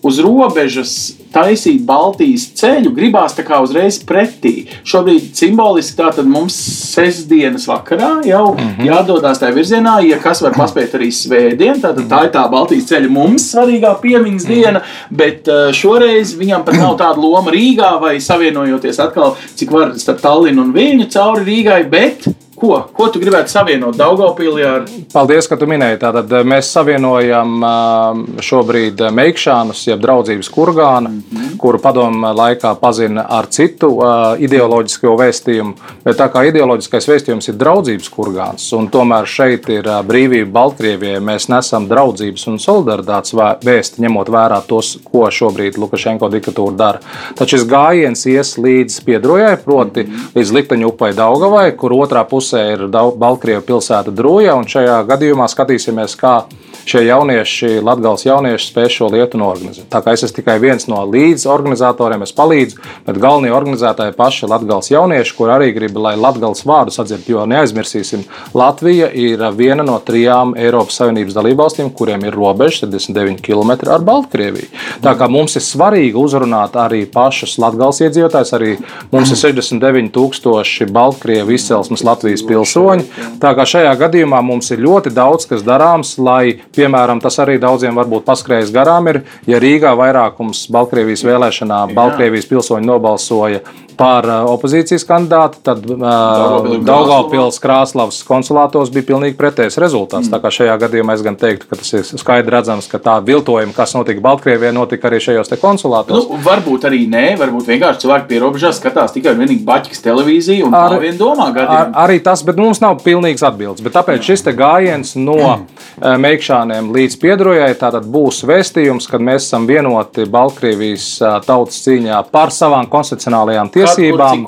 uz 0.07 0.21
robežas 0.23 0.97
taisīt 1.35 1.83
Baltijas 1.87 2.47
ceļu, 2.57 2.93
gribās 2.97 3.35
tā 3.37 3.45
kā 3.47 3.59
uzreiz 3.65 3.99
pretī. 4.07 4.69
Šobrīd 4.87 5.35
simboliski 5.37 5.99
tātad 5.99 6.29
mums 6.31 6.57
sestdienas 6.95 7.67
vakarā 7.69 8.23
jau 8.27 8.55
mm 8.55 8.69
-hmm. 8.69 8.87
jādodas 8.89 9.43
tajā 9.43 9.55
virzienā, 9.59 9.99
ja 10.09 10.19
kas 10.23 10.43
var 10.43 10.57
paspēt 10.57 10.95
arī 10.97 11.11
svētdien, 11.13 11.81
tad 11.81 11.99
tā 11.99 12.25
ir 12.25 12.33
tā 12.33 12.47
Baltijas 12.51 12.89
ceļa 12.91 13.11
mums 13.11 13.51
svarīgā 13.53 13.95
piemiņas 14.01 14.45
mm 14.45 14.51
-hmm. 14.51 14.63
diena, 14.63 14.81
bet 15.11 15.49
eh, 15.49 15.73
šoreiz 15.73 16.37
viņam 16.39 16.65
pat 16.65 16.75
nav 16.75 16.97
tāda 16.97 17.21
loma 17.21 17.51
Rīgā 17.51 18.01
vai 18.01 18.21
savienojoties 18.21 18.99
atkal, 18.99 19.37
cik 19.55 19.71
var 19.71 19.99
starp 19.99 20.21
Tallinu 20.21 20.63
un 20.63 20.73
Viļņu 20.73 21.11
cauri 21.11 21.45
Rīgai, 21.45 21.89
bet 21.91 22.29
Ko? 22.57 22.77
Ko 22.97 23.09
tu 23.13 23.21
gribētu 23.21 23.53
savienot 23.53 23.99
Daugopilī 23.99 24.65
ar? 24.65 24.85
Paldies, 25.13 25.45
ka 25.49 25.59
tu 25.61 25.69
minēji. 25.69 25.99
Tātad 26.01 26.31
eh, 26.33 26.45
mēs 26.49 26.71
savienojam 26.73 27.65
eh, 27.69 28.21
šobrīd 28.49 29.03
eh, 29.05 29.13
Meikšānus, 29.13 29.83
jeb 29.91 30.01
draudzības 30.01 30.49
kurgānu, 30.55 31.11
mm 31.11 31.23
-hmm. 31.29 31.57
kuru 31.61 31.79
padomu 31.85 32.33
laikā 32.37 32.73
pazina 32.81 33.27
ar 33.29 33.47
citu 33.53 33.91
ideoloģisko 34.39 35.13
vēstījumu. 35.21 35.75
Tā 36.17 36.29
kā 36.33 36.47
ideoloģiskais 36.49 37.09
vēstījums 37.09 37.49
ir 37.49 37.59
draudzības 37.61 38.09
kurgāns, 38.09 38.73
un 38.77 38.89
tomēr 38.89 39.27
šeit 39.27 39.69
ir 39.69 39.85
brīvība 40.09 40.53
Baltkrievijai, 40.53 41.21
mēs 41.21 41.49
nesam 41.49 41.89
draudzības 41.89 42.47
un 42.47 42.59
solidaritātes 42.59 43.35
vēsti, 43.65 44.03
ņemot 44.03 44.29
vērā 44.29 44.63
tos, 44.67 44.99
ko 45.05 45.29
šobrīd 45.31 45.79
Lukašenko 45.79 46.29
diktatūra 46.29 46.77
dara. 46.77 47.01
Taču 47.35 47.57
šis 47.57 47.69
gājiens 47.69 48.27
ies 48.27 48.57
līdz 48.59 49.01
Piedrojai, 49.05 49.57
proti 49.65 50.03
mm 50.03 50.11
-hmm. 50.11 50.37
līdz 50.37 50.53
Likteņu 50.53 50.89
upei 50.89 51.13
Daugavai, 51.13 51.77
kur 51.77 51.93
otrā 51.93 52.25
pusē 52.25 52.46
pusē 52.47 52.63
ir 52.77 52.87
Baltkrievijas 52.93 53.67
pilsēta 53.67 54.13
Drūja, 54.15 54.55
un 54.55 54.69
šajā 54.71 55.01
gadījumā 55.09 55.49
skatīsimies, 55.51 56.15
kā 56.21 56.45
šie 56.87 57.03
jaunieši, 57.07 57.71
Latvijas 57.85 58.25
jaunieši, 58.27 58.69
spēj 58.71 58.91
šo 58.95 59.09
lietu 59.11 59.41
norganizēt. 59.41 59.89
Tā 59.91 60.01
kā 60.05 60.15
es 60.15 60.23
esmu 60.23 60.39
tikai 60.39 60.57
viens 60.63 60.87
no 60.87 61.01
līdzorganizatoriem, 61.11 62.23
es 62.23 62.35
palīdzu, 62.37 62.79
bet 63.09 63.19
galvenie 63.23 63.51
organizētāji 63.55 64.15
paši 64.17 64.45
ir 64.45 64.53
Latvijas 64.53 64.91
jaunieši, 64.93 65.35
kur 65.39 65.51
arī 65.55 65.73
grib, 65.75 65.99
lai 65.99 66.15
Latvijas 66.21 66.63
vārdu 66.69 66.95
sadzird. 66.95 67.27
Jo 67.27 67.43
neaizmirsīsim, 67.51 68.23
Latvija 68.55 69.09
ir 69.11 69.43
viena 69.59 69.83
no 69.87 69.99
trijām 69.99 70.55
Eiropas 70.55 71.01
Savienības 71.01 71.35
dalībvalstīm, 71.37 71.91
kuriem 71.97 72.29
ir 72.29 72.37
robeža 72.39 72.85
79 72.87 73.43
km 73.43 73.75
ar 73.91 74.07
Baltkrieviju. 74.07 74.71
Tā 75.03 75.17
kā 75.19 75.29
mums 75.31 75.59
ir 75.59 75.67
svarīgi 75.67 76.15
uzrunāt 76.21 76.79
arī 76.79 77.03
pašus 77.11 77.57
Latvijas 77.63 78.03
iedzīvotājus, 78.07 78.55
arī 78.55 78.77
mums 79.11 79.35
ir 79.35 79.43
69,000 79.43 80.95
Baltkrievu 80.95 81.57
izcelsmes 81.57 82.07
Latvijas 82.07 82.47
pilsoņi. 82.47 83.11
Tā 83.43 83.53
kā 83.59 83.67
šajā 83.75 83.97
gadījumā 84.07 84.39
mums 84.47 84.71
ir 84.71 84.85
ļoti 84.87 85.11
daudz 85.17 85.51
kas 85.51 85.67
darāms, 85.67 86.15
lai 86.23 86.61
Piemēram, 86.77 87.21
tas 87.25 87.39
arī 87.41 87.57
daudziem 87.63 87.97
varbūt 87.97 88.27
paskrējis 88.27 88.73
garām, 88.75 89.09
ir, 89.09 89.23
ja 89.49 89.61
Rīgā 89.63 89.95
vairākums 89.97 90.67
Baltkrievijas 90.73 91.25
vēlēšanā 91.25 91.79
Baltkrievijas 91.97 92.49
pilsoņi 92.51 92.89
nobalsoja 92.91 93.63
par 93.97 94.27
uh, 94.29 94.51
opozīcijas 94.53 95.05
kandidātu, 95.09 95.61
tad 95.65 95.85
uh, 95.89 96.67
Daugavpils 96.85 97.59
Krāslavas 97.63 98.21
konsulātos 98.29 98.93
bija 98.93 99.09
pilnīgi 99.13 99.37
pretējs 99.39 99.79
rezultāts. 99.81 100.29
Mm. 100.29 100.35
Tā 100.35 100.41
kā 100.43 100.53
šajā 100.59 100.77
gadījumā 100.85 101.17
es 101.17 101.25
gan 101.25 101.39
teiktu, 101.41 101.69
ka 101.71 101.79
tas 101.81 101.93
ir 101.97 102.05
skaidri 102.21 102.53
redzams, 102.53 102.89
ka 102.93 103.01
tā 103.03 103.17
viltojuma, 103.25 103.75
kas 103.77 103.97
notika 103.97 104.23
Baltkrievijā, 104.25 104.75
notika 104.77 105.09
arī 105.09 105.21
šajos 105.25 105.53
konsulātos. 105.63 106.29
Nu, 106.29 106.41
varbūt 106.45 106.85
arī 106.89 107.05
nē, 107.11 107.25
varbūt 107.41 107.71
vienkārši 107.73 108.05
cilvēki 108.05 108.29
pie 108.31 108.41
robežas 108.43 108.81
skatās 108.81 109.15
tikai 109.17 109.33
un 109.33 109.43
vienīgi 109.45 109.65
baķis 109.67 110.05
televīziju 110.05 110.69
un 110.69 110.77
ar, 110.77 110.99
vien 111.01 111.17
domā 111.17 111.49
gadījumā. 111.55 111.81
Ar, 111.87 111.93
arī 112.05 112.21
tas, 112.25 112.45
bet 112.47 112.61
mums 112.61 112.83
nav 112.85 113.01
pilnīgs 113.05 113.45
atbildes. 113.47 113.85
Bet 113.87 113.97
tāpēc 113.97 114.21
Jā. 114.21 114.27
šis 114.31 114.47
te 114.47 114.55
gājiens 114.57 115.15
no 115.17 115.39
mm. 115.41 116.21
meikšāniem 116.27 116.93
līdz 116.93 117.19
piedrojai 117.23 117.73
tātad 117.81 118.05
būs 118.13 118.43
vēstījums, 118.49 119.09
kad 119.09 119.25
mēs 119.25 119.49
esam 119.49 119.65
vienoti 119.71 120.29
Baltkrievijas 120.29 121.09
tautas 121.47 121.81
cīņā 121.87 122.21
par 122.35 122.53
savām 122.55 122.91
konstitucionālajām 122.93 123.73
tiesībām 123.73 123.86
tiesībām. 123.87 124.45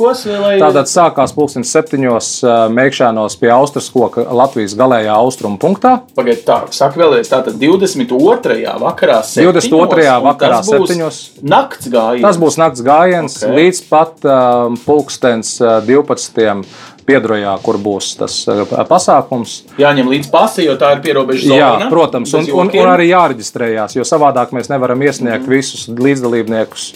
Tātad 0.61 0.91
sākās 0.91 1.35
pulkstenis 1.37 1.73
septiņos 1.75 2.31
mēģināšanos 2.75 3.39
pie 3.41 3.53
Austruskoka 3.55 4.27
Latvijas 4.35 4.75
galējā 4.79 5.15
austrumu 5.15 5.61
punktā. 5.63 5.99
Pagaidiet, 6.19 6.45
tā, 6.49 6.61
saka 6.75 7.01
vēlreiz, 7.03 7.31
tātad 7.31 7.59
22. 7.61 8.59
vakarā 8.83 9.21
22. 9.23 10.09
vakarā 10.27 10.61
septiņos. 10.67 11.23
Nakts 11.43 11.91
gājiens. 11.93 12.27
Tas 12.27 12.41
būs 12.41 12.59
nakts 12.61 12.85
gājiens 12.87 13.41
okay. 13.43 13.57
līdz 13.61 13.83
pat 13.91 14.29
um, 14.29 14.79
pulkstenis 14.85 15.57
12 15.89 16.65
Piedrojā, 17.09 17.55
kur 17.65 17.79
būs 17.81 18.11
tas 18.21 18.35
eh, 18.51 18.63
pasākums. 18.89 19.63
Jāņem 19.81 20.11
līdz 20.13 20.31
pasi, 20.33 20.67
jo 20.67 20.77
tā 20.81 20.93
ir 20.97 21.03
pierobeža 21.05 21.49
zona. 21.49 21.59
Jā, 21.59 21.89
protams, 21.93 22.35
un, 22.37 22.49
un, 22.53 22.69
un 22.69 22.91
arī 22.93 23.09
jāreģistrējās, 23.11 23.97
jo 23.97 24.05
savādāk 24.09 24.53
mēs 24.57 24.69
nevaram 24.73 25.01
iesniegt 25.07 25.47
mm. 25.47 25.53
visus 25.53 25.87
līdzdalībniekus, 25.89 26.89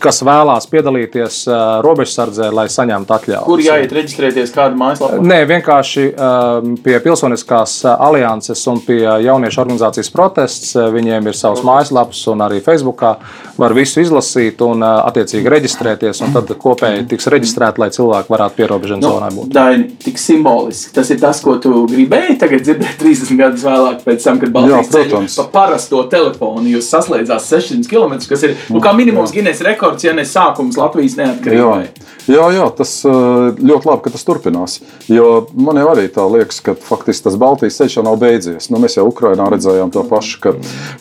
kas 0.00 0.22
vēlās 0.24 0.68
piedalīties 0.72 1.42
uh, 1.50 1.60
robežsardzē, 1.84 2.48
lai 2.54 2.66
saņemtu 2.72 3.16
atļauju. 3.18 3.44
Kur 3.48 3.64
jāiet 3.64 3.92
reģistrēties, 3.92 4.54
kāda 4.54 4.78
mājaslapa? 4.78 5.20
Nē, 5.20 5.42
vienkārši 5.50 6.06
um, 6.12 6.74
pie 6.82 6.96
Pilsoniskās 7.04 7.76
alianses 7.92 8.64
un 8.72 8.80
pie 8.86 9.02
jauniešu 9.04 9.62
organizācijas 9.64 10.12
protests. 10.14 10.72
Viņiem 10.92 11.28
ir 11.28 11.36
savs 11.36 11.64
mājaslaps 11.66 12.24
un 12.32 12.44
arī 12.46 12.62
Facebookā 12.64 13.14
var 13.60 13.74
visu 13.76 14.00
izlasīt 14.02 14.62
un 14.64 14.84
attiecīgi 14.86 15.50
reģistrēties, 15.52 16.22
un 16.24 16.34
tad 16.36 16.52
kopēji 16.60 17.06
tiks 17.10 17.28
reģistrēti, 17.32 17.82
lai 17.82 17.90
cilvēki 17.94 18.32
varētu 18.32 18.58
pierobežu 18.58 19.00
zonā 19.02 19.28
būt. 19.32 19.41
būt. 19.41 19.41
Daini, 19.52 19.88
tik 20.04 20.18
simboliski. 20.20 20.92
Tas 20.94 21.10
ir 21.10 21.20
tas, 21.22 21.40
ko 21.44 21.56
tu 21.62 21.84
gribēji 21.90 22.38
tagad 22.40 22.62
dzirdēt 22.66 22.98
30 23.02 23.38
gadus 23.40 23.64
vēlāk, 23.66 24.02
tam, 24.22 24.38
kad 24.42 24.52
Baltijas 24.54 24.86
Jā, 24.86 24.92
protams. 24.92 25.34
ceļu 25.36 25.42
pa 25.42 25.58
parasto 25.58 26.02
telefonu 26.12 26.70
jūs 26.72 26.90
saslēdzās 26.92 27.48
600 27.50 27.88
km, 27.90 28.16
kas 28.28 28.44
ir 28.46 28.56
nu, 28.72 28.80
kā 28.84 28.92
minimums 28.96 29.32
Guinness 29.34 29.64
rekords, 29.66 30.04
ja 30.06 30.14
ne 30.16 30.24
sākums 30.28 30.78
Latvijas 30.78 31.16
Jā, 31.16 31.26
neatkarībai. 31.26 31.88
jā, 32.30 32.46
jā, 32.56 32.68
tas 32.78 32.94
uh, 33.08 33.50
ļoti 33.58 33.88
labi, 33.90 34.02
ka 34.04 34.14
tas 34.14 34.26
turpinās. 34.28 34.78
Jo 35.10 35.46
man 35.54 35.80
jau 35.80 35.88
arī 35.94 36.06
tā 36.12 36.24
liekas, 36.30 36.60
ka 36.64 36.74
faktiski 36.78 37.26
tas 37.28 37.38
Baltijas 37.40 37.80
ceļš 37.80 37.98
jau 37.98 38.06
nav 38.06 38.18
beidzies. 38.22 38.70
Nu, 38.72 38.78
mēs 38.82 38.96
jau 38.98 39.06
Ukrainā 39.10 39.48
redzējām 39.52 39.92
to 39.94 40.04
pašu, 40.08 40.38
ka, 40.44 40.54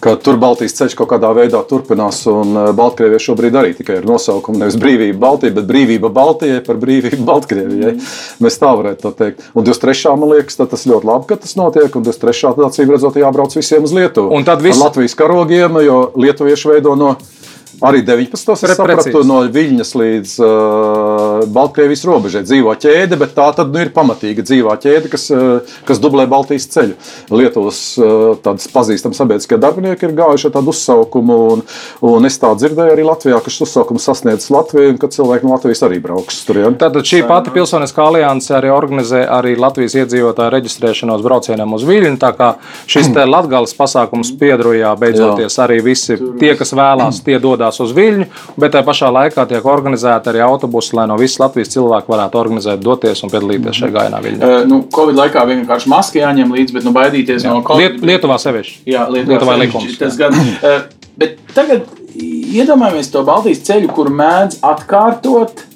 ka 0.04 0.16
tur 0.22 0.40
Baltijas 0.42 0.76
ceļš 0.80 0.98
kaut 1.00 1.12
kādā 1.14 1.32
veidā 1.38 1.62
turpinās. 1.70 2.24
Un 2.32 2.56
uh, 2.58 2.72
Baltkrievija 2.78 3.22
šobrīd 3.22 3.58
arī 3.60 3.74
tikai 3.78 4.00
ir 4.02 4.08
nosaukums 4.10 4.62
nevis 4.62 4.80
brīvība 4.82 5.20
Baltijai, 5.22 5.56
bet 5.60 5.70
brīvība 5.70 6.12
Baltijai 6.14 6.62
par 6.66 6.80
brīvību 6.82 7.24
Baltkrievijai. 7.28 7.96
Mēs 8.42 8.58
tā 8.62 8.72
varētu 8.78 9.02
to 9.02 9.12
teikt. 9.12 9.42
Un 9.56 9.64
23. 9.68 10.16
man 10.20 10.30
liekas, 10.36 10.58
tas 10.62 10.86
ļoti 10.88 11.06
labi, 11.10 11.28
ka 11.28 11.36
tas 11.36 11.56
notiek. 11.60 11.96
Un 11.96 12.04
23. 12.04 12.56
tad 12.56 12.66
acīm 12.70 12.92
redzot, 12.94 13.16
jābrauc 13.22 13.56
visiem 13.56 13.84
uz 13.84 13.94
Lietuvu. 13.94 14.32
Un 14.36 14.44
tad 14.48 14.62
viss- 14.62 14.80
Ar 14.82 14.90
Latvijas 14.90 15.16
karogiem, 15.16 15.78
jo 15.86 16.12
lietuvieši 16.16 16.70
veido 16.76 16.96
no. 16.96 17.16
Arī 17.82 18.04
19. 18.06 18.54
es 18.54 18.62
Pre- 18.62 18.76
sapratu, 18.78 19.24
no 19.26 19.40
Viļņas 19.50 19.92
līdz 19.98 20.34
uh, 20.46 21.46
Baltkrievijas 21.50 22.04
robežai 22.06 22.44
dzīvo 22.46 22.76
ķēde, 22.78 23.18
bet 23.18 23.34
tā 23.38 23.48
tad 23.58 23.72
nu, 23.74 23.82
ir 23.82 23.90
pamatīga 23.96 24.46
dzīvā 24.46 24.76
ķēde, 24.84 25.10
kas, 25.10 25.26
uh, 25.34 25.74
kas 25.88 26.02
dublē 26.04 26.28
Baltijas 26.30 26.68
ceļu. 26.70 26.94
Lietuvas 27.34 27.80
uh, 27.98 28.36
tādas 28.46 28.70
pazīstamas 28.70 29.18
sabiedriskie 29.18 29.58
darbinieki 29.62 30.06
ir 30.06 30.14
gājuši 30.20 30.50
ar 30.52 30.54
tādu 30.60 30.76
uzsaukumu, 30.76 31.40
un, 31.56 31.64
un 32.06 32.30
es 32.30 32.38
tā 32.42 32.52
dzirdēju 32.54 32.94
arī 32.94 33.08
Latvijā, 33.08 33.42
ka 33.42 33.54
šis 33.54 33.66
uzsaukums 33.66 34.06
sasniedz 34.06 34.52
Latviju, 34.54 34.94
un 34.94 35.02
ka 35.02 35.10
cilvēki 35.16 35.50
no 35.50 35.56
Latvijas 35.56 35.82
arī 35.90 35.98
brauks 36.06 36.44
tur. 36.46 36.62
Ja? 36.62 36.70
Tātad 36.86 37.10
šī 37.10 37.24
pati 37.30 37.56
pilsoniskā 37.56 38.06
alianse 38.12 38.54
arī 38.60 38.70
organizē 38.76 39.24
arī 39.26 39.56
Latvijas 39.58 39.98
iedzīvotāju 40.04 40.54
reģistrēšanos 40.54 41.26
braucieniem 41.26 41.78
uz 41.80 41.88
Viļņu. 41.90 42.14
Tā 42.22 42.32
kā 42.38 42.54
šis 42.86 43.10
te 43.16 43.26
Latgales 43.26 43.74
pasākums 43.78 44.36
piedrujā 44.38 44.94
beidzoties 45.02 45.58
arī 45.66 45.82
visi 45.86 46.20
tie, 46.38 46.54
kas 46.60 46.76
vēlās, 46.78 47.24
tie 47.26 47.42
dodas 47.42 47.71
uz 47.84 47.94
Viļņu, 47.96 48.28
bet 48.60 48.74
tajā 48.76 48.86
pašā 48.88 49.12
laikā 49.16 49.46
tiek 49.50 49.66
organizēta 49.66 50.34
arī 50.34 50.44
autobusi, 50.46 50.96
lai 50.98 51.08
no 51.10 51.18
visas 51.22 51.40
Latvijas 51.44 51.72
cilvēku 51.76 52.12
varētu 52.12 52.42
organizēt, 52.42 52.84
doties 52.84 53.24
un 53.24 53.32
piedalīties 53.34 53.80
šajā 53.80 53.96
gājienā 53.96 54.22
Viļņā. 54.26 54.52
Uh, 54.52 54.68
nu, 54.70 54.82
Covid 54.96 55.22
laikā 55.22 55.46
vienkārši 55.54 55.92
maski 55.94 56.24
jāņem 56.24 56.54
līdzi, 56.58 56.78
bet 56.78 56.88
nu, 56.88 56.96
baidīties 56.98 57.48
no 57.48 57.62
Covid. 57.68 57.98
Liet, 58.02 58.06
Lietuvā 58.12 58.38
sevišķi. 58.42 58.84
Jā, 58.92 59.08
Lietuvā, 59.08 59.38
Lietuvā 59.38 59.58
likums, 59.64 59.98
Tas 60.02 60.20
gan, 60.20 60.36
uh, 60.36 60.80
bet 61.22 61.40
tagad 61.56 61.88
iedomājamies 62.18 63.12
to 63.14 63.24
Baltijas 63.28 63.64
ceļu, 63.68 63.92
kur 63.96 64.12
mēdz 64.14 64.62
atkārtot. 64.68 65.68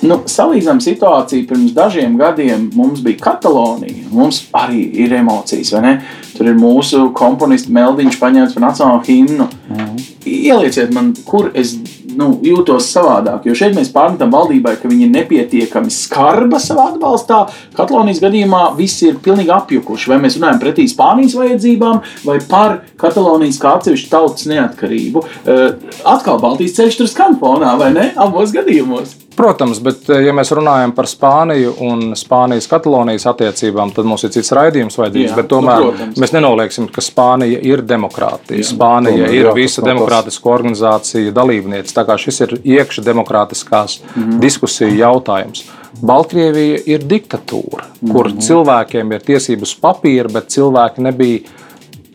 Nu, 0.00 0.22
salīdzinām 0.24 0.80
situāciju 0.80 1.44
pirms 1.50 1.74
dažiem 1.76 2.16
gadiem. 2.20 2.70
Mums 2.76 3.02
bija 3.04 3.20
Katalonija. 3.26 4.08
Mums 4.14 4.46
arī 4.56 4.86
ir 5.04 5.12
emocijas, 5.18 5.74
vai 5.76 5.82
ne? 5.84 5.94
Tur 6.36 6.48
ir 6.48 6.56
mūsu 6.56 7.10
komponists 7.16 7.68
Meldiņš 7.72 8.16
paņemts 8.20 8.56
par 8.56 8.64
nacionālo 8.64 9.02
himnu. 9.04 9.48
Mm. 9.68 9.98
Ielieciet 10.30 10.94
man, 10.96 11.12
kur 11.28 11.50
es 11.52 11.74
nu, 12.16 12.30
jūtos 12.44 12.88
savādāk. 12.94 13.44
Jo 13.48 13.54
šeit 13.58 13.76
mēs 13.76 13.92
pārmetam 13.92 14.32
valdībai, 14.32 14.76
ka 14.80 14.88
viņi 14.90 15.06
ir 15.06 15.12
nepietiekami 15.14 15.92
skarba 15.94 16.60
savā 16.62 16.90
atbalstā. 16.94 17.42
Katalonijas 17.76 18.22
gadījumā 18.24 18.64
visi 18.78 19.10
ir 19.10 19.20
pilnīgi 19.22 19.52
apjukuši. 19.54 20.12
Vai 20.14 20.20
mēs 20.24 20.38
runājam 20.40 20.62
pretī 20.62 20.88
Spānijas 20.90 21.36
vajadzībām, 21.38 22.02
vai 22.24 22.38
par 22.50 22.80
Katalonijas 23.00 23.60
kā 23.60 23.76
atsevišķu 23.78 24.12
tautas 24.12 24.48
neatkarību. 24.50 25.24
Uh, 25.44 25.66
atkal 26.08 26.40
Baltijas 26.42 26.78
ceļš 26.80 27.02
tur 27.02 27.10
skan 27.10 27.36
fonā, 27.40 27.76
vai 27.80 27.92
ne? 27.96 28.10
Abos 28.20 28.56
gadījumos. 28.56 29.18
Protams, 29.36 29.78
bet, 29.80 30.08
eh, 30.10 30.24
ja 30.26 30.32
mēs 30.36 30.50
runājam 30.52 30.92
par 30.94 31.06
Spāniju 31.08 31.74
un 31.86 32.00
Spānijas-Katalonijas 32.18 33.26
attiecībām, 33.30 33.92
tad 33.94 34.04
mums 34.04 34.24
ir 34.24 34.30
cits 34.34 34.50
raidījums 34.52 34.98
vajadzīgs. 34.98 35.30
Jā, 35.30 35.36
Bet 35.36 35.48
tomēr 35.48 35.78
nu, 35.80 35.92
protams. 35.92 36.18
mēs 36.18 36.32
nenolieksim, 36.34 36.88
ka 36.92 37.00
Spānija 37.00 37.60
ir 37.62 37.82
demokrātija. 37.82 38.64
Spānija 38.66 39.24
tomēr, 39.26 39.34
ir 39.38 39.46
jā, 39.46 39.54
visa 39.54 39.82
demokrātisko 39.86 40.50
organizāciju 40.58 41.32
dalībniece. 41.32 41.94
Tā 41.94 42.04
kā 42.04 42.18
šis 42.18 42.40
ir 42.40 42.48
iekšā 42.58 43.04
demokrātiskās 43.06 44.00
Mhm. 44.16 44.40
diskusiju 44.40 44.96
jautājums. 44.98 45.64
Baltkrievija 46.02 46.82
ir 46.86 46.98
diktatūra, 47.00 47.84
kur 48.12 48.28
Mhm. 48.28 48.38
cilvēkiem 48.38 49.12
ir 49.12 49.20
tiesības 49.20 49.74
papīra, 49.80 50.32
bet 50.32 50.48
cilvēki 50.48 50.98
nebija 50.98 51.40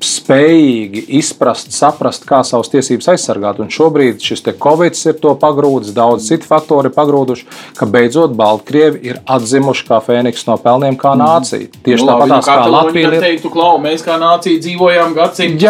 spējīgi 0.04 1.04
izprast, 1.20 1.72
saprast, 1.76 2.26
kā 2.28 2.42
savas 2.48 2.70
tiesības 2.74 3.08
aizsargāt. 3.14 3.60
Un 3.64 3.70
šobrīd 3.74 4.24
šis 4.24 4.44
Covid 4.62 4.98
ir 5.08 5.18
to 5.22 5.34
pagrūdis, 5.40 5.94
daudz 5.96 6.28
citu 6.30 6.48
faktoru 6.50 6.90
ir 6.90 6.96
pagrūduši, 6.96 7.46
ka 7.78 7.88
beidzot 7.90 8.36
Baltkrievi 8.38 9.02
ir 9.08 9.20
atzimuši 9.26 9.88
kā 9.88 10.02
Fēniks 10.06 10.46
no 10.50 10.58
pelniem, 10.62 10.98
kā 11.00 11.16
nācija. 11.20 11.70
Tieši 11.86 12.06
Nu, 12.06 12.12
tāpat 12.12 12.28
nu, 12.28 12.36
kā 12.36 12.42
Kataloni 12.46 12.76
Latvija. 12.76 13.14
ir- 13.14 13.22
teiktu, 13.22 13.52
klau, 13.54 13.78
mēs 13.82 14.04
kā 14.06 14.18
nācija 14.22 14.60
dzīvojām 14.62 15.16
gadsimtus, 15.16 15.64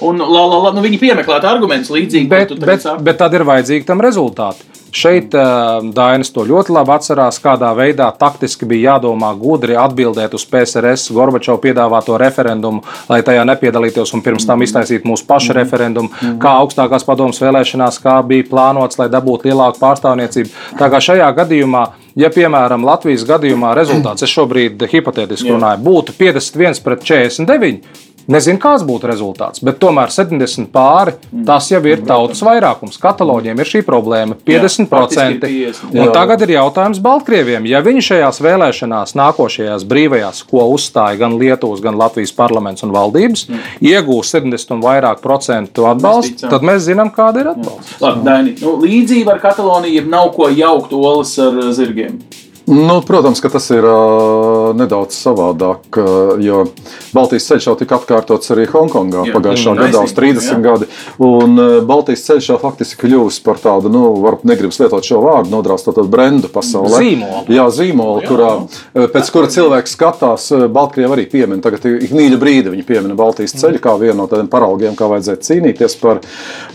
un, 0.00 0.20
un 0.22 0.26
la, 0.26 0.46
la, 0.46 0.62
la, 0.66 0.72
nu, 0.76 0.82
viņi 0.84 1.00
piemeklētu 1.02 1.48
argumentus 1.50 1.90
līdzīgi. 1.90 2.28
Bet, 2.28 2.54
bet, 2.58 2.86
bet 3.02 3.18
tad 3.18 3.34
ir 3.34 3.44
vajadzīgi 3.48 3.86
tam 3.88 4.00
rezultāti. 4.00 4.68
Šeit 4.92 5.32
uh, 5.32 5.80
Dainis 5.96 6.28
to 6.34 6.44
ļoti 6.44 6.74
labi 6.76 6.92
atcerās, 6.92 7.38
kādā 7.40 7.70
veidā 7.72 8.10
taktiski 8.20 8.66
bija 8.68 8.90
jādomā 8.92 9.30
gudri 9.40 9.72
atbildēt 9.80 10.34
uz 10.36 10.44
PSRS 10.50 11.14
Gorbačova 11.16 11.62
piedāvāto 11.62 12.18
referendumu, 12.20 12.82
lai 13.08 13.22
tajā 13.24 13.46
nepiedalītos 13.48 14.12
un 14.12 14.20
pirms 14.24 14.44
tam 14.48 14.60
iztaisīt 14.66 15.08
mūsu 15.08 15.24
pašu 15.28 15.56
referendumu, 15.56 16.12
kā 16.42 16.52
augstākās 16.60 17.08
padomus 17.08 17.40
vēlēšanās, 17.40 18.02
kā 18.04 18.18
bija 18.28 18.50
plānots, 18.52 19.00
lai 19.00 19.08
dabūtu 19.12 19.48
lielāku 19.48 19.80
pārstāvniecību. 19.80 20.52
Tā 20.76 20.92
kā 20.92 21.00
šajā 21.08 21.32
gadījumā, 21.40 21.86
ja 22.20 22.28
piemēram 22.34 22.84
Latvijas 22.84 23.24
gadījumā 23.32 23.72
rezultāts, 23.78 24.28
es 24.28 24.36
šobrīd 24.36 24.84
hipotētiski 24.92 25.56
runāju, 25.56 25.80
būtu 25.88 26.20
51 26.20 26.84
pret 26.84 27.08
49. 27.08 28.11
Nezinu, 28.30 28.60
kāds 28.62 28.84
būtu 28.86 29.08
rezultāts, 29.10 29.62
bet 29.64 29.80
tomēr 29.82 30.12
70 30.14 30.68
pāri 30.72 31.16
tas 31.46 31.66
jau 31.72 31.80
ir 31.90 32.04
tautas 32.06 32.42
vairākums. 32.46 32.98
Kataloņiem 33.02 33.58
ir 33.58 33.70
šī 33.70 33.82
problēma- 33.86 34.36
50%. 34.46 34.88
faktiski 34.88 35.34
ir 35.34 35.40
50, 35.40 35.98
Un 35.98 36.12
tagad 36.12 36.42
ir 36.42 36.54
jautājums 36.54 37.00
Baltkrieviem. 37.02 37.66
Ja 37.66 37.82
viņi 37.82 38.02
šajās 38.10 38.40
vēlēšanās, 38.40 39.14
nākošajās 39.18 39.84
brīvajās, 39.84 40.44
ko 40.46 40.68
uzstāja 40.74 41.18
gan 41.18 41.38
Lietuvas, 41.38 41.80
gan 41.80 41.96
Latvijas 41.96 42.32
parlaments 42.32 42.82
un 42.82 42.92
valdības, 42.92 43.46
iegūs 43.80 44.30
70 44.30 44.70
un 44.70 44.82
vairāk 44.82 45.20
procentu 45.20 45.86
atbalstu, 45.90 46.48
tad 46.48 46.62
mēs 46.62 46.86
zinām, 46.86 47.10
kāda 47.12 47.40
ir 47.40 47.46
atbalsts. 47.54 48.00
Labi, 48.00 48.24
Daini, 48.24 48.56
nu, 48.60 48.76
līdzība 48.82 49.34
ar 49.34 49.40
Kataloniju 49.40 50.06
nav 50.08 50.32
ko 50.36 50.48
jaukt 50.48 50.92
olas 50.92 51.38
ar 51.38 51.52
zirgiem. 51.72 52.20
Nu, 52.66 53.00
protams, 53.06 53.40
ka 53.40 53.48
tas 53.50 53.64
ir 53.74 53.82
uh, 53.82 54.70
nedaudz 54.78 55.16
savādāk, 55.18 55.96
uh, 55.98 56.34
jo 56.38 56.62
Baltijas 57.10 57.48
ceļš 57.50 57.66
jau 57.66 57.74
tika 57.80 57.96
atkārtots 57.98 58.52
arī 58.54 58.68
Hongkongā 58.70 59.24
Jā, 59.26 59.34
pagājušā 59.34 59.72
mm, 59.72 59.80
gadā 59.80 60.02
uz 60.06 60.14
taisnība, 60.14 60.38
30 60.38 60.52
jā. 60.52 60.58
gadi. 60.62 60.88
Un 61.26 61.58
uh, 61.58 61.72
Baltijas 61.86 62.22
ceļš 62.28 62.50
jau 62.52 62.58
faktiski 62.62 63.00
kļuvis 63.02 63.40
par 63.42 63.58
tādu, 63.62 63.90
nu, 63.90 64.04
varbūt 64.22 64.46
negribas 64.46 64.78
lietot 64.78 65.08
šo 65.08 65.18
vārdu, 65.24 65.50
nodrāstot 65.50 65.98
brendu 66.12 66.50
pasaulē. 66.54 67.00
Zīmolu. 67.02 67.42
Jā, 67.50 67.66
zīmolu, 67.74 68.22
kurā, 68.28 68.52
uh, 68.62 69.08
pēc 69.16 69.32
kura 69.34 69.50
cilvēks 69.50 69.96
skatās, 69.98 70.46
Baltkrievi 70.70 71.18
arī 71.18 71.26
piemin. 71.34 71.64
Tagad 71.66 71.88
ik 71.90 72.14
mīļa 72.14 72.38
brīdi 72.38 72.76
viņi 72.76 72.86
piemina 72.86 73.18
Baltijas 73.18 73.56
ceļu 73.58 73.82
kā 73.82 73.96
vienu 73.98 74.20
no 74.22 74.28
tādiem 74.30 74.46
paraugiem, 74.52 74.94
kā 74.98 75.10
vajadzētu 75.10 75.48
cīnīties 75.50 75.98
par, 75.98 76.22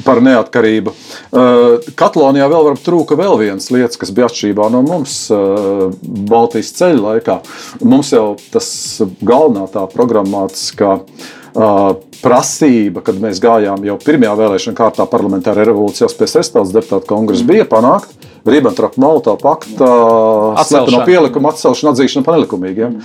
par 0.03 0.19
neatkarību. 0.25 0.93
Katalonijā 1.97 2.51
vēl 2.51 2.69
varbūt 2.71 2.85
trūka 2.85 3.17
vēl 3.19 3.39
viens 3.39 3.71
lietas, 3.71 3.99
kas 3.99 4.11
bija 4.11 4.27
atšķirībā 4.27 4.67
no 4.73 4.83
mums 4.85 5.17
Baltijas 6.29 6.73
ceļa 6.77 7.01
laikā. 7.03 7.39
Mums 7.87 8.13
jau 8.15 8.29
tas 8.53 8.69
galvenā 9.21 9.67
tā 9.73 9.85
programmatiskā 9.93 10.93
uh, 10.97 11.27
prasība, 12.21 13.03
kad 13.05 13.19
mēs 13.21 13.41
gājām 13.43 13.85
jau 13.85 13.97
pirmajā 14.01 14.33
vēlēšana 14.39 14.77
kārtā 14.77 15.05
parlamentārā 15.09 15.67
revolūcijā 15.67 16.09
pēc 16.17 16.39
Estādes 16.41 16.73
deputātu 16.75 17.09
kongresa, 17.09 17.45
bija 17.47 17.67
panākt 17.69 18.27
Ribbentrop-Molotov 18.47 19.41
pakta 19.41 19.87
Atcelšana. 20.61 21.03
pielikumu 21.05 21.49
atcelšanu, 21.51 21.91
atzīšanu 21.91 22.25
par 22.25 22.37
nelikumīgiem. 22.37 22.97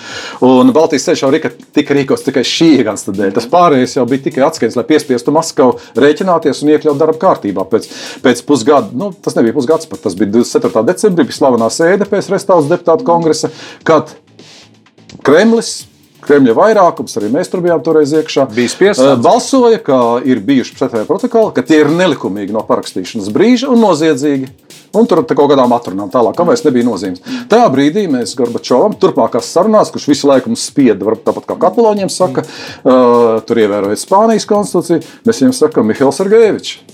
Un 0.46 0.72
Baltijas 0.74 1.08
ceļš 1.08 1.24
jau 1.24 1.30
rika, 1.34 1.50
tika 1.74 1.96
rīkots 1.98 2.24
tikai 2.26 2.44
šī 2.46 2.70
iemesla 2.78 3.14
dēļ. 3.18 3.34
Tas 3.38 3.48
pārējais 3.50 3.96
jau 3.98 4.06
bija 4.08 4.26
tikai 4.28 4.46
atskaits, 4.46 4.78
lai 4.78 4.86
piespiestu 4.88 5.34
Maskavu 5.34 5.78
rēķināties 5.98 6.62
un 6.62 6.74
iekļaut 6.76 7.00
darba 7.00 7.18
kārtībā. 7.26 7.66
Pēc, 7.72 7.90
pēc 8.24 8.42
pusgada, 8.46 8.92
nu, 8.94 9.10
tas 9.24 9.36
nebija 9.38 9.56
pusgads, 9.58 9.90
pat 9.90 10.04
tas 10.06 10.18
bija 10.18 10.30
24. 10.38 10.86
decembrī, 10.92 11.26
bija 11.30 11.40
slavenā 11.40 11.70
sēde 11.74 12.08
pēc 12.10 12.30
Restāles 12.32 12.70
deputātu 12.70 13.06
kongresa, 13.08 13.50
kad 13.88 14.14
Kremlis. 15.26 15.91
Kremļa 16.22 16.54
vairākums, 16.54 17.16
arī 17.18 17.30
mēs 17.34 17.50
tur 17.50 17.62
bijām 17.64 17.82
toreiz 17.82 18.12
iekšā. 18.14 18.46
Eh, 19.02 19.16
Balsoja, 19.22 19.80
ka 19.82 19.96
ir 20.28 20.42
bijuši 20.46 20.76
pretēji 20.78 21.08
protokoli, 21.08 21.54
ka 21.56 21.64
tie 21.66 21.80
ir 21.82 21.90
nelikumīgi 21.90 22.54
no 22.54 22.62
parakstīšanas 22.68 23.32
brīža 23.34 23.72
un 23.72 23.82
noziedzīgi. 23.82 24.52
Un 24.92 25.08
tur 25.08 25.22
kaut 25.24 25.48
kādām 25.48 25.72
atrunām 25.72 26.10
tālāk, 26.12 26.36
kam 26.36 26.50
vairs 26.50 26.62
nebija 26.66 26.84
nozīmes. 26.84 27.22
Tajā 27.48 27.68
brīdī 27.72 28.04
mēs 28.12 28.36
Gorbačovam, 28.36 28.92
turpmākās 29.00 29.48
sarunās, 29.48 29.90
kurš 29.90 30.10
visu 30.12 30.28
laiku 30.28 30.52
mums 30.52 30.66
spieda, 30.68 31.00
varbūt 31.08 31.24
tāpat 31.30 31.48
kā 31.48 31.56
Kataloniem 31.64 32.12
saka, 32.12 32.44
uh, 32.44 33.40
tur 33.48 33.64
ievērojot 33.64 34.04
Spānijas 34.04 34.44
konstitūciju, 34.52 35.00
mēs 35.24 35.40
viņiem 35.40 35.56
sakām, 35.56 35.88
Mihails 35.88 36.20
Sergejevičs. 36.20 36.91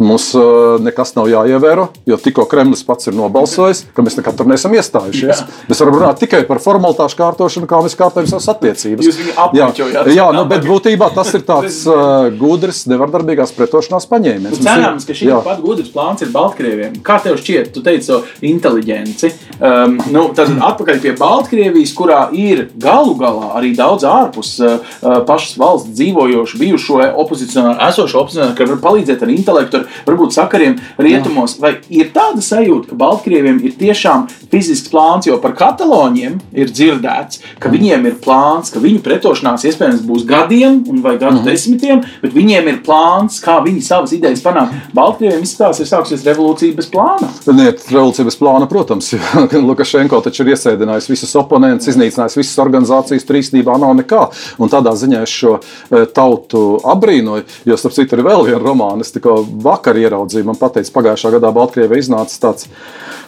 Mums 0.00 0.30
uh, 0.32 0.78
nekas 0.80 1.12
nav 1.12 1.28
jāievēro, 1.28 1.90
jo 2.08 2.16
tikko 2.20 2.46
Kremlis 2.48 2.80
pats 2.88 3.10
ir 3.10 3.16
nobalsojis, 3.18 3.82
ka 3.92 4.00
mēs 4.04 4.16
nekad 4.16 4.38
tur 4.38 4.48
neesam 4.48 4.72
iestājušies. 4.72 5.42
Jā. 5.42 5.64
Mēs 5.68 5.82
varam 5.82 5.98
runāt 5.98 6.22
tikai 6.22 6.40
par 6.48 6.62
formalitāšu 6.64 7.18
kārtošanu, 7.18 7.68
kā 7.68 7.82
mēs 7.84 7.96
kārtojam 7.98 8.30
savas 8.30 8.48
attiecības. 8.54 9.10
Jā, 9.58 9.68
jā 10.08 10.28
nu, 10.32 10.46
bet 10.48 10.64
būtībā 10.64 11.10
tas 11.12 11.34
ir 11.36 11.44
tāds 11.44 11.82
uh, 11.90 12.30
gudrs, 12.40 12.86
nevardarbīgās 12.88 13.52
pretošanās 13.58 14.08
paņēmiens. 14.08 14.56
Nu, 14.56 14.64
cerams, 14.64 15.04
ka 15.04 15.18
šī 15.18 15.28
pat 15.44 15.60
gudrs 15.60 15.92
plāns 15.92 16.24
ir 16.24 16.32
Baltkrieviem. 16.32 16.96
Kā 17.04 17.18
tev 17.20 17.36
šķiet, 17.42 17.68
tu 17.76 17.84
teici 17.84 18.08
to 18.08 18.22
inteliģenci? 18.40 19.32
Um, 19.60 19.98
nu, 20.14 20.24
tad 20.36 20.54
atpakaļ 20.70 21.04
pie 21.04 21.14
Baltkrievijas, 21.20 21.92
kurā 21.98 22.22
ir 22.32 22.70
galu 22.80 23.18
galā 23.20 23.52
arī 23.60 23.74
daudz 23.76 24.08
ārpus 24.08 24.56
uh, 24.64 24.80
pašas 25.28 25.60
valsts 25.60 25.92
dzīvojošu, 26.00 26.64
bijušo 26.64 27.04
opozicionāru, 27.20 27.76
esošo 27.90 28.24
opozicionāru, 28.24 28.56
kas 28.56 28.74
var 28.74 28.82
palīdzēt 28.88 29.28
ar 29.28 29.36
intelektu, 29.36 29.82
ar 29.82 29.89
varbūt 30.06 30.36
sakariem 30.36 30.78
rietumos. 31.00 31.58
Vai 31.60 31.76
ir 31.92 32.12
tāda 32.14 32.42
sajūta, 32.44 32.90
ka 32.92 32.98
Baltkrieviem 33.00 33.60
ir 33.66 33.76
tiešām 33.80 34.28
fizisks 34.50 34.90
plāns, 34.92 35.28
jo 35.28 35.38
par 35.42 35.54
kataloniem 35.58 36.38
ir 36.56 36.72
dzirdēts, 36.72 37.42
ka 37.62 37.70
viņiem 37.72 38.08
ir 38.10 38.18
plāns, 38.22 38.72
ka 38.72 38.82
viņu 38.82 39.02
pretošanās 39.04 39.66
iespējams 39.68 40.04
būs 40.06 40.26
gadiem 40.28 40.80
vai 41.04 41.16
gadu 41.16 41.40
mhm. 41.40 41.46
desmitiem, 41.46 42.02
bet 42.22 42.34
viņiem 42.36 42.70
ir 42.72 42.80
plāns, 42.86 43.40
kā 43.44 43.58
viņi 43.64 43.84
savas 43.86 44.14
idejas 44.16 44.42
panākt. 44.44 44.76
Baltkrieviem 44.96 45.44
izskatās, 45.46 45.80
ir 45.82 45.90
sāksies 45.90 46.24
revolūcija 46.26 46.76
bez 46.76 46.90
plāna. 46.90 47.30
Nē, 47.50 47.70
revolūcija 47.90 48.26
bez 48.28 48.38
plāna, 48.40 48.68
protams. 48.70 49.12
Lukašenko 49.70 50.20
taču 50.24 50.44
ir 50.44 50.54
iesēdinājis 50.54 51.10
visus 51.10 51.34
oponentus, 51.38 51.90
iznīcinājis 51.92 52.38
visas 52.40 52.58
organizācijas, 52.62 53.26
tur 53.26 53.38
īstenībā 53.40 53.76
nav 53.80 53.94
nekā. 54.00 54.26
Un 54.60 54.72
tādā 54.72 54.94
ziņā 54.98 55.22
es 55.26 55.34
šo 55.34 55.56
e, 55.58 56.04
tautu 56.14 56.80
apbrīnoju, 56.92 57.46
jo 57.68 57.78
starp 57.80 57.96
citu 57.96 58.18
ir 58.18 58.24
vēl 58.26 58.46
viena 58.48 58.62
romāna. 58.62 59.04
Es 59.04 59.14
tikko 59.14 59.40
vakar 59.80 59.98
ieraudzīju, 59.98 60.46
man 60.46 60.58
pateica, 60.60 60.92
pagājušā 60.94 61.32
gadā 61.38 61.50
Baltkrievijā 61.56 62.04
iznāca 62.04 62.36
tāds, 62.44 62.68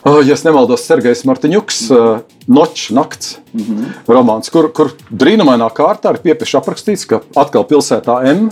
oh, 0.04 0.20
ja 0.22 0.36
nemaldos, 0.44 0.84
Sergejs 0.86 1.24
Martiņuks, 1.28 1.80
uh, 1.90 2.22
Nočs, 2.46 2.90
nakts 2.92 3.38
mm 3.52 3.60
-hmm. 3.64 3.92
romāns, 4.08 4.50
kur, 4.52 4.70
kur 4.72 4.92
brīnumainā 5.10 5.70
kārtā 5.72 6.14
ir 6.14 6.22
piepieši 6.22 6.58
aprakstīts, 6.60 7.06
ka 7.08 7.22
atkal 7.36 7.64
pilsētā 7.64 8.20
M 8.30 8.50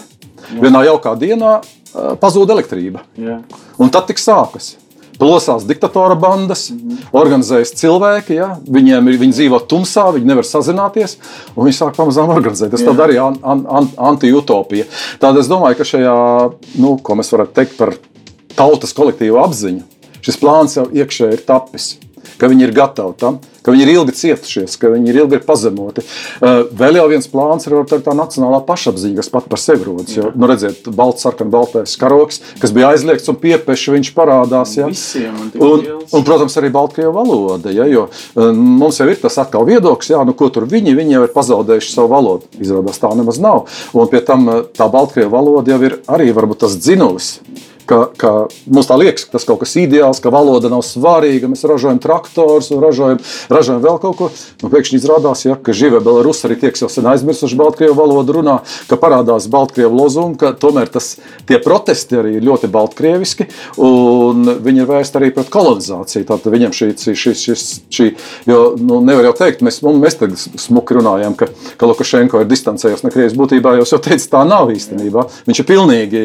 vienā 0.50 0.84
jaukā 0.88 1.16
dienā 1.18 1.60
uh, 1.60 2.16
pazūd 2.16 2.50
elektrība. 2.50 3.04
Jā. 3.16 3.42
Un 3.78 3.90
tad 3.90 4.06
tik 4.06 4.18
sākas 4.18 4.76
plosās 5.20 5.66
diktatora 5.68 6.16
bandas, 6.18 6.70
mm 6.70 6.78
-hmm. 6.78 7.10
organizējas 7.22 7.74
cilvēki. 7.76 8.34
Ja? 8.40 8.50
Viņiem 8.66 9.08
ir, 9.12 9.20
viņi 9.20 9.36
dzīvo 9.36 9.60
tumsā, 9.70 10.08
viņi 10.16 10.32
nevar 10.32 10.48
sazināties, 10.48 11.16
un 11.54 11.66
viņi 11.68 11.78
sāk 11.78 11.96
pamazām 11.96 12.32
organizēt. 12.32 12.70
Tas 12.70 12.82
arī 12.82 13.18
ir 13.18 13.24
an, 13.24 13.38
an, 13.42 13.66
an, 13.68 13.88
anti-utopija. 14.12 14.88
Tādēļ 15.20 15.40
es 15.40 15.50
domāju, 15.52 15.78
ka 15.78 15.88
šajā, 15.92 16.16
nu, 16.82 16.96
ko 17.02 17.14
mēs 17.20 17.32
varētu 17.32 17.54
teikt 17.54 17.76
par 17.78 17.94
tautas 18.56 18.96
kolektīvu 18.96 19.38
apziņu. 19.44 19.82
Šis 20.20 20.36
plāns 20.36 20.76
jau 20.76 20.84
iekšēji 20.92 21.38
ir 21.38 21.44
tapis, 21.46 21.94
ka 22.40 22.48
viņi 22.50 22.66
ir 22.66 22.74
gatavi 22.76 23.16
tam, 23.20 23.38
ka 23.64 23.74
viņi 23.74 23.84
ir 23.84 23.92
ilgi 23.92 24.14
cietušies, 24.16 24.76
ka 24.80 24.90
viņi 24.92 25.12
ir 25.12 25.18
ilgi 25.22 25.38
ir 25.38 25.44
pazemoti. 25.46 26.04
Uh, 26.40 26.62
vēl 26.76 26.98
jau 27.00 27.06
viens 27.10 27.28
plāns 27.30 27.68
ir 27.68 27.76
tā, 27.90 28.00
tā 28.04 28.14
nacionālā 28.16 28.62
pašapziņa, 28.66 29.18
kas 29.20 29.30
pat 29.32 29.48
par 29.50 29.60
sevi 29.60 29.86
rodas. 29.86 30.14
Jo, 30.16 30.30
nu, 30.34 30.48
redziet, 30.50 30.88
balts, 30.96 31.24
sarkans, 31.26 31.52
baltais 31.52 31.96
karoks, 32.00 32.40
kas 32.62 32.74
bija 32.76 32.92
aizliegts 32.94 33.28
un 33.32 33.38
piepeši, 33.40 33.94
viņš 33.96 34.12
parādās. 34.16 34.76
Ja? 34.78 34.88
Un, 34.88 35.52
un, 35.60 35.86
un, 36.08 36.26
protams, 36.26 36.56
arī 36.60 36.72
Baltkrievu 36.74 37.12
valoda. 37.16 37.72
Ja? 37.74 37.88
Jo, 37.90 38.08
uh, 38.10 38.50
mums 38.56 39.00
jau 39.00 39.08
ir 39.10 39.20
tas 39.20 39.38
atkal 39.42 39.68
viedoklis, 39.68 40.12
ja? 40.14 40.22
nu, 40.26 40.36
ko 40.36 40.50
tur 40.52 40.68
viņi, 40.70 40.96
viņi 40.96 41.18
jau 41.18 41.24
ir 41.26 41.34
pazaudējuši 41.36 41.96
savu 41.96 42.14
valodu. 42.14 42.48
Izrādās 42.60 43.02
tā 43.02 43.12
nemaz 43.16 43.40
nav. 43.42 43.66
Un 43.92 44.08
pie 44.12 44.24
tam 44.24 44.48
uh, 44.48 44.62
tā 44.76 44.88
Baltkrievu 44.90 45.32
valoda 45.36 45.76
jau 45.76 45.82
ir 45.84 46.00
arī 46.10 46.30
varbūt 46.36 46.64
tas 46.64 46.80
dzinulis 46.80 47.36
ka, 47.90 47.98
ka 48.16 48.30
mums 48.70 48.88
tā 48.88 48.96
liekas, 49.00 49.26
ka 49.26 49.36
tas 49.36 49.46
kaut 49.48 49.60
kas 49.64 49.74
ideāls, 49.80 50.20
ka 50.22 50.32
valoda 50.32 50.70
nav 50.72 50.84
svarīga, 50.86 51.50
mēs 51.50 51.66
ražojam 51.68 52.00
traktorus 52.02 52.70
un 52.74 52.82
ražojam, 52.84 53.20
ražojam 53.52 53.82
vēl 53.84 53.98
kaut 54.02 54.16
ko. 54.18 54.30
Nu, 54.62 54.70
pēkšņi 54.72 55.00
izrādās, 55.00 55.44
ja, 55.46 55.56
ka 55.58 55.74
žive 55.76 56.00
Belarus 56.04 56.44
arī 56.46 56.56
tie, 56.60 56.72
kas 56.72 56.84
jau 56.84 56.90
sen 56.92 57.08
aizmirsuši 57.10 57.58
Baltkrievu 57.58 57.96
valodu 57.98 58.38
runā, 58.38 58.56
ka 58.90 58.98
parādās 59.00 59.48
Baltkrievu 59.50 59.98
lozungi, 59.98 60.38
ka 60.40 60.52
tomēr 60.56 60.90
tas, 60.92 61.12
tie 61.48 61.60
protesti 61.62 62.20
arī 62.20 62.36
ir 62.38 62.46
ļoti 62.46 62.70
baltkrieviski 62.72 63.48
un 63.82 64.46
viņi 64.62 64.84
ir 64.84 64.90
vērsti 64.90 65.20
arī 65.20 65.32
pret 65.34 65.50
kolonizāciju. 65.52 66.26
Tātad 66.30 66.54
viņam 66.54 66.74
šī, 66.76 66.90
šī, 66.96 67.34
šī, 67.36 67.56
šī, 67.90 68.08
jo 68.48 68.60
nu, 68.80 69.00
nevar 69.04 69.30
jau 69.30 69.34
teikt, 69.42 69.64
mēs, 69.66 69.80
mēs 69.82 70.18
tagad 70.20 70.38
smuki 70.40 70.98
runājam, 70.98 71.36
ka, 71.38 71.50
ka 71.80 71.90
Lukašenko 71.90 72.42
ir 72.42 72.50
distancējies 72.50 73.04
no 73.04 73.12
Krievijas 73.12 73.36
būtībā, 73.38 73.74
jau 73.80 73.88
jau 73.88 74.00
teicu, 74.04 74.28
tā 74.32 74.42
nav 74.48 74.70
īstenībā. 74.72 75.26
Viņš 75.48 75.62
ir 75.62 75.68
pilnīgi, 75.68 76.22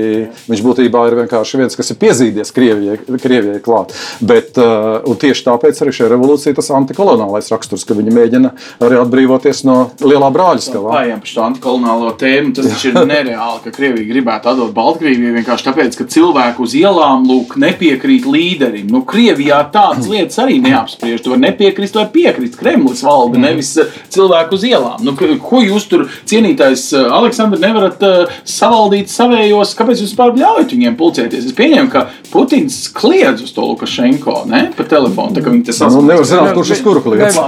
viņš 0.50 0.64
būtībā 0.66 1.06
ir 1.10 1.18
vienkārši 1.22 1.55
vienkārši 1.56 1.66
viens, 1.66 1.76
kas 1.76 1.92
ir 1.92 2.00
piezīdies 2.00 2.54
Krievijai, 2.56 2.98
Krievijai 3.22 3.62
klāt. 3.64 3.94
Bet, 4.22 4.58
uh, 4.58 5.16
tieši 5.20 5.46
tāpēc 5.48 5.82
arī 5.82 5.94
šī 5.96 6.10
revolūcija 6.12 6.56
tas 6.56 6.72
antikolonālais 6.76 7.50
raksturs, 7.52 7.86
ka 7.86 7.96
viņi 7.98 8.14
mēģina 8.16 8.52
arī 8.86 9.00
atbrīvoties 9.02 9.64
no 9.68 9.78
lielā 10.04 10.32
brāļa 10.36 10.64
skavā. 10.66 10.94
Pārējām 10.96 11.24
par 11.24 11.32
šo 11.32 11.46
antikolonālo 11.50 12.12
tēmu, 12.20 12.54
tas 12.58 12.86
ir 12.86 13.00
nereāli, 13.06 13.62
ka 13.64 13.74
Krievija 13.76 14.10
gribētu 14.10 14.52
atdot 14.52 14.74
Baltkrieviju 14.76 15.36
vienkārši 15.40 15.68
tāpēc, 15.70 16.00
ka 16.00 16.08
cilvēku 16.16 16.66
uz 16.66 16.76
ielām 16.78 17.26
lūk 17.30 17.58
nepiekrīt 17.62 18.28
līderim. 18.30 18.90
Nu, 18.92 19.04
Krievijā 19.08 19.62
tādas 19.74 20.10
lietas 20.12 20.40
arī 20.44 20.60
neapspriež. 20.64 21.24
Tu 21.24 21.34
vari 21.34 21.46
nepiekrist 21.48 21.98
vai 21.98 22.08
piekrist. 22.12 22.60
Kremlis 22.60 23.04
valda, 23.06 23.40
mm. 23.40 23.46
nevis 23.48 23.74
uh, 23.82 23.92
cilvēku 24.14 24.58
uz 24.58 24.66
ielām. 24.68 25.02
Nu, 25.06 25.16
ko 25.16 25.62
jūs 25.64 25.88
tur 25.92 26.08
cienītais 26.28 26.88
uh, 26.96 27.10
Aleksandrs 27.20 27.64
nevarat 27.64 28.04
uh, 28.06 28.36
savaldīt 28.48 29.12
savējos? 29.12 29.76
Kāpēc 29.78 30.02
jūs 30.02 30.14
vispār 30.16 30.36
ļaujat 30.40 30.76
viņiem 30.76 30.98
pulcēties? 31.00 31.35
Es 31.38 31.56
pieņemu, 31.56 31.90
ka 31.92 32.06
Putins 32.32 32.78
kliedz 32.96 33.44
uz 33.46 33.54
to 33.56 33.66
Lukašenko 33.66 34.44
ne? 34.50 34.62
pa 34.76 34.86
telefonu. 34.90 35.36
Tā, 35.36 35.44
viņi 35.46 35.66
tas 35.70 35.80
nu, 35.92 36.02
nevar 36.06 36.28
zināt, 36.28 36.52
kurš 36.58 36.74
uz 36.76 36.84
kuru 36.86 37.04
kliedz. 37.06 37.40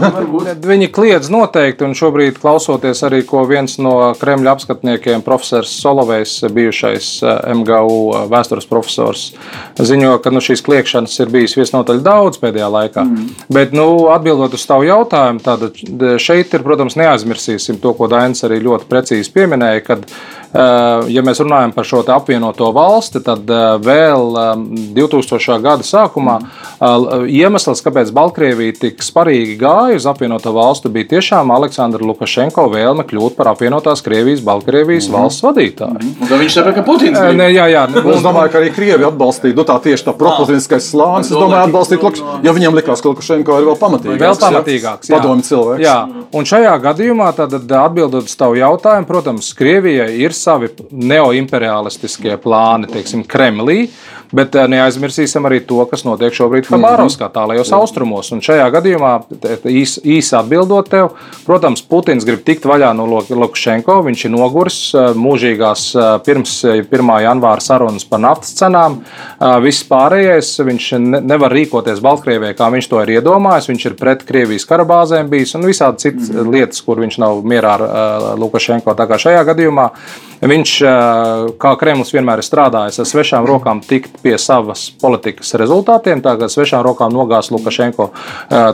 Viņi 0.67 0.89
kliedz 0.93 1.31
noteikti, 1.33 1.85
un 1.87 1.95
šobrīd 1.97 2.39
klausoties 2.41 3.03
arī, 3.07 3.23
ko 3.27 3.43
viens 3.49 3.77
no 3.81 4.13
Kremļa 4.19 4.55
apskatniekiem, 4.57 5.23
profesors 5.25 5.73
Solovejs, 5.81 6.39
bijušais 6.53 7.11
eh, 7.23 7.51
MGU 7.57 7.99
eh, 8.13 8.25
vēstures 8.31 8.69
profesors, 8.69 9.27
ziņo, 9.79 10.15
ka 10.23 10.33
nu, 10.33 10.43
šīs 10.43 10.63
kliegšanas 10.65 11.19
ir 11.23 11.33
bijis 11.33 11.57
visnotaļ 11.59 12.01
daudz 12.05 12.41
pēdējā 12.43 12.71
laikā. 12.73 13.05
Mm. 13.07 13.29
Bet, 13.53 13.75
nu, 13.77 13.87
atbildot 14.13 14.55
uz 14.57 14.65
tavu 14.69 14.87
jautājumu, 14.87 15.43
tad 15.43 15.67
šeit 16.23 16.55
ir, 16.55 16.65
protams, 16.65 16.97
neaizmirsīsim 16.99 17.81
to, 17.83 17.93
ko 17.97 18.09
Dainis 18.11 18.43
arī 18.47 18.61
ļoti 18.63 18.89
precīzi 18.91 19.33
pieminēja, 19.35 19.85
kad 19.87 20.07
Eh, 20.46 20.46
ja 21.13 21.21
mēs 21.25 21.41
runājam 21.43 21.71
par 21.75 21.85
šo 21.85 22.01
apvienoto 22.13 22.71
valsti, 22.73 23.21
tad 23.25 23.49
eh, 23.49 23.65
vēl 23.83 24.37
2000. 24.95 25.37
Eh, 25.37 25.61
gada 25.61 25.85
sākumā 25.85 26.37
iemesls, 27.29 27.81
kāpēc 27.85 28.11
Baltkrievija 28.13 28.75
tik 28.81 29.03
sparīgi 29.05 29.55
gāja 29.59 29.97
uz 29.97 30.05
apvienoto 30.09 30.51
valsti, 30.53 30.91
bija 30.93 31.11
tiešām 31.15 31.51
Aleksandra 31.53 32.05
Lukašenko 32.05 32.67
vēlme 32.73 33.05
kļūt 33.07 33.37
par 33.37 33.51
apvienotās 33.53 34.03
Krievijas, 34.05 34.43
Baltkrievijas 34.45 35.07
mm 35.07 35.13
-hmm. 35.13 35.21
valsts 35.21 35.43
vadītāju. 35.43 35.97
Mm 36.01 36.15
-hmm. 36.21 36.39
Viņš 36.41 36.53
saprot, 36.53 36.75
ka 36.75 36.83
Putins 36.83 37.19
ir. 37.19 37.35
Ne, 37.35 37.49
jā, 37.53 37.65
jā. 37.73 37.83
Es 38.15 38.23
domāju, 38.23 38.51
ka 38.51 38.59
arī 38.61 38.73
Krievi 38.75 39.05
atbalstīja 39.05 39.55
nu, 39.55 39.63
tā 39.63 39.79
tieši 39.81 40.05
tā 40.05 40.13
propagandīskais 40.17 40.89
slānis. 40.91 41.31
Es 41.31 41.37
domāju, 41.37 41.67
atbalstīt 41.67 42.03
Lukašenko, 42.03 42.39
jo 42.43 42.53
viņam 42.53 42.75
likās, 42.75 43.01
ka 43.01 43.09
Lukašenko 43.09 43.59
ir 43.59 43.65
vēl 43.65 43.77
pamatīgāks. 43.77 44.21
Vēl 44.21 44.37
pamatīgāks. 44.45 45.09
Padomju 45.09 45.43
cilvēks. 45.43 45.83
Jā, 45.83 46.07
un 46.33 46.45
šajā 46.45 46.75
gadījumā, 46.81 47.31
tad 47.35 47.53
atbildot 47.71 48.23
uz 48.23 48.35
tavu 48.35 48.55
jautājumu, 48.55 49.05
protams, 49.07 49.53
Krievijai 49.53 50.11
ir 50.19 50.33
savi 50.47 50.71
neoimperialistiskie 50.91 52.37
plāni, 52.43 52.89
teiksim, 52.91 53.25
Kremlī. 53.27 53.87
Bet 54.35 54.55
eh, 54.59 54.67
neaizmirsīsim 54.71 55.45
arī 55.47 55.61
to, 55.67 55.79
kas 55.89 56.03
notiek 56.07 56.35
šobrīd 56.35 56.67
Habārovskā, 56.71 57.29
tālajos 57.33 57.71
austrumos. 57.77 58.31
Un 58.35 58.43
šajā 58.43 58.65
gadījumā, 58.75 59.11
īsi 59.71 60.03
īs 60.17 60.33
atbildot 60.35 60.89
tev, 60.91 61.13
protams, 61.47 61.83
Putins 61.87 62.27
grib 62.27 62.43
tikt 62.47 62.67
vaļā 62.67 62.91
no 62.97 63.07
Lukašenko. 63.07 64.01
Viņš 64.07 64.25
ir 64.27 64.33
noguris 64.35 64.79
eh, 64.91 65.09
mūžīgās 65.17 65.87
eh, 65.95 66.09
pirms 66.27 66.57
1. 66.73 67.13
janvāra 67.23 67.63
sarunas 67.63 68.07
par 68.07 68.23
naftas 68.23 68.55
cenām. 68.57 68.99
Viss 69.63 69.85
pārējais 69.87 70.49
viņš 70.65 70.85
nevar 71.23 71.53
rīkoties 71.53 72.01
Baltkrievijai, 72.03 72.55
kā 72.57 72.69
viņš 72.73 72.87
to 72.91 73.01
ir 73.03 73.13
iedomājis. 73.17 73.69
Viņš 73.71 73.85
ir 73.89 73.95
pret 73.99 74.23
Krievijas 74.27 74.65
karabāzēm 74.67 75.29
bijis 75.31 75.53
un 75.57 75.67
visādi 75.67 76.07
citas 76.07 76.31
mm. 76.33 76.49
lietas, 76.53 76.81
kur 76.85 77.01
viņš 77.03 77.19
nav 77.21 77.43
mierā 77.47 77.75
ar 77.77 78.39
Lukašenko. 78.41 78.95
Tā 78.97 79.07
kā 79.09 79.19
šajā 79.21 79.43
gadījumā 79.51 79.91
viņš, 80.41 80.73
kā 81.57 81.71
Kremlis 81.79 82.13
vienmēr 82.13 82.41
ir 82.41 82.45
strādājis 82.45 83.01
ar 83.01 83.09
svešām 83.09 83.47
rokām, 83.49 83.81
tikt 83.85 84.19
pie 84.21 84.35
savas 84.41 84.87
politikas 85.01 85.55
rezultātiem. 85.57 86.21
Tā 86.25 86.35
kā 86.37 86.49
svešām 86.51 86.83
rokām 86.85 87.13
nogāzt 87.13 87.53
Lukašenko, 87.55 88.09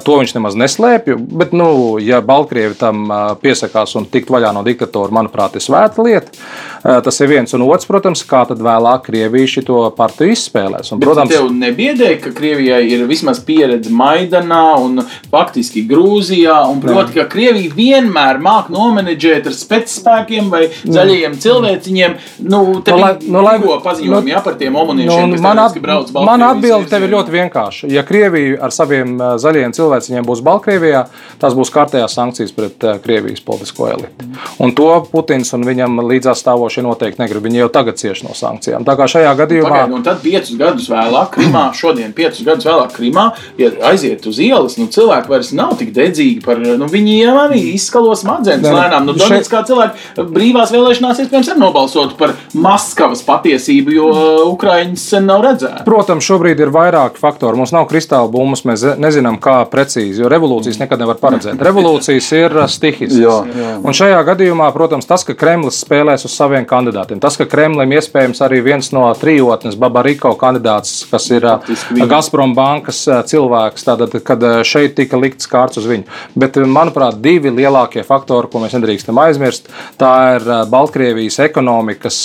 to 0.03 0.17
viņš 0.19 0.35
nemaz 0.37 0.57
neslēpj. 0.59 1.17
Bet, 1.39 1.55
nu, 1.55 1.99
ja 2.03 2.19
Baltkrievi 2.25 2.75
tam 2.79 3.07
piesakās 3.43 3.95
un 3.99 4.09
tikt 4.11 4.33
vaļā 4.33 4.51
no 4.55 4.65
diktatora, 4.67 5.13
manuprāt, 5.15 5.55
ir 5.55 5.63
svēta 5.63 6.03
lieta. 6.03 6.35
Eh, 6.83 6.99
Tas 7.03 7.19
ir 7.21 7.27
viens 7.31 7.53
un 7.55 7.61
otrs, 7.63 7.85
protams, 7.87 8.23
kā 8.27 8.41
tad 8.47 8.59
vēlāk 8.63 9.05
Krievija 9.07 9.47
šo 9.47 9.89
partiju 9.95 10.33
izspēlēs. 10.35 10.91
Un, 10.91 10.99
Protams, 10.99 11.29
protams, 11.29 11.31
tev 11.31 11.51
nebiedēja, 11.55 12.17
ka 12.23 12.31
Krievijai 12.35 12.81
ir 12.91 13.05
vismaz 13.07 13.39
pieredze 13.45 13.91
Maidanā 13.93 14.63
un 14.83 14.99
faktiski 15.31 15.85
Grūzijā. 15.87 16.57
Un 16.71 16.81
proti, 16.83 17.13
ka 17.19 17.25
Krievija 17.31 17.71
vienmēr 17.77 18.39
māk 18.43 18.67
nomenedžēt 18.73 19.47
ar 19.47 19.55
spēkiem 19.55 20.49
vai 20.51 20.65
zaļajiem 20.83 21.37
cilvēciņiem. 21.43 22.17
Nu, 22.39 22.81
te 22.83 22.91
Nu, 22.91 22.97
lai- 22.99 23.13
bija 23.19 23.31
nu, 23.31 23.41
lai- 23.43 23.59
paziņojumi 23.83 24.27
nu, 24.27 24.33
jā, 24.33 24.43
par 24.43 24.53
tiem 24.59 24.73
Nu, 24.73 24.79
omoniešiem, 24.83 25.31
kas 25.33 25.41
man 25.41 25.59
at, 25.59 25.73
brauc 25.81 26.11
man 26.11 26.25
Baltkrievijas 26.25 26.55
atbilde 26.55 26.89
tev 26.89 27.03
ir 27.03 27.09
ļoti 27.15 27.31
vienkārša. 27.37 27.91
Ja 27.91 28.03
Krievija 28.03 28.57
ar 28.61 28.71
saviem 28.71 29.15
uh, 29.21 29.35
zaļiem 29.39 29.71
cilvēciņiem 29.73 30.25
būs 30.25 30.41
Baltkrievijā, 30.43 31.05
tās 31.39 31.53
būs 31.55 31.71
kārtējās 31.71 32.13
sankcijas 32.19 32.51
pret 32.51 32.83
uh, 32.83 32.97
Krievijas 33.03 33.39
politisko 33.41 33.87
elitu. 33.87 34.27
Un 34.59 34.75
to 34.75 34.89
Putins 35.11 35.53
un 35.53 35.63
viņam 35.63 35.99
līdzās 36.03 36.43
stāvošie 36.73 36.83
noteikti 36.83 37.21
negrib. 37.21 37.43
Viņi 37.43 37.61
jau 37.61 37.69
tagad 37.73 37.97
cieš 37.99 38.23
no 38.25 38.33
sankcijām. 38.33 38.85
Tā 38.85 38.95
kā 38.97 39.07
šajā 39.07 39.33
gadījumā. 39.37 39.69
Pagaid, 39.69 39.93
un 39.93 40.03
tad 40.03 40.21
piecus 40.23 40.55
gadus 40.57 40.89
vēlāk, 40.89 41.29
Krimā, 41.33 41.63
šodien, 41.77 42.13
piecus 42.13 42.43
gadus 42.45 42.65
vēlāk, 42.65 42.93
Krimā, 42.95 43.25
ja 43.59 43.69
aiziet 43.89 44.25
uz 44.25 44.39
ielas, 44.41 44.77
nu, 44.79 44.87
cilvēki 44.87 45.29
vairs 45.29 45.51
nav 45.53 45.75
tik 45.79 45.93
dedzīgi 45.93 46.43
par 46.43 46.61
nu, 46.61 46.87
viņiem 46.89 47.39
arī 47.45 47.61
izskalo 47.73 48.15
smadzenes 48.17 48.65
nu, 48.65 48.73
lēnām. 48.73 49.07
Nu, 49.07 49.15
Donets, 49.17 49.51
kā 49.51 49.63
cilvēki 49.67 50.25
brīvās 50.33 50.73
vēlēšanās, 50.73 51.21
iespējams, 51.23 51.51
arī 51.53 51.63
nobalsotu 51.63 52.17
par 52.19 52.35
Maskavas 52.53 53.23
patiesību, 53.27 53.93
jo 53.93 54.09
Ukraiņas 54.53 55.07
sen 55.13 55.27
nav 55.29 55.43
redzēti. 55.45 55.85
Protams, 55.87 56.25
šobrīd 56.27 56.61
ir 56.63 56.73
vairāki 56.73 57.21
faktori. 57.21 57.59
Mums 57.59 57.73
nav 57.75 57.87
kristāla 57.91 58.31
bummas, 58.31 58.65
mēs 58.67 58.85
nezinām, 59.01 59.39
kā 59.43 59.61
precīzi, 59.69 60.21
jo 60.23 60.31
revolūcijas 60.31 60.79
nekad 60.81 61.03
nevar 61.03 61.19
paredzēt. 61.21 61.61
Revolūcijas 61.63 62.29
ir 62.37 62.57
stihiskas. 62.71 63.81
Un 63.83 63.95
šajā 63.95 64.21
gadījumā, 64.31 64.69
protams, 64.75 65.07
tas, 65.09 65.25
ka 65.27 65.35
Kremlis 65.37 65.81
spēlēs 65.83 66.23
uz 66.27 66.35
saviem 66.35 66.62
kandidātiem, 66.69 67.21
tas, 67.23 67.37
ka 67.39 67.47
Kremlim 67.49 67.93
iespējams 67.97 68.41
arī 68.45 68.61
viens 68.65 68.91
no 68.95 69.05
trijotnes, 69.19 69.77
Babariko 69.79 70.33
kandidāts, 70.39 71.03
kas 71.09 71.29
ir 71.33 71.47
uh. 71.49 71.73
Gazprom 72.09 72.55
bankas 72.57 73.03
uh, 73.09 73.21
cilvēks, 73.27 73.85
tātad, 73.87 74.15
kad 74.25 74.43
uh, 74.43 74.61
šeit 74.67 74.95
tika 74.97 75.19
likts 75.19 75.49
kārts 75.49 75.81
uz 75.81 75.87
viņu. 75.89 76.07
Bet, 76.39 76.57
manuprāt, 76.69 77.19
divi 77.23 77.51
lielākie 77.53 78.05
faktori, 78.07 78.49
ko 78.51 78.63
mēs 78.63 78.75
nedrīkstam 78.77 79.19
aizmirst, 79.23 79.69
tā 79.99 80.13
ir 80.37 80.47
Baltkrievijas 80.71 81.39
ekonomikas 81.47 82.19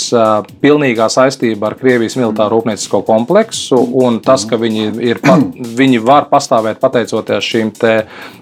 pilnīgā 0.62 1.09
saistība 1.12 1.70
ar 1.70 1.76
Krievijas 1.78 2.16
militāro 2.18 2.59
rūpniecisko 2.59 3.03
kompleksu 3.07 3.78
un 4.03 4.18
tas, 4.24 4.45
ka 4.49 4.59
viņi, 4.61 4.86
ir, 5.05 5.20
viņi 5.80 6.03
var 6.05 6.28
pastāvēt 6.32 6.80
pateicoties 6.82 7.45
šīm 7.45 7.72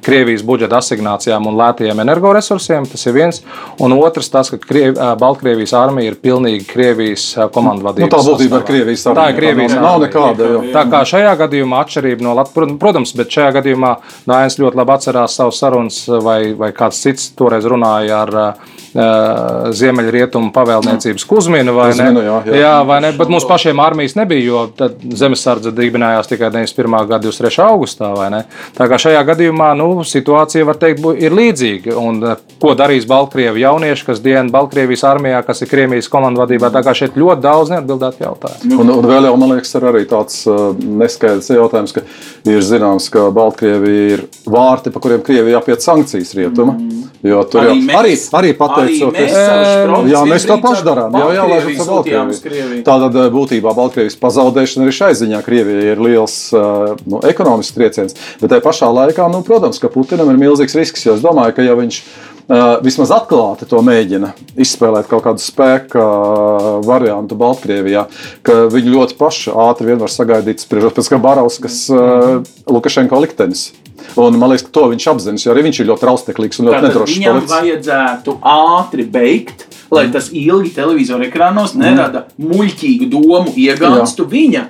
Krievijas 0.07 0.45
budžeta 0.47 0.81
asignācijām 0.81 1.49
un 1.49 1.57
lētajiem 1.59 2.01
energoresursiem. 2.05 2.87
Tas 2.91 3.07
ir 3.09 3.17
viens. 3.17 3.43
Un 3.83 3.95
otrs, 3.97 4.31
tas, 4.33 4.51
ka 4.53 4.61
Kriev, 4.63 4.97
Baltkrievijas 5.21 5.75
armija 5.87 6.13
ir 6.13 6.19
pilnīgi 6.23 6.67
Krievijas 6.71 7.25
komandu 7.55 7.83
Nu, 7.87 7.89
vadības. 7.91 8.13
tā 8.13 8.23
būtībā 8.29 8.61
ir. 8.63 8.67
Krievijas 8.69 9.05
Tā 9.07 9.13
armija. 9.15 9.29
ir 9.33 9.37
Krievijas 9.41 9.75
Nav, 9.75 9.83
nav 9.83 9.95
armija. 9.95 10.09
nekāda. 10.09 10.51
Jā. 10.53 10.63
Tā 10.77 10.85
kā 10.93 11.03
šajā 11.13 11.35
gadījumā 11.43 11.83
atšķirība 11.87 12.27
no 12.29 12.35
Latvijas, 12.39 12.77
protams, 12.81 13.15
bet 13.17 13.29
šajā 13.37 13.53
gadījumā 13.61 13.97
Dānis 14.27 14.59
ļoti 14.61 14.77
labi 14.83 14.93
atcerās 14.99 15.37
savus 15.41 15.59
sarunas, 15.63 16.03
vai, 16.23 16.53
vai 16.59 16.73
kāds 16.77 17.01
cits 17.07 17.31
toreiz 17.39 17.65
runāja 17.65 18.23
ar 18.27 18.35
uh, 18.37 19.73
Ziemeļrietumu 19.77 20.53
pavēlniecības 20.55 21.25
Kuzminu. 21.29 21.75
Vai 21.77 21.89
ne? 21.91 21.97
Kuzminu, 21.97 22.23
jā, 22.25 22.37
jā. 22.49 22.61
jā, 22.63 22.73
vai 22.89 22.99
ne? 23.05 23.11
Bet 23.17 23.31
mums 23.33 23.47
pašiem 23.49 23.81
armijas 23.83 24.17
nebija, 24.19 24.45
jo 24.47 24.63
tad 24.77 24.97
zemesardze 25.17 25.73
dibinājās 25.77 26.31
tikai 26.31 26.51
91. 26.55 26.97
gada 27.11 27.23
23. 27.29 27.61
augustā. 27.67 28.13
vai 28.17 28.31
ne? 28.33 28.43
Tā 28.77 28.89
kā 28.91 28.99
šajā 29.01 29.23
gadījumā 29.33 29.73
nu, 29.79 29.91
situācija, 30.07 30.65
var 30.69 30.79
teikt, 30.81 31.05
ir 31.21 31.35
līdzīga. 31.37 31.97
Un, 32.01 32.23
ko 32.63 32.75
darīs 32.79 33.07
Baltkrievi 33.09 33.65
jaunieši, 33.65 34.07
kas 34.11 34.23
dienā 34.25 34.51
Baltkrievijas 34.55 35.05
armijā, 35.09 35.43
kas 35.47 35.63
ir 35.65 35.71
Krievijas 35.77 36.09
komandu 36.13 36.41
vadībā? 36.43 36.73
Tā 36.75 36.81
kā 36.87 36.95
šeit 36.97 37.17
ļoti 37.21 37.45
daudz 37.45 37.71
neatbildētu 37.75 38.25
jautājumu. 38.25 38.81
Un, 38.81 38.93
un 38.97 39.09
vēl 39.13 39.29
jau, 39.29 39.35
man 39.41 39.53
liekas, 39.55 39.75
ir 39.77 39.87
arī 39.93 40.05
tāds 40.09 40.41
uh, 40.49 40.71
neskaidrs 40.75 41.53
jautājums, 41.53 41.93
ka 41.97 42.03
ir 42.49 42.65
zināms, 42.65 43.11
ka 43.13 43.29
Baltkrievija 43.37 44.07
ir 44.17 44.25
vārti, 44.49 44.93
pa 44.95 45.03
kuriem 45.05 45.23
Krievija 45.27 45.59
jāpiet 45.61 45.85
sankcijas 45.85 46.33
rietuma. 46.39 46.79
Jo 47.27 47.41
tur 47.49 47.65
jau 47.65 47.71
Arī 47.73 47.79
arī, 47.81 47.87
mēs- 47.89 48.27
arī 48.37 48.51
Arī 48.53 48.59
pateicoties. 48.59 49.17
mēs 49.17 49.33
savus 49.35 49.71
produktus 49.87 50.13
Jā, 50.13 50.21
mēs 50.31 50.45
to 50.47 50.57
paši 50.63 50.85
darām. 50.87 51.17
Jā, 51.17 51.29
jā, 51.35 51.47
lai 51.51 51.75
tas 51.77 51.89
Baltkrieviju. 51.89 52.41
Krieviju. 52.45 52.83
Tātad 52.87 53.17
uh, 53.19 53.27
būtībā 53.35 53.73
Baltkrievijas 53.75 54.19
pazaudēšana 54.21 54.87
arī 54.87 54.95
šai 55.01 55.11
ziņā 55.23 55.41
Krievijai 55.47 55.89
ir 55.95 56.03
liels 56.07 56.37
uh, 56.55 56.95
nu, 57.09 57.21
ekonomisks 57.27 57.75
trieciens. 57.75 58.15
Bet 58.41 58.53
tajā 58.53 58.63
pašā 58.69 58.93
laikā, 59.01 59.27
nu, 59.33 59.43
protams, 59.43 59.81
ka 59.83 59.91
Putinam 59.91 60.31
ir 60.31 60.39
milzīgs 60.45 60.77
risks, 60.79 61.07
jo 61.09 61.17
es 61.17 61.25
domāju, 61.25 61.57
ka 61.57 61.67
ja 61.67 61.75
viņš 61.75 62.01
uh, 62.05 62.36
vismaz 62.49 63.11
atklāti 63.11 63.67
to 63.67 63.81
mēģina 63.83 64.33
izspēlēt 64.63 65.09
kaut 65.11 65.25
kādu 65.25 65.43
spēku 65.43 65.99
uh, 65.99 66.67
variantu 66.87 67.35
Baltkrievijā, 67.39 68.05
ka 68.47 68.67
viņi 68.71 68.93
ļoti 68.93 69.17
paši 69.19 69.55
ātri 69.67 69.89
vien 69.91 69.99
var 69.99 70.13
sagaidīt, 70.13 70.63
spriežot 70.63 70.95
pēc 70.95 71.11
kā 71.11 71.19
Barauskas 71.23 71.81
uh, 71.91 72.45
Lukašenko 72.71 73.19
liktenis. 73.25 73.73
Un 74.21 74.37
man 74.39 74.53
liekas, 74.53 74.67
ka 74.69 74.75
to 74.77 74.85
viņš 74.93 75.09
apzinās, 75.11 75.47
jo 75.47 75.51
arī 75.53 75.65
viņš 75.67 75.81
ir 75.83 75.89
ļoti 75.91 76.07
rausteklīgs 76.07 76.61
un 76.63 76.69
ļoti 76.69 76.77
Tātad 76.79 76.93
nedrošs. 76.93 77.17
viņam 77.17 77.35
palicis. 77.41 77.57
vajadzētu 77.57 78.37
ātri 78.53 79.07
beigt, 79.11 79.67
lai 79.91 80.07
tas 80.15 80.31
ilgi 80.31 80.71
televizora 80.77 81.27
ekrānos 81.27 81.75
nerada 81.75 82.27
muļķīgu 82.39 83.11
domu 83.11 83.51
iegānstu 83.59 84.29
viņa. 84.31 84.67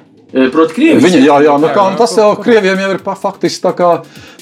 Proti, 0.53 0.74
Krievijas. 0.76 1.05
Viņa, 1.07 1.20
jā, 1.24 1.37
jā, 1.47 1.53
nu 1.61 1.68
kā, 1.72 1.84
nu 1.93 1.97
tas 2.01 2.12
jau 2.18 2.30
Krievijiem 2.41 2.82
jau 2.82 2.91
ir 2.93 2.99
faktiski 3.07 3.62
tā 3.64 3.72
kā, 3.76 3.91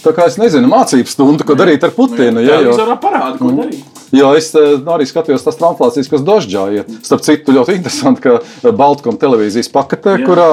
tā 0.03 0.14
kā, 0.16 0.26
nezinu, 0.42 0.70
mācību 0.72 1.11
stunda, 1.11 1.47
ko 1.47 1.55
darīt 1.59 1.86
ar 1.86 1.92
Putinu. 1.95 2.42
Jā, 2.42 2.59
jo, 2.59 2.72
Televizorā 2.72 2.97
parāda, 3.03 3.38
ko 3.38 3.53
darīt. 3.55 4.01
jo 4.14 4.32
es 4.34 4.51
eh, 4.59 4.74
nu, 4.80 4.90
arī 4.97 5.07
skatījos 5.07 5.47
tās 5.47 5.61
translācijas, 5.61 6.11
kas 6.11 6.26
Dožģā 6.26 6.64
iet. 6.78 6.90
Starp 7.07 7.22
citu, 7.26 7.55
ļoti 7.55 7.78
interesanti, 7.78 8.24
ka 8.26 8.72
Baltkom 8.74 9.20
televīzijas 9.22 9.70
paketē, 9.74 10.18
Jā. 10.18 10.26
kurā, 10.26 10.51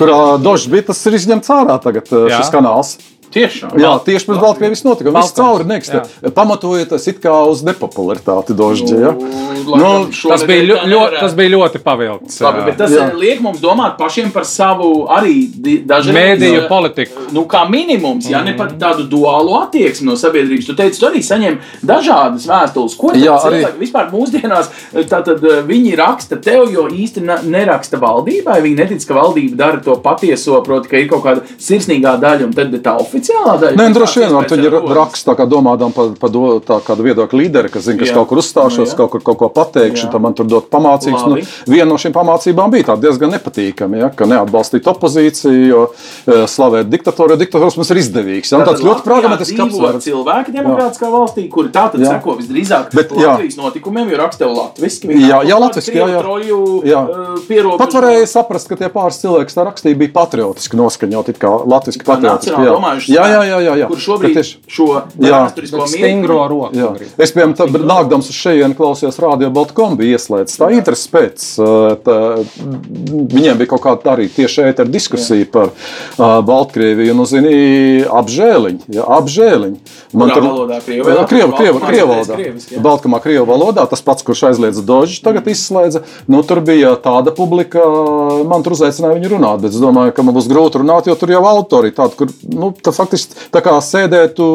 kurā 0.00 0.20
Dožģis 0.42 0.74
bija, 0.74 0.88
tas 0.90 1.06
ir 1.06 1.20
izņemts 1.20 1.54
ārā 1.54 1.78
tagad 1.82 2.10
Jā. 2.10 2.40
šis 2.40 2.52
kanāls. 2.54 2.96
Tiešām. 3.30 3.76
Jā, 3.78 3.92
tieši 4.04 4.26
pirms 4.26 4.40
Baltkrievijas 4.42 4.82
notikuma. 4.84 5.20
Viss 5.22 5.34
cauri 5.36 5.64
neksta. 5.70 6.02
Pamatojoties 6.34 7.06
it 7.12 7.20
kā 7.22 7.34
uz 7.46 7.62
nepopularitāti 7.66 8.56
Dožģi. 8.58 8.96
Ja? 9.04 9.12
Nu, 9.14 9.76
Nu, 9.80 10.08
Tas 10.28 10.42
bija, 10.48 10.62
ļo, 10.66 10.76
ļo, 10.90 11.00
tas 11.20 11.34
bija 11.38 11.50
ļoti 11.52 11.78
pavilkts. 11.84 12.40
Labi, 12.42 12.62
bet 12.66 12.76
tas 12.80 12.90
Jā. 12.94 13.10
liek 13.14 13.40
mums 13.44 13.60
domāt 13.62 13.96
pašiem 14.00 14.30
par 14.32 14.44
savu 14.48 15.04
arī 15.12 15.44
dažreiz 15.86 16.16
Mēdīju 16.16 16.62
politiku. 16.68 17.26
Nu, 17.36 17.44
kā 17.50 17.62
minimums, 17.70 18.26
ja 18.30 18.40
ne 18.42 18.54
pat 18.58 18.72
tādu 18.80 19.04
duālu 19.10 19.54
attieksmi 19.62 20.08
no 20.08 20.16
sabiedrības. 20.18 20.66
Tu 20.66 20.74
teici, 20.78 20.98
tu 21.00 21.06
arī 21.06 21.20
saņem 21.22 21.58
dažādas 21.86 22.46
vēstules. 22.50 22.96
Ko 22.98 23.12
Jā, 23.12 23.22
jā, 23.28 23.36
arī- 23.36 23.60
cilvēki 23.62 23.82
vispār 23.84 24.10
mūsdienās 24.10 24.70
tātad, 25.12 25.44
eh, 25.44 25.62
viņi 25.70 25.94
raksta 26.00 26.40
tev, 26.42 26.66
jo 26.72 26.88
īsti 26.88 27.22
ne- 27.22 27.42
neraksta 27.44 28.00
valdībai. 28.00 28.58
Viņi 28.64 28.76
netic, 28.76 29.06
ka 29.06 29.14
valdība 29.14 29.56
dara 29.56 29.78
to 29.80 29.94
patieso, 30.02 30.64
proti, 30.64 30.88
ka 30.88 30.96
ir 30.96 31.08
kaut 31.08 31.22
kāda 31.22 31.42
sirsnīgā 31.58 32.18
daļa 32.20 32.44
un 32.44 32.52
tad 32.52 32.74
ir 32.74 32.80
tā 32.80 32.96
oficiālā 33.20 33.54
daļa. 33.60 33.76
Nē, 33.76 33.86
nu, 33.90 33.94
droši 33.96 34.20
vien, 34.22 34.32
viņi 34.34 34.68
ar 34.70 34.76
to? 34.80 34.94
raksta 34.96 35.34
kā 35.38 35.46
domādām 35.48 35.92
par, 35.94 36.12
par 36.20 36.32
do, 36.32 36.42
tā 36.64 36.80
kādu 36.84 37.04
viedokļu 37.06 37.40
līderi, 37.40 37.70
kas 37.72 37.86
zina, 37.86 38.00
ka 38.00 38.06
es 38.06 38.12
Jā. 38.12 38.16
kaut 38.18 38.28
kur 38.30 38.40
uzstāšos, 38.42 38.80
Nu, 38.80 38.86
jā. 38.88 38.96
kaut 38.96 39.10
kur 39.12 39.22
kaut 39.24 39.38
ko 39.40 39.48
pateikšu, 39.52 40.06
Jā. 40.06 40.12
tad 40.14 40.22
man 40.24 40.34
tur 40.34 40.48
dot 40.48 40.70
pamācības. 40.72 41.26
Nu, 41.28 41.38
viena 41.70 41.88
no 41.90 41.98
šīm 42.00 42.14
pamācībām 42.16 42.72
bija 42.72 42.90
tāda 42.90 43.06
diezgan 43.06 43.34
nepatīkama, 43.36 44.00
ja, 44.00 44.08
ka 44.14 44.26
neatbalstīt 44.30 44.88
opozīciju, 44.90 45.66
jo 45.68 45.82
e, 45.90 46.46
slavēt 46.50 46.90
diktatoru, 46.90 47.34
jo 47.34 47.40
diktators 47.40 47.76
mums 47.78 47.92
ir 47.92 48.00
izdevīgs. 48.02 48.52
Ja, 48.52 48.62
tāds 48.66 48.84
ļoti 48.84 49.04
pragmatisks 49.06 49.60
apsvērums. 49.66 50.06
Cilvēki 50.06 50.54
demokrātiskā 50.56 51.10
valstī, 51.12 51.46
kuri 51.52 51.72
tā 51.74 51.88
tad 51.92 52.00
Jā. 52.00 52.16
seko 52.16 52.36
visdrīzāk 52.40 52.94
Bet, 52.94 53.12
jā. 53.12 53.34
Latvijas 53.34 53.58
notikumiem, 53.60 54.10
jo 54.10 54.20
raksta 54.20 54.48
latviešu. 54.50 55.10
Jā, 55.20 55.42
jā, 55.46 55.58
latviski, 55.60 55.96
jā, 55.98 56.08
jā. 56.16 56.22
Jā. 56.90 57.00
Pierobežu. 57.48 57.78
Pat 57.80 57.94
varēja 57.94 58.26
saprast, 58.30 58.68
ka 58.70 58.78
tie 58.80 58.88
pāris 58.92 59.20
cilvēki, 59.22 59.50
kas 59.50 59.58
tā 59.58 59.66
rakstīja, 59.68 59.98
bija 60.00 60.14
patriotiski 60.14 60.78
noskaņoti, 60.80 61.36
kā 61.40 61.52
latviski 61.70 62.06
patriotiski. 62.06 62.56
Jā. 62.56 62.74
Jā, 63.10 63.24
jā, 63.34 63.40
jā, 63.50 63.58
jā, 63.66 63.74
jā. 63.82 63.86
Kur 63.90 63.96
šobrīd 64.06 64.34
tieši- 64.38 64.56
šo 64.70 64.86
Jā. 65.18 65.40
vēsturisko 65.46 65.86
Stingro 65.90 66.38
roku. 66.48 66.70
Jā. 66.76 66.90
grib. 66.96 67.08
Es, 67.18 67.32
piemēram, 67.32 67.54
tā, 67.58 67.66
nākdams 67.70 68.30
uz 68.30 68.36
šejienes, 68.38 68.76
klausījos 68.78 69.18
radio 69.22 69.50
Baltkom, 69.50 69.96
bija 70.00 70.16
ieslēgts. 70.18 70.58
Tā 70.60 70.70
interesi 70.76 71.08
pēc. 71.10 71.46
uh, 71.60 71.96
Tā, 72.00 72.16
viņiem 73.34 73.58
bija 73.60 73.68
kaut 73.72 73.82
kāda 73.84 74.14
arī 74.14 74.28
tieši 74.32 74.62
ēta 74.70 74.84
diskusija 74.88 75.42
Jā. 75.44 75.50
par 75.52 75.70
uh, 75.72 76.40
Baltkrieviju. 76.46 77.14
Nu, 77.18 77.26
zini, 77.28 78.04
apžēliņi. 78.06 78.80
Jā, 78.96 79.04
apžēliņi. 79.18 79.78
Kurā 80.14 80.36
valodā? 80.42 80.78
Krievu 80.84 81.06
valodā? 81.08 81.26
Krievu, 81.30 81.52
krievu, 81.58 81.80
krievu 81.84 82.14
mācīties 82.14 82.36
valodā. 82.36 82.74
jā. 82.74 82.82
Baltkumā 82.84 83.20
krievu 83.22 83.46
valodā. 83.50 83.84
Tas 83.90 84.02
pats, 84.06 84.24
kurš 84.26 84.44
aizliedza 84.50 84.82
Dožu, 84.86 85.20
tagad 85.24 85.46
izslēdza. 85.50 86.02
Nu, 86.30 86.42
tur 86.46 86.60
bija 86.64 86.94
tāda 87.00 87.34
publika, 87.36 87.82
man 88.48 88.62
tur 88.66 88.76
uzaicināja 88.76 89.18
viņu 89.18 89.32
runāt. 89.36 89.60
Bet 89.64 89.74
es 89.74 89.80
domāju, 89.82 90.14
ka 90.16 90.22
man 90.26 90.34
būs 90.36 90.48
grūti 90.50 90.82
runāt, 90.82 91.06
jo 91.10 91.14
tur 91.20 91.32
jau 91.34 91.42
autori 91.50 91.92
tādi, 91.96 92.16
kur 92.18 92.32
nu, 92.48 92.72
tā 92.82 92.92
faktiski 93.00 93.48
tā 93.54 93.64
kā 93.64 93.74
sēdētu 93.84 94.46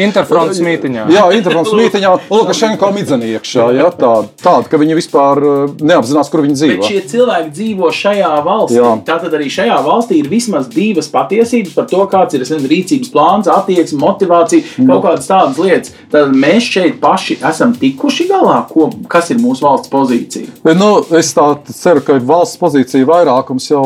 Interfronts 0.00 0.60
mītiņā. 0.64 1.06
Jā, 1.12 1.24
interfronts 1.36 1.72
mītiņā, 1.76 2.12
Lukašenko 2.32 2.90
midzenī 2.96 3.34
iekšā. 3.36 3.68
Jā, 3.76 3.88
tāda, 3.96 4.28
tāda, 4.42 4.66
ka 4.70 4.80
viņi 4.80 4.96
vispār 4.98 5.40
uh, 5.44 5.74
neapzinās, 5.78 6.30
kur 6.32 6.44
viņi 6.44 6.56
Bet 6.56 6.62
dzīvo. 6.62 6.88
šie 6.90 7.02
cilvēki 7.12 7.52
dzīvo 7.56 7.90
šajā 8.00 8.32
valstī. 8.46 8.78
Jā. 8.80 8.90
Tātad 9.06 9.36
arī 9.38 9.48
šajā 9.52 9.78
valstī 9.86 10.20
ir 10.20 10.30
vismaz 10.32 10.68
divas 10.72 11.10
patiesības 11.12 11.76
par 11.76 11.88
to, 11.90 12.02
kāds 12.10 12.36
ir 12.36 12.44
nezinu, 12.44 12.70
rīcības 12.70 13.12
plāns, 13.14 13.50
attieksme, 13.50 14.00
motivācija, 14.02 14.66
kaut 14.80 15.04
kādas 15.06 15.30
tādas 15.30 15.60
lietas. 15.60 15.94
Tad 16.12 16.34
mēs 16.34 16.66
šeit 16.70 16.98
paši 17.02 17.38
esam 17.46 17.74
tikuši 17.78 18.28
galā, 18.30 18.60
ko, 18.70 18.90
kas 19.10 19.30
ir 19.34 19.40
mūsu 19.42 19.66
valsts 19.66 19.92
pozīcija. 19.92 20.56
Bet, 20.64 20.78
Nu, 20.80 21.02
es 21.18 21.28
tā 21.36 21.44
ceru, 21.76 22.00
ka 22.00 22.14
valsts 22.24 22.56
pozīcija 22.56 23.04
vairākums 23.04 23.66
jau 23.68 23.82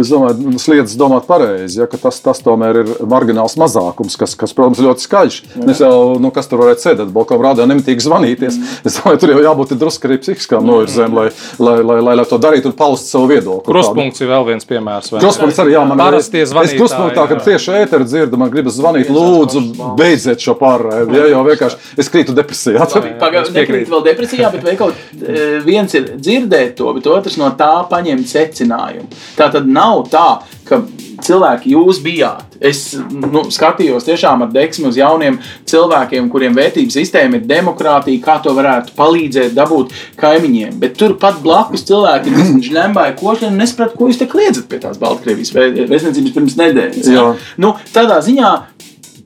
es 0.00 0.08
domāju, 0.08 0.54
nu, 0.54 0.60
sliedz 0.62 0.94
domāt 0.96 1.26
pareizi, 1.28 1.82
ja, 1.82 1.88
ka 1.90 1.98
tas, 2.00 2.16
tas 2.24 2.40
tomēr 2.44 2.77
ir 2.82 2.92
margināls 3.08 3.56
mazākums, 3.60 4.18
kas, 4.20 4.34
kas 4.38 4.54
protams, 4.56 4.80
ir 4.82 4.88
ļoti 4.88 5.06
skaļš. 5.06 5.38
Es 5.68 5.82
jau, 5.84 5.94
nu, 6.22 6.32
kas 6.34 6.50
tur 6.50 6.62
varētu 6.64 6.86
sēdēt, 6.86 7.12
balkonā 7.14 7.50
rādā 7.50 7.68
nemitīgi 7.68 8.06
zvanīties. 8.06 8.58
Es 8.88 8.98
domāju, 8.98 9.22
tur 9.22 9.34
jau 9.34 9.44
jābūt 9.44 9.76
drusku 9.78 10.08
arī 10.08 10.18
psihiskām 10.22 10.66
novirzēm, 10.68 11.14
lai, 11.16 11.28
lai, 11.62 11.76
lai, 11.82 11.98
lai, 12.04 12.16
lai 12.20 12.26
to 12.28 12.40
darītu 12.42 12.72
un 12.72 12.76
paust 12.78 13.10
savu 13.12 13.30
viedokli. 13.30 13.72
Kruspunkts 13.72 14.24
ir 14.24 14.32
vēl 14.32 14.46
viens 14.52 14.68
piemērs. 14.68 15.12
Kruspunkts 15.18 15.62
arī 15.62 15.76
jā, 15.76 15.84
man 15.88 16.00
Parastie 16.08 16.44
Es 16.44 16.74
kruspunktā, 16.76 17.24
kad 17.30 17.42
tieši 17.44 17.74
ēteru 17.82 18.06
dzirdu, 18.08 18.38
man 18.40 18.50
gribas 18.52 18.76
zvanīt, 18.78 19.10
lūdzu, 19.12 19.62
beidziet 19.98 20.42
šo 20.42 20.54
pārēju. 20.58 21.10
Ja, 21.16 21.26
jo 21.32 21.42
vienkārši 21.46 22.00
es 22.00 22.10
krītu 22.12 22.34
depresijā. 22.36 22.86
Pagaidām, 23.22 23.52
nekrīt 23.56 23.90
vēl 23.92 24.04
depresijā, 24.06 24.52
bet 24.54 24.68
kaut 24.80 24.96
eh, 25.18 25.58
viens 25.64 25.94
ir 25.98 26.14
dzirdēt 26.16 26.76
to, 26.78 26.90
bet 26.96 27.08
otrs 27.10 27.38
no 27.40 27.50
tā 27.58 27.72
paņemt 27.90 28.28
secinājumu. 28.30 29.08
Tā 29.38 29.50
tad 29.54 29.68
nav 29.70 30.06
tā, 30.12 30.28
ka 30.68 30.82
cilvēki 31.24 31.72
jūs 31.74 32.00
bijāt. 32.04 32.56
Es 32.60 32.96
nu, 32.98 33.44
skatījos 33.54 34.06
tiešām 34.08 34.42
ar 34.46 34.52
deksmu 34.54 34.90
uz 34.90 34.96
jauniem 34.98 35.38
cilvēkiem, 35.68 36.28
kuriem 36.32 36.56
vērtības 36.58 36.96
sistēma 36.98 37.38
ir 37.38 37.46
demokrātija, 37.50 38.22
kā 38.24 38.38
to 38.42 38.54
varētu 38.56 38.94
palīdzēt 38.98 39.54
dabūt 39.58 39.92
kaimiņiem. 40.18 40.78
Bet 40.82 40.96
turpat 40.98 41.38
blakus 41.44 41.86
cilvēki 41.88 42.34
žņembāji 42.68 43.16
košļi 43.20 43.50
un 43.52 43.60
nesaprot, 43.62 43.94
ko 43.98 44.08
jūs 44.10 44.18
te 44.22 44.26
kliedzat 44.30 44.66
pie 44.70 44.80
tās 44.82 44.98
Baltkrievijas 45.02 45.54
vē- 45.54 45.86
vēstniecības 45.90 46.34
pirms 46.34 46.58
nedēļas. 46.58 47.12
Nu, 47.62 47.74
tādā 47.94 48.18
ziņā 48.26 48.50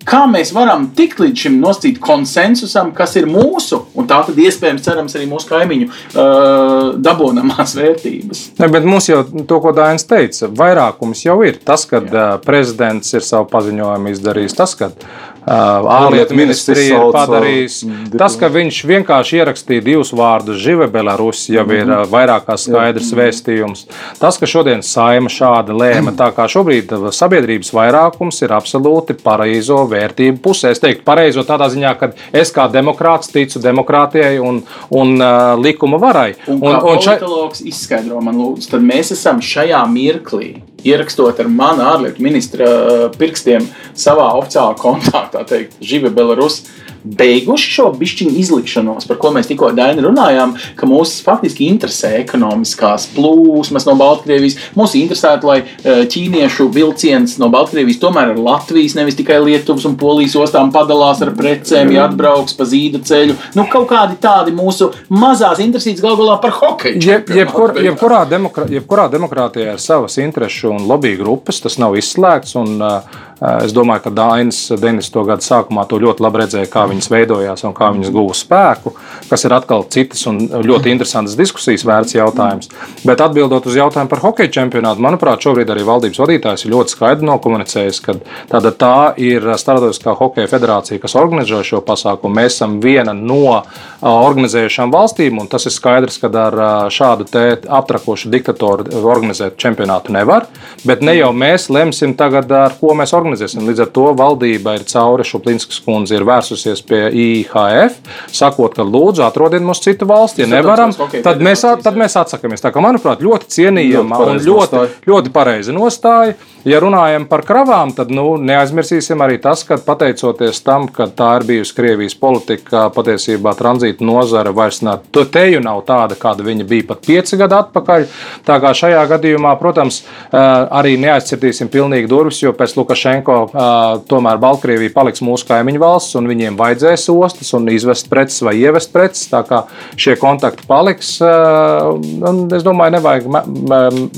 kā 0.09 0.23
mēs 0.31 0.53
varam 0.55 0.89
tikt 0.97 1.23
līdz 1.23 1.45
šim 1.47 1.59
nosacīt 1.63 2.01
konsensusam, 2.03 2.93
kas 2.97 3.17
ir 3.21 3.29
mūsu, 3.31 3.83
un 3.99 4.09
tā 4.11 4.23
tad 4.27 4.39
iespējams, 4.43 4.85
cerams, 4.85 5.17
arī 5.19 5.29
mūsu 5.31 5.51
kaimiņu 5.51 5.89
uh, 5.89 6.93
dabūnamās 7.03 7.77
vērtības. 7.81 8.45
Ne, 8.61 8.71
bet 8.73 8.87
mums 8.89 9.11
jau 9.11 9.23
to, 9.25 9.61
ko 9.63 9.75
Dainis 9.77 10.07
teica, 10.09 10.51
vairākums 10.63 11.25
jau 11.27 11.41
ir. 11.47 11.61
Tas, 11.65 11.87
ka 11.89 12.03
uh, 12.03 12.23
prezidents 12.45 13.15
ir 13.17 13.27
savu 13.27 13.49
paziņojumu 13.53 14.15
izdarījis, 14.17 14.59
tas, 14.59 14.77
ka 14.79 14.93
uh, 14.93 15.32
ārlietu 15.47 16.37
ministrija 16.39 17.01
ir 17.03 17.69
mm, 17.89 18.13
tas, 18.19 18.37
ka 18.39 18.47
viņš 18.53 18.79
vienkārši 18.87 19.41
ierakstīja 19.41 19.85
divus 19.85 20.13
vārdus 20.15 20.61
Žive 20.63 20.87
Belarus, 20.93 21.49
jau 21.51 21.65
ir 21.75 21.89
uh, 21.91 22.05
vairāk 22.11 22.47
kā 22.47 22.57
skaidrs 22.61 23.11
vēstījums. 23.17 23.87
Tas, 24.21 24.39
ka 24.39 24.47
šodien 24.47 24.85
saima 24.87 25.33
šādi 25.33 25.75
lēma, 25.75 26.15
tā 26.19 26.31
kā 26.37 26.47
šobrīd 26.51 26.95
uh, 26.95 27.09
sabiedrības 27.15 27.73
vairākums 27.75 28.39
ir 28.47 28.55
absolūti 28.55 29.19
pareizo 29.19 29.83
vērtību 29.91 30.39
pusē. 30.45 30.75
Es 30.77 30.83
teiktu, 30.83 31.03
pareizo 31.07 31.43
tādā 31.49 31.71
ziņā, 31.73 31.95
ka 31.99 32.13
es 32.31 32.55
kā 32.55 32.69
demokrāts 32.73 33.33
ticu 33.35 33.63
demokrātijai 33.63 34.37
un, 34.43 34.63
un 34.95 35.17
uh, 35.19 35.55
likuma 35.59 35.99
varai. 36.03 36.33
Un, 36.47 36.61
un, 36.61 36.69
kā 36.71 36.83
politologs 36.87 37.65
izskaidro 37.67 38.23
man, 38.23 38.39
lūdzu, 38.39 38.71
tad 38.77 38.87
mēs 38.87 39.15
esam 39.17 39.43
šajā 39.43 39.83
mirklī. 39.91 40.55
Ierakstot 40.87 41.41
ar 41.41 41.51
manu 41.51 41.85
ārlietu 41.87 42.25
ministra 42.25 42.69
uh, 42.69 43.05
pirkstiem 43.19 43.69
savā 43.95 44.33
oficiālā 44.41 44.75
kontā, 44.81 45.27
tā 45.33 45.45
teikt, 45.49 45.77
Žive 45.83 46.11
Belarus, 46.17 46.63
beiguši 47.05 47.71
šo 47.77 47.89
bišķiņu 47.99 48.35
izlikšanos, 48.43 49.07
par 49.09 49.19
ko 49.23 49.33
mēs 49.35 49.49
tikko 49.51 49.73
Daini 49.77 50.05
runājām, 50.05 50.55
ka 50.79 50.89
mūs 50.89 51.17
faktiski 51.25 51.67
interesē 51.71 52.15
ekonomiskās 52.21 53.09
plūsmas 53.17 53.87
no 53.89 53.97
Baltkrievijas. 54.01 54.59
Mūs 54.79 54.95
interesētu, 54.99 55.49
lai 55.51 55.59
uh, 55.63 56.05
ķīniešu 56.13 56.69
vilciens 56.75 57.39
no 57.43 57.51
Baltkrievijas 57.53 58.01
tomēr 58.03 58.35
ar 58.35 58.43
Latvijas, 58.43 58.97
nevis 58.99 59.19
tikai 59.19 59.41
Lietuvas 59.43 59.87
un 59.89 59.97
Polijas 60.01 60.37
ostām 60.41 60.73
padalās 60.75 61.23
ar 61.25 61.33
precēm, 61.37 61.93
ja 61.97 62.07
atbrauks 62.09 62.57
pa 62.59 62.67
zīda 62.69 63.03
ceļu. 63.07 63.37
Nu, 63.59 63.67
kaut 63.73 63.89
kādi 63.91 64.19
tādi 64.23 64.55
mūsu 64.57 64.93
mazās 65.13 65.63
intereses 65.63 66.03
gal 66.03 66.17
galā 66.21 66.39
par 66.43 66.55
hokeju. 66.61 67.03
Jeb, 67.03 67.33
jebkur, 67.35 67.75
jebkurā, 67.83 68.23
demokrā, 68.31 68.69
jebkurā 68.73 69.09
demokrātijā 69.13 69.77
ir 69.77 69.83
savas 69.83 70.19
interesu 70.23 70.73
un 70.73 70.87
lobby 70.89 71.17
grupas, 71.19 71.61
tas 71.65 71.79
nav 71.83 71.99
izslēgts. 71.99 72.57
Un, 72.63 72.79
uh, 72.79 73.31
Es 73.43 73.73
domāju, 73.75 74.05
ka 74.05 74.11
Dainis 74.15 74.59
90. 74.71 75.17
gada 75.27 75.43
sākumā 75.43 75.83
to 75.91 75.99
ļoti 75.99 76.23
labi 76.23 76.39
redzēja, 76.45 76.69
kā 76.71 76.85
viņas 76.87 77.09
veidojās 77.11 77.65
un 77.67 77.73
kā 77.75 77.89
viņas 77.91 78.13
guva 78.15 78.37
spēku, 78.39 78.93
kas 79.27 79.43
ir 79.49 79.55
atkal 79.57 79.83
citas 79.91 80.23
un 80.31 80.39
ļoti 80.63 80.93
interesantas 80.93 81.35
diskusijas 81.35 81.83
vērts 81.89 82.15
jautājums. 82.15 82.71
Bet 83.03 83.25
atbildot 83.25 83.67
uz 83.67 83.79
jautājumu 83.81 84.13
par 84.13 84.23
hokeja 84.23 84.53
čempionātu, 84.61 85.03
manuprāt, 85.03 85.43
šobrīd 85.43 85.73
arī 85.75 85.83
valdības 85.89 86.21
vadītājs 86.23 86.67
ir 86.67 86.75
ļoti 86.77 86.95
skaidri 86.95 87.27
nokomunicējis, 87.33 88.01
ka 88.05 88.15
tāda 88.53 88.71
tā 88.79 88.95
ir 89.19 89.49
Startautiskā 89.59 90.15
hokeja 90.21 90.47
federācija, 90.53 91.03
kas 91.03 91.19
organizē 91.19 91.65
šo 91.67 91.83
pasākumu. 91.83 92.37
Mēs 92.39 92.61
esam 92.61 92.79
viena 92.85 93.17
no 93.17 93.65
organizējušām 94.07 94.95
valstīm, 94.95 95.43
un 95.43 95.51
tas 95.51 95.67
ir 95.67 95.75
skaidrs, 95.75 96.21
ka 96.23 96.31
ar 96.45 96.61
šādu 96.95 97.27
aptrakošu 97.67 98.31
diktatoru 98.31 99.03
organizēt 99.03 99.59
čempionātu 99.59 100.15
nevar. 100.15 100.47
Bet 100.87 101.03
ne 101.03 101.19
jau 101.19 101.35
mēs 101.35 101.67
lemsim 101.75 102.15
tagad, 102.19 102.47
ar 102.55 102.79
ko 102.79 102.95
mēs 102.95 103.11
organizēsim. 103.11 103.32
Līdz 103.41 103.85
ar 103.87 103.91
to 103.95 104.07
valdība 104.19 104.77
ir 104.77 104.87
cauri 104.89 105.25
Šuplinskas 105.27 105.81
kundze 105.85 106.19
ir 106.19 106.27
vērsusies 106.29 106.83
pie 106.87 107.03
IHF, 107.09 107.99
sakot, 108.35 108.77
ka 108.77 108.87
lūdzu 108.87 109.25
atrodiet 109.27 109.65
mums 109.65 109.83
citu 109.85 110.09
valsti. 110.11 110.45
Ja 110.45 110.51
nevaram, 110.53 110.93
tad 110.95 111.43
mēs, 111.43 111.65
tad 111.85 111.99
mēs 111.99 112.19
atsakāmies. 112.21 112.65
Tā 112.65 112.73
kā, 112.75 112.83
manuprāt, 112.85 113.23
ļoti 113.25 113.51
cienījama 113.57 114.21
un 114.27 114.43
ļoti, 114.43 114.87
ļoti 115.09 115.35
pareiza 115.35 115.75
nostāja. 115.77 116.37
Ja 116.63 116.79
runājam 116.79 117.25
par 117.27 117.43
kravām, 117.43 117.91
tad 117.91 118.13
nu, 118.15 118.37
neaizmirsīsim 118.39 119.19
arī 119.25 119.41
tas, 119.43 119.65
ka 119.67 119.81
pateicoties 119.83 120.61
tam, 120.63 120.85
ka 120.87 121.09
tā 121.11 121.33
ir 121.41 121.47
bijusi 121.49 121.75
Krievijas 121.75 122.15
politika, 122.15 122.85
patiesībā 122.95 123.57
tranzīta 123.59 124.07
nozara 124.07 124.53
vairs 124.55 124.79
nav, 124.87 125.03
te 125.11 125.43
jau 125.51 125.63
nav 125.65 125.81
tāda, 125.89 126.15
kāda 126.19 126.47
viņa 126.47 126.67
bija 126.71 126.87
pat 126.93 127.03
pieci 127.09 127.39
gadi 127.41 127.57
atpakaļ. 127.59 128.07
Tā 128.47 128.61
kā 128.63 128.71
šajā 128.79 129.03
gadījumā, 129.11 129.57
protams, 129.59 130.05
arī 130.31 130.95
neaizcirtīsim 131.03 131.71
pilnīgi 131.73 132.11
durvis, 132.11 132.39
jo 132.45 132.55
pēc 132.55 132.77
Lukašenko 132.79 133.22
tomēr 133.25 134.41
Baltkrievija 134.43 134.93
paliks 134.95 135.23
mūsu 135.25 135.47
kaimiņu 135.49 135.81
valsts 135.83 136.19
un 136.19 136.29
viņiem 136.31 136.57
vajadzēs 136.59 137.09
ostas 137.13 137.53
un 137.57 137.69
izvest 137.73 138.09
preces 138.13 138.43
vai 138.45 138.55
ievest 138.61 138.93
preces. 138.95 139.27
Tā 139.33 139.43
kā 139.49 139.63
šie 140.01 140.17
kontakti 140.21 140.67
paliks, 140.69 141.15
es 141.23 142.67
domāju, 142.67 142.97
nevajag 142.97 143.29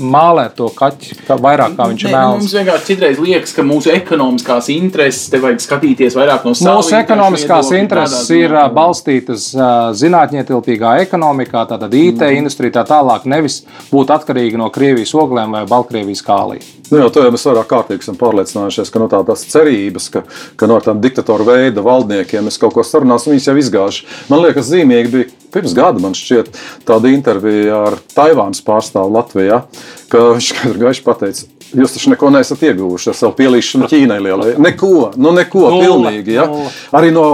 mālēt 0.01 0.55
to 0.59 0.69
kaķi 0.75 1.19
vairāk 1.29 1.75
kā 1.77 1.89
viņš 1.91 2.05
ir 2.05 2.15
mēls. 2.15 2.43
Mums 2.43 2.55
vienkārši 2.59 2.89
citreiz 2.91 3.21
liekas, 3.21 3.55
ka 3.55 3.65
mūsu 3.65 3.93
ekonomiskās 3.95 4.69
intereses 4.73 5.29
te 5.31 5.41
vajag 5.43 5.63
skatīties 5.63 6.17
vairāk 6.17 6.47
no 6.47 6.55
savas. 6.57 6.85
Mūsu 6.85 6.97
ekonomiskās 6.99 7.71
intereses 7.77 8.31
ir 8.35 8.55
balstītas 8.75 9.51
zinātnietilpīgā 9.99 10.97
ekonomikā, 11.05 11.65
tātad 11.71 11.93
IT 11.95 12.23
mm. 12.23 12.39
industrija 12.41 12.79
tā 12.79 12.87
tālāk, 12.95 13.27
nevis 13.29 13.61
būt 13.91 14.13
atkarīgi 14.15 14.59
no 14.61 14.71
Krievijas 14.73 15.15
oglēm 15.17 15.55
vai 15.55 15.65
Baltkrievijas 15.69 16.25
kālī. 16.25 16.61
Nu, 16.91 16.99
jau 17.01 17.09
jau 17.09 17.31
mēs 17.33 17.45
vairāk 17.47 17.69
kārtīgi 17.71 18.05
esam 18.05 18.17
pārliecinājušies, 18.19 18.91
ka 18.93 19.01
no 19.01 19.07
tā, 19.09 19.21
tās 19.25 19.45
cerības, 19.49 20.09
ka, 20.13 20.21
ka 20.59 20.69
no 20.69 20.77
tādiem 20.83 21.01
diktatora 21.05 21.47
veida 21.47 21.83
valdniekiem 21.85 22.45
mēs 22.45 22.59
kaut 22.61 22.75
ko 22.75 22.85
sarunāsim, 22.85 23.33
viņas 23.33 23.49
jau 23.49 23.55
izgājuši. 23.61 24.05
Man 24.29 24.43
liekas, 24.43 24.69
zīmīgi 24.69 25.13
bija 25.13 25.29
pirms 25.55 25.73
gada, 25.77 26.01
man 26.03 26.17
šķiet, 26.17 26.51
tāda 26.85 27.09
intervija 27.09 27.81
ar 27.89 27.97
Taivānas 28.13 28.61
pārstāvu 28.65 29.15
Latvijā, 29.15 29.63
ka 30.11 30.23
viņš 30.35 30.51
gaiši 30.83 31.05
pateica, 31.05 31.49
Jūs 31.73 31.95
taču 31.95 32.11
neko 32.11 32.29
neesat 32.29 32.61
ieguvuši 32.67 33.09
ar 33.09 33.15
savu 33.17 33.33
pielīšanu 33.39 33.87
Ķīnai 33.89 34.17
lielai. 34.21 34.51
Neko, 34.61 34.91
nu 35.17 35.31
neko, 35.35 35.63
nulle, 35.73 35.81
pilnīgi. 35.81 36.35
Ja? 36.37 36.45
Nulle. 36.51 36.69
Arī 36.95 37.09
no 37.15 37.25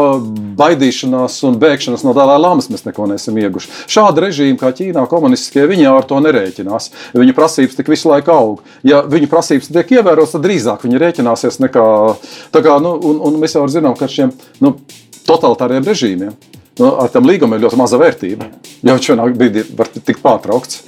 baidīšanās 0.58 1.36
un 1.50 1.58
bēgšanas 1.62 2.06
no 2.08 2.14
Dalai 2.18 2.38
Lamas 2.40 2.70
mēs 2.72 2.86
neko 2.88 3.10
neesam 3.12 3.38
ieguvuši. 3.42 3.72
Šāda 3.92 4.24
režīma 4.26 4.58
kā 4.62 4.72
Ķīnā, 4.78 5.04
komunistiskie, 5.12 5.66
viņi 5.70 5.90
ar 5.92 6.08
to 6.10 6.22
nerēķinās. 6.24 6.90
Viņu 7.18 7.36
prasības 7.38 7.78
tik 7.78 7.92
visu 7.92 8.10
laiku 8.14 8.34
aug. 8.34 8.64
Ja 8.88 9.04
viņu 9.04 9.30
prasības 9.32 9.70
tiek 9.74 9.94
ievērotas, 10.00 10.38
tad 10.38 10.48
drīzāk 10.48 10.88
viņi 10.88 11.04
rēķināsies 11.04 11.62
nekā. 11.68 11.86
Kā, 12.56 12.80
nu, 12.82 12.96
un, 13.12 13.22
un 13.28 13.38
mēs 13.42 13.58
jau 13.58 13.68
zinām, 13.72 13.98
ka 14.00 14.08
ar 14.08 14.16
šiem 14.16 14.34
nu, 14.64 14.78
totalitāriem 15.28 15.86
režīmiem 15.86 16.38
nu, 16.80 16.96
ar 17.04 17.10
tiem 17.14 17.28
līgumiem 17.28 17.60
ir 17.60 17.66
ļoti 17.68 17.78
maza 17.80 17.98
vērtība. 18.02 18.48
Viņš 18.82 19.10
vienā 19.12 19.26
brīdī 19.38 19.66
var 19.78 19.90
tikt 19.94 20.22
pārtraukts. 20.24 20.84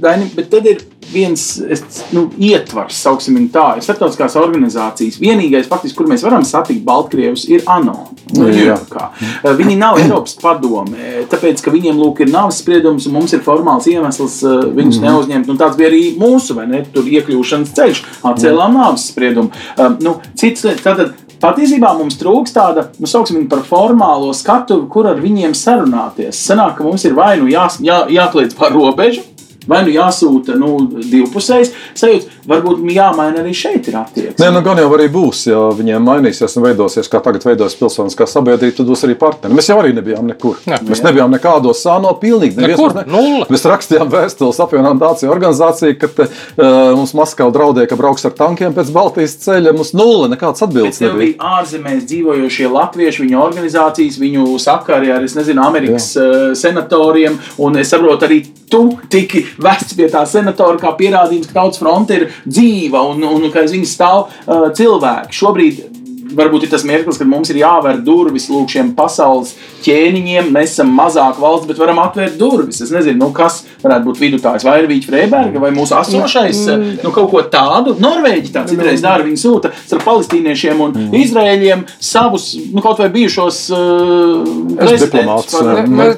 Daini, 0.00 0.30
bet 0.34 0.50
tad 0.52 0.66
ir 0.70 0.84
viens 1.12 1.42
es, 1.70 1.82
nu, 2.16 2.30
ietvars, 2.40 2.96
sauksim 3.04 3.36
viņu 3.36 3.50
tā, 3.52 3.64
ir 3.76 3.84
starptautiskās 3.84 4.36
organizācijas. 4.40 5.18
Vienīgais, 5.20 5.68
faktiski, 5.68 5.98
kur 5.98 6.08
mēs 6.08 6.24
varam 6.24 6.46
satikt 6.48 6.80
Baltkrievus, 6.86 7.44
ir 7.52 7.66
ANO. 7.70 8.08
Nu. 8.34 8.46
Ņujorkā. 8.48 9.10
Viņi 9.58 9.76
nav 9.78 9.98
Eiropas 10.00 10.32
padome, 10.40 11.26
tāpēc, 11.30 11.60
ka 11.62 11.70
viņiem 11.74 12.00
lūk, 12.00 12.22
ir 12.24 12.32
navas 12.32 12.62
spriedums 12.62 13.04
un 13.06 13.14
mums 13.18 13.34
ir 13.36 13.44
formāls 13.44 13.86
iemesls 13.90 14.40
eh, 14.42 14.64
viņus 14.74 14.98
Mhm. 14.98 15.04
neuzņemt. 15.04 15.50
Un 15.52 15.58
tāds 15.60 15.76
bija 15.76 15.90
arī 15.92 16.02
mūsu, 16.18 16.54
vai 16.56 16.66
ne, 16.66 16.80
tur 16.94 17.04
iekļūšanas 17.04 17.74
ceļš, 17.76 18.02
atcēlām 18.24 18.78
navas 18.80 19.10
spriedumu. 19.12 19.50
Um, 19.78 19.98
Nu, 20.04 20.16
cits, 20.36 20.64
tātad, 20.82 21.14
Patiesībā 21.44 21.90
mums 21.98 22.14
trūks 22.16 22.54
tāda, 22.56 22.86
nu, 22.96 23.08
sauksim, 23.10 23.36
viņu 23.36 23.50
par 23.50 23.64
formālo 23.68 24.30
skatu, 24.32 24.78
kur 24.88 25.10
ar 25.10 25.18
viņiem 25.20 25.52
sarunāties. 25.52 26.38
Sanāk, 26.40 26.78
ka 26.78 26.86
mums 26.86 27.04
ir 27.04 27.12
vai 27.18 27.34
nu 27.36 27.50
jā, 27.52 27.66
jā, 27.84 27.98
jākliedz 28.08 28.56
par 28.56 28.72
robežu, 28.72 29.26
vai 29.70 29.82
nu 29.86 29.94
jāsūta 29.94 30.58
nu, 30.60 30.76
divpusējs 31.10 31.72
sajūta. 31.98 32.40
Varbūt 32.48 32.82
jāmaina 32.92 33.40
arī 33.40 33.54
šeit 33.56 33.88
ir 33.88 33.96
attieksme. 34.02 34.36
Nē, 34.42 34.50
nu 34.52 34.60
gan 34.64 34.78
jau 34.80 34.90
arī 34.96 35.06
būs, 35.12 35.46
ja 35.48 35.60
viņiem 35.74 36.04
mainīsies 36.04 36.58
un 36.58 36.66
veidosies, 36.66 37.08
kā 37.08 37.22
tagad 37.24 37.46
veidojas 37.46 37.76
pilsoniskā 37.78 38.26
sabiedrība, 38.28 38.76
tad 38.76 38.90
būs 38.90 39.04
arī 39.06 39.16
partneri. 39.20 39.56
Mēs 39.56 39.70
jau 39.70 39.78
arī 39.80 39.94
nebijām 39.96 40.28
nekur. 40.28 40.58
Jā. 40.68 40.80
Mēs 40.84 41.00
nebijām 41.06 41.32
nekādos 41.32 41.80
sāno, 41.84 42.12
pilnīgi 42.20 42.60
mums 42.60 42.98
nulle. 43.08 43.48
Mēs 43.52 43.64
rakstījām 43.70 44.12
vēstules 44.12 44.60
apvienotām 44.64 45.00
nāciju 45.00 45.32
organizācijai, 45.32 45.96
ka 46.00 46.10
te, 46.18 46.28
uh, 46.28 46.92
mums 46.98 47.14
Maskava 47.16 47.52
draudēja, 47.54 47.88
ka 47.92 47.98
brauks 47.98 48.26
ar 48.28 48.34
tankiem 48.36 48.74
pēc 48.76 48.92
Baltijas 48.94 49.38
ceļa. 49.44 49.72
Mums 49.76 49.94
nulle 49.96 50.28
nekāds 50.32 50.64
atbildes 50.66 51.00
nebija. 51.00 51.20
bija 51.20 51.54
ārzemēs 51.60 52.04
dzīvojošie 52.10 52.68
latvieši, 52.74 53.24
viņu 53.24 53.40
organizācijas, 53.40 54.20
viņu 54.20 54.58
sakari 54.62 55.12
ar, 55.14 55.24
es 55.24 55.36
nezinu, 55.38 55.64
Amerikas 55.64 56.10
uh, 56.18 56.52
senatoriem. 56.58 57.38
Un 57.64 57.80
es 57.80 57.92
saprotu, 57.94 58.28
arī 58.28 58.42
tu 58.70 58.82
tiki 59.12 59.44
vests 59.62 59.96
pie 59.98 60.08
tā 60.12 60.24
senatora, 60.28 60.78
kā 60.80 60.94
pierādījums, 60.98 61.50
ka 61.50 61.60
tautas 61.60 61.82
fronte 61.82 62.18
ir 62.18 62.30
dzīva 62.46 63.02
un, 63.12 63.24
un 63.28 63.50
ka 63.52 63.64
aiz 63.64 63.74
viņas 63.74 63.96
stāv 63.98 64.24
uh, 64.26 64.70
cilvēki. 64.74 65.34
Šobrīd 65.34 66.03
varbūt 66.36 66.66
ir 66.66 66.72
tas 66.74 66.84
mirklis, 66.86 67.18
kad 67.20 67.30
mums 67.30 67.50
ir 67.52 67.60
jāvēr 67.62 68.00
durvis 68.04 68.48
lūk 68.52 68.72
šiem 68.74 68.92
pasaules 68.98 69.54
ķēniņiem. 69.84 70.50
Mēs 70.54 70.76
esam 70.76 70.92
mazāka 70.96 71.42
valsts, 71.42 71.68
bet 71.70 71.80
varam 71.80 72.00
atvērt 72.02 72.38
durvis. 72.40 72.80
Es 72.84 72.92
nezinu, 72.94 73.20
nu, 73.20 73.30
kas 73.36 73.62
varētu 73.84 74.08
būt 74.08 74.22
vidutājs. 74.22 74.66
Vai 74.66 74.78
ir 74.82 74.88
Vīķa 74.90 75.10
Freiberga 75.10 75.62
vai 75.62 75.72
mūsu 75.74 75.96
asošais, 75.98 76.64
nu, 77.02 77.12
kaut 77.14 77.30
ko 77.32 77.44
tādu. 77.52 77.96
Norvēģi 78.02 78.52
tā 78.54 78.64
citreiz 78.68 79.04
dara. 79.04 79.24
Viņi 79.24 79.40
sūta 79.40 79.72
starp 79.76 80.04
palestīniešiem 80.08 80.82
un 80.84 80.96
izrēļiem 81.16 81.84
savus, 82.02 82.50
nu, 82.72 82.82
kaut 82.84 83.00
vai 83.02 83.10
bijušos 83.14 83.60
uh, 83.74 84.44
diplomātus, 84.80 85.56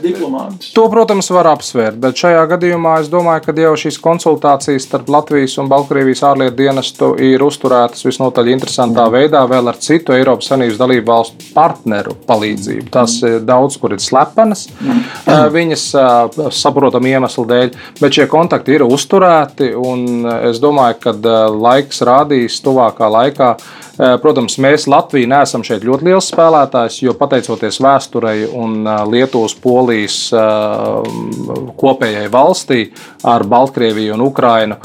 diplomātus. 0.02 0.72
To, 0.76 0.86
protams, 0.92 1.30
var 1.34 1.50
apsvērt, 1.54 1.98
bet 2.02 2.18
šajā 2.22 2.44
gadījumā 2.54 2.98
es 3.02 3.10
domāju, 3.12 3.46
ka 3.46 3.56
jau 3.66 3.74
šīs 3.86 3.98
konsultācijas 4.02 4.86
starp 4.86 5.10
Latvijas 5.12 5.56
un 5.60 5.70
Baltkrievijas 5.70 6.22
ārlietu 6.30 6.58
dienestu 6.60 7.12
ir 7.22 7.42
uzturētas 7.46 8.04
visnotaļ 8.06 8.52
interesantā 8.52 9.06
veidā, 9.12 9.42
vēl 9.50 9.72
ar 9.72 9.80
citu 9.82 10.05
Eiropas 10.14 10.50
Savienības 10.50 10.78
dalību 10.80 11.10
valstu 11.10 11.50
partneru 11.54 12.14
palīdzību. 12.28 12.88
Tas 12.94 13.16
eh, 13.26 13.38
daudz 13.44 13.78
kur 13.80 13.96
ir 13.96 14.02
slepenas, 14.02 14.66
eh, 14.68 15.46
viņas 15.52 15.86
eh, 16.00 16.42
saprotam 16.54 17.06
iemeslu 17.08 17.46
dēļ, 17.48 17.72
bet 18.00 18.20
šie 18.20 18.28
kontakti 18.30 18.76
ir 18.76 18.86
uzturēti, 18.86 19.72
es 20.50 20.60
domāju, 20.62 21.00
ka 21.02 21.16
laiks 21.50 22.04
rādīs 22.06 22.60
tuvākā 22.64 23.10
laikā. 23.12 23.56
Protams, 23.96 24.58
mēs 24.60 24.84
Latvija 24.92 25.28
neesam 25.30 25.62
šeit 25.64 25.84
ļoti 25.88 26.04
liels 26.10 26.26
spēlētājs, 26.28 26.98
jo 27.00 27.14
pateicoties 27.16 27.78
vēsturei 27.80 28.42
un 28.52 28.84
Lietuvas, 29.08 29.54
Polijas 29.56 30.18
kopējai 31.80 32.26
valstī 32.28 32.82
ar 33.24 33.46
Baltkrieviju 33.48 34.18
un 34.18 34.26
Ukrainu, 34.26 34.76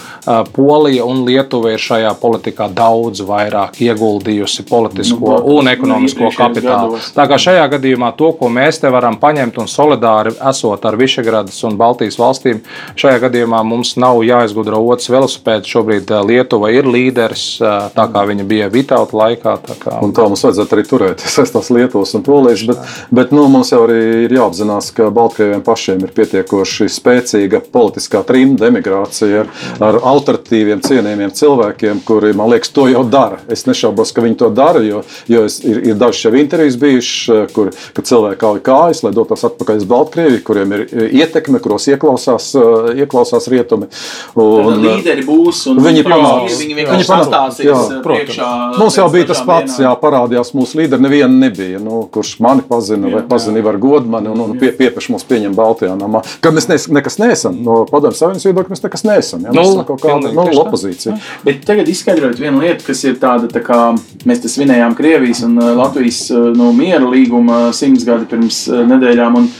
Polija 0.55 1.03
un 1.11 1.25
Lietuva 1.27 1.73
ir 1.75 1.83
šajā 1.83 2.13
politikā 2.21 2.69
daudz 2.71 3.25
vairāk 3.27 3.81
ieguldījusi 3.83 4.63
politisko 5.01 5.31
Nu, 5.31 5.57
un 5.57 5.67
ekonomisko 5.67 6.19
iepriekšējos 6.27 6.37
kapitālu. 6.37 6.99
Tā 7.15 7.25
kā 7.29 7.37
šajā 7.41 7.65
gadījumā 7.75 8.11
to, 8.17 8.31
ko 8.37 8.49
mēs 8.49 8.79
te 8.81 8.89
varam 8.93 9.17
paņemt 9.19 9.57
un 9.61 9.67
solidāri 9.67 10.33
esot 10.49 10.85
ar 10.85 10.95
Višegradas 10.99 11.57
un 11.67 11.77
Baltijas 11.79 12.17
valstīm, 12.19 12.61
šajā 12.99 13.19
gadījumā 13.25 13.63
mums 13.65 13.95
nav 13.97 14.21
jāizgudro 14.25 14.81
otrs 14.91 15.09
velosipēds. 15.09 15.69
Šobrīd 15.71 16.11
eh, 16.11 16.21
Lietuva 16.27 16.71
ir 16.75 16.85
līderis, 16.85 17.45
eh, 17.61 17.89
tā 17.95 18.07
kā 18.11 18.25
viņa 18.27 18.45
bija 18.47 18.69
Vitauta 18.73 19.17
laikā. 19.17 19.57
tā 19.67 19.75
kā- 19.79 19.97
Un 20.03 20.13
tā 20.13 20.27
mums 20.27 20.43
vajadzētu 20.43 20.77
arī 20.77 20.85
turēties 20.89 21.39
aiz 21.41 21.51
tās 21.51 21.69
Lietuvas 21.71 22.13
un 22.15 22.23
Polijas. 22.23 22.63
Bet, 22.67 22.77
bet 23.11 23.31
nu, 23.31 23.47
mums 23.47 23.71
jau 23.71 23.83
arī 23.87 24.25
ir 24.25 24.31
jāapzinās, 24.37 24.91
ka 24.93 25.09
Baltkrieviem 25.09 25.61
pašiem 25.63 26.03
ir 26.03 26.11
pietiekoši 26.15 26.89
spēcīga 26.89 27.61
politiskā 27.71 28.23
trimda, 28.25 28.67
emigrācija 28.67 29.45
ar, 29.45 29.47
ar 29.81 29.99
alternatīviem, 30.13 30.81
cienījumiem 30.85 31.31
cilvēkiem, 31.31 32.01
kuri, 32.05 32.33
man 32.37 32.49
liekas, 32.51 32.69
to 32.73 32.87
jau 32.91 33.03
dara. 33.09 33.39
Es 33.51 33.65
nešaubos, 33.65 34.11
ka 34.13 34.21
viņi 34.21 34.37
to 34.37 34.49
dara, 34.49 34.81
jo, 34.91 35.01
jo 35.31 35.43
es, 35.49 35.59
ir, 35.65 35.81
ir 35.91 35.99
dažas 36.01 36.25
jau 36.27 36.33
intervijas 36.39 36.77
bijušas, 36.81 37.51
kur 37.55 37.71
kad 37.97 38.07
cilvēki 38.09 38.39
kauj 38.41 38.61
kājas, 38.65 39.03
lai 39.05 39.13
dotos 39.15 39.45
atpakaļ 39.47 39.81
uz 39.81 39.87
Baltkrieviju, 39.89 40.43
kuriem 40.47 40.75
ir 40.77 40.85
ietekme, 41.21 41.59
kuros 41.63 41.87
ieklausās, 41.91 42.51
e, 42.59 42.65
ieklausās 43.05 43.47
rietumi. 43.51 43.89
Tad 44.35 44.41
Un, 44.41 44.81
līderi 44.85 45.23
būs 45.27 45.63
un 45.71 45.81
Viņi 45.81 46.03
panāks. 46.07 46.57
Viņi 46.59 46.71
Viņi 46.71 46.77
vienkārši 46.77 47.07
protams. 47.09 47.59
priekšā. 48.05 48.49
Mums 48.79 48.97
jau 48.97 49.07
bija 49.13 49.27
tas 49.31 49.41
pats, 49.45 49.75
dienām. 49.77 49.87
jā, 49.87 49.91
parādījās 50.01 50.53
mūsu 50.57 50.79
līderi. 50.79 51.01
Neviena 51.03 51.33
nebija, 51.45 51.79
nu, 51.83 52.03
kurš 52.13 52.35
mani 52.43 52.63
pazina 52.67 53.09
vai 53.11 53.21
Jā, 53.21 53.27
pazina 53.29 53.59
Ivaru 53.61 53.79
Godmani 53.81 54.31
un, 54.31 54.39
un 54.45 54.53
pie, 54.61 54.71
piepeši 54.77 55.11
mums 55.13 55.25
pieņem 55.27 55.55
Baltijā 55.57 55.95
namā. 55.99 56.21
Ka 56.43 56.51
mēs 56.55 56.67
nes, 56.71 56.87
nekas 56.93 57.17
neesam. 57.21 57.57
No 57.65 57.81
padomju 57.89 58.17
savienības 58.19 58.47
viedokļa 58.49 58.73
mēs 58.75 58.83
nekas 58.85 59.05
neesam. 59.07 59.45
Jā, 59.45 59.51
mēs 59.51 59.59
Nulle, 59.59 59.73
esam 59.75 59.87
kaut 59.89 60.01
kāda 60.03 60.31
pilnīgi, 60.31 60.55
nu, 60.55 60.63
opozīcija. 60.65 61.17
Bet 61.47 61.65
tagad 61.67 61.91
izskaidrot 61.91 62.39
vienu 62.41 62.63
lietu, 62.63 62.85
kas 62.87 63.03
ir 63.07 63.17
tāda, 63.21 63.49
tā 63.51 63.63
kā 63.65 63.79
mēs 64.27 64.43
te 64.43 64.51
svinējām 64.81 64.95
Krievijas 64.97 65.43
un 65.45 65.59
uh, 65.61 65.75
Latvijas 65.77 66.23
uh, 66.33 66.49
no 66.57 66.71
miera 66.73 67.05
līguma 67.05 67.71
simts 67.73 68.05
gadi 68.07 68.25
pirms 68.25 68.65
nedēļām. 68.67 69.37
Un 69.37 69.51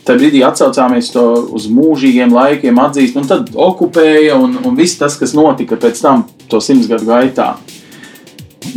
Tajā 0.00 0.16
brīdī 0.16 0.40
atcaucāmies 0.42 1.10
to 1.12 1.22
uz 1.54 1.66
mūžīgiem 1.70 2.32
laikiem, 2.32 2.78
atzīst, 2.80 3.18
un 3.20 3.26
tad 3.28 3.50
okupēja 3.52 4.38
un, 4.40 4.56
un 4.64 4.74
viss 4.74 4.96
tas, 4.98 5.14
kas 5.20 5.34
notika 5.36 5.76
pēc 5.76 6.00
tam, 6.00 6.24
to 6.48 6.58
simts 6.64 6.88
gadu 6.88 7.04
gaitā. 7.04 7.50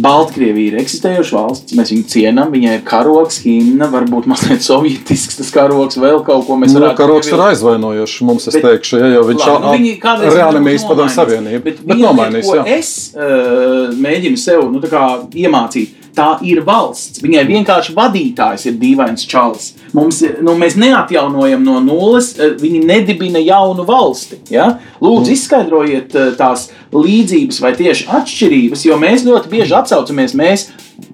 Baltkrievija 0.01 0.71
ir 0.73 0.77
eksistējoša 0.81 1.35
valsts, 1.35 1.75
mēs 1.77 1.91
viņu 1.93 2.05
cienām, 2.13 2.51
viņai 2.53 2.73
ir 2.79 2.83
karoks, 2.87 3.39
himna, 3.45 3.87
varbūt 3.91 4.25
mazliet 4.31 4.63
sovietisks 4.65 5.37
tas 5.37 5.51
karoks, 5.53 5.97
vēl 6.01 6.23
kaut 6.25 6.47
ko 6.47 6.57
mēs 6.57 6.73
Nu, 6.73 6.79
varētu 6.81 6.97
karoks 7.01 7.27
ir 7.33 7.43
aizvainojošs 7.49 8.21
mums, 8.27 8.47
es 8.47 8.53
Bet- 8.57 8.63
teikšu, 8.63 8.99
ja, 9.03 9.07
jo 9.15 9.23
viņš 9.29 9.45
nu, 9.45 9.73
reanimējas 10.37 10.85
varbūt 10.85 10.89
padomju 10.89 11.09
nomainīs. 11.09 11.17
savienību. 11.19 11.63
Bet, 11.63 11.83
Bet 11.85 11.97
nomainīs, 11.97 12.45
jā. 12.55 12.65
es 12.77 12.93
uh, 13.15 13.93
mēģinu 13.97 14.37
sev 14.37 14.71
nu, 14.71 14.79
tā 14.83 14.89
kā 14.93 15.03
iemācīt. 15.33 15.99
Tā 16.13 16.37
ir 16.45 16.59
valsts. 16.61 17.23
Viņai 17.23 17.41
vienkārši 17.47 17.93
vadītājs 17.97 18.67
ir 18.69 18.73
dīvains 18.77 19.23
čalis. 19.25 19.71
Mums, 19.93 20.23
nu, 20.41 20.55
mēs 20.57 20.73
neatjaunojam 20.79 21.63
no 21.63 21.79
nulles, 21.83 22.31
eh, 22.39 22.55
viņi 22.59 22.83
nedibina 22.85 23.39
jaunu 23.39 23.85
valsti. 23.85 24.39
Ja? 24.49 24.79
Lūdzu, 25.01 25.29
Mm. 25.29 25.33
izskaidrojiet 25.37 26.15
eh, 26.15 26.31
tās 26.37 26.69
līdzības 26.91 27.61
vai 27.61 27.73
tieši 27.77 28.07
atšķirības, 28.09 28.85
jo 28.85 28.97
mēs 28.97 29.25
ļoti 29.27 29.49
bieži 29.49 29.77
atsaucamies. 29.77 30.33
Mēs 30.33 30.67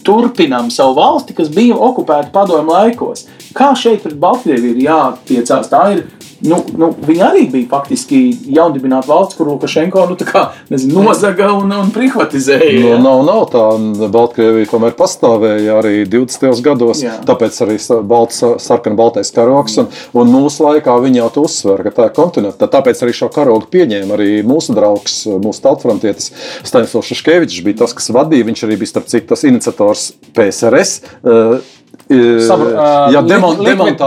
turpinām 0.03 0.71
savu 0.71 0.95
valsti, 0.95 1.35
kas 1.35 1.49
bija 1.49 1.75
okupēta 1.75 2.31
padomu 2.31 2.71
laikos. 2.71 3.27
Kā 3.53 3.75
šeit 3.75 4.03
pret 4.03 4.15
Baltkrieviju 4.19 4.77
ir 4.77 4.87
jātiecās? 4.87 5.69
Tā 5.69 5.83
ir 5.97 6.03
Nu, 6.39 6.61
nu, 6.77 6.87
viņa 7.03 7.25
arī 7.33 7.41
bija 7.51 7.67
faktiski 7.67 8.19
jaundibināta 8.55 9.09
valsts, 9.09 9.35
kur 9.35 9.49
Lukašenko 9.51 10.05
nu, 10.07 10.15
kā, 10.23 10.45
nezinu, 10.71 11.01
nozaga 11.03 11.49
un, 11.51 11.71
un 11.75 11.89
privatizēja. 11.91 12.79
Nu, 12.79 12.93
nav, 13.03 13.23
nav 13.27 13.41
tā. 13.51 13.63
Baltkrievija 14.13 14.69
tomēr 14.71 14.95
pastāvēja 14.95 15.75
arī 15.81 16.05
20. 16.07 16.61
gados. 16.63 17.03
Jā. 17.03 17.17
Tāpēc 17.27 17.59
arī 17.65 17.75
balts, 18.07 18.39
sarkana 18.69 18.99
baltais 18.99 19.33
karoks. 19.35 19.79
Un, 19.81 19.89
un 20.17 20.31
mūsu 20.33 20.65
laikā 20.65 20.95
viņi 21.03 21.21
jau 21.21 21.29
to 21.35 21.45
uzsver, 21.49 21.83
ka 21.87 21.95
tā 21.95 22.09
ir 22.09 22.15
kontinenta. 22.17 22.69
Tāpēc 22.71 23.03
arī 23.05 23.15
šo 23.17 23.31
karogu 23.33 23.69
pieņēma 23.73 24.15
arī 24.17 24.29
mūsu 24.47 24.75
draugs, 24.77 25.21
mūsu 25.41 25.65
tautfrontietis 25.65 26.31
Stanislavs 26.67 27.11
Šeškevičs 27.11 27.65
bija 27.65 27.83
tas, 27.83 27.95
kas 27.97 28.11
vadīja. 28.15 28.47
Viņš 28.49 28.65
arī 28.67 28.79
bija 28.81 28.93
starp 28.93 29.09
citu 29.11 29.33
tas 29.33 29.45
iniciators 29.49 30.09
PSRS. 30.37 30.95
Uh, 31.19 31.59
Sabr- 32.09 32.73
Jā, 33.13 33.21
li- 33.21 33.29
demon, 33.29 33.57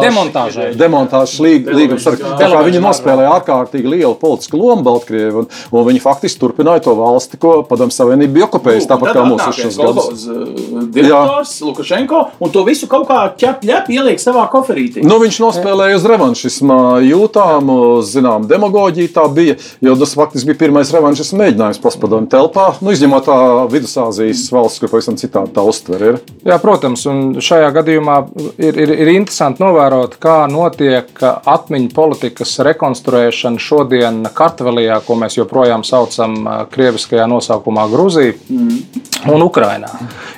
demontāžai. 0.03 0.75
demontāžas 0.75 1.39
līg- 1.39 1.69
līgums. 1.71 2.07
ar- 2.07 2.17
tā 2.19 2.49
kā 2.51 2.63
Viņi 2.67 2.81
nospēlēja 2.83 3.31
ārkārtīgi 3.39 3.87
lielu 3.87 4.15
politisku 4.19 4.57
lomu 4.59 4.83
Baltkrievijai, 4.83 5.35
un, 5.39 5.47
un 5.71 5.85
viņi 5.87 6.01
faktiski 6.03 6.41
turpināja 6.41 6.83
to 6.83 6.95
valsti, 6.99 7.39
ko 7.39 7.63
Padomju 7.63 7.95
Savienība 7.95 8.33
bija 8.33 8.47
okupējusi. 8.49 8.89
Tāpat 8.91 9.15
kā 9.15 9.23
mūsu 9.23 9.53
šos 9.55 9.77
gadus. 9.79 10.27
uh, 10.27 10.83
direktors 10.91 11.61
Lukašenko 11.63 12.25
un 12.41 12.51
to 12.51 12.65
visu 12.65 12.89
kaut 12.91 13.07
kā 13.07 13.31
ķep, 13.39 13.61
ķep 13.63 13.87
ieliek 13.95 14.19
savā 14.19 14.49
koferītī. 14.51 15.05
Nu, 15.05 15.21
viņš 15.23 15.39
nospēlēja 15.47 15.95
uz 16.01 16.05
revanšismu 16.05 16.81
jūtām, 17.07 17.71
zinām, 18.03 18.47
demagoģiju. 18.49 19.13
Tā 19.13 19.29
bija, 19.33 19.55
jo 19.81 19.95
tas 19.97 20.15
faktiski 20.15 20.47
bija 20.51 20.59
pirmais 20.67 20.91
revanšismu 20.91 21.39
mēģinājums 21.39 21.81
postpadomju 21.83 22.29
telpā. 22.29 22.75
Nu, 22.83 22.91
izņemot 22.91 23.25
tā 23.31 23.39
Vidusāzijas 23.71 24.51
valsts, 24.51 24.81
kur 24.81 24.89
pavisam 24.89 25.15
citādi 25.15 25.53
tā 25.55 25.63
uztver. 25.63 26.03
Ir. 26.03 26.21
Jā, 26.45 26.59
protams, 26.59 27.07
un 27.07 27.35
šajā 27.35 27.71
gadījumā 27.73 27.91
gadījumā 27.93 28.17
ir, 28.59 28.79
ir, 28.79 28.93
ir 29.05 29.11
interesanti 29.13 29.63
novērot, 29.63 30.17
kā 30.23 30.47
notiek 30.51 31.09
atmiņu 31.23 31.93
politikas 31.95 32.59
rekonstruēšana 32.65 33.61
šodien 33.61 34.23
Kartvēlijā, 34.35 35.01
ko 35.07 35.17
mēs 35.21 35.37
joprojām 35.39 35.85
saucam 35.85 36.69
krieviskajā 36.73 37.27
nosaukumā 37.29 37.89
Grūzija 37.93 38.37
mm. 38.49 39.12
Un 39.31 39.43
Ukrainā. 39.43 39.91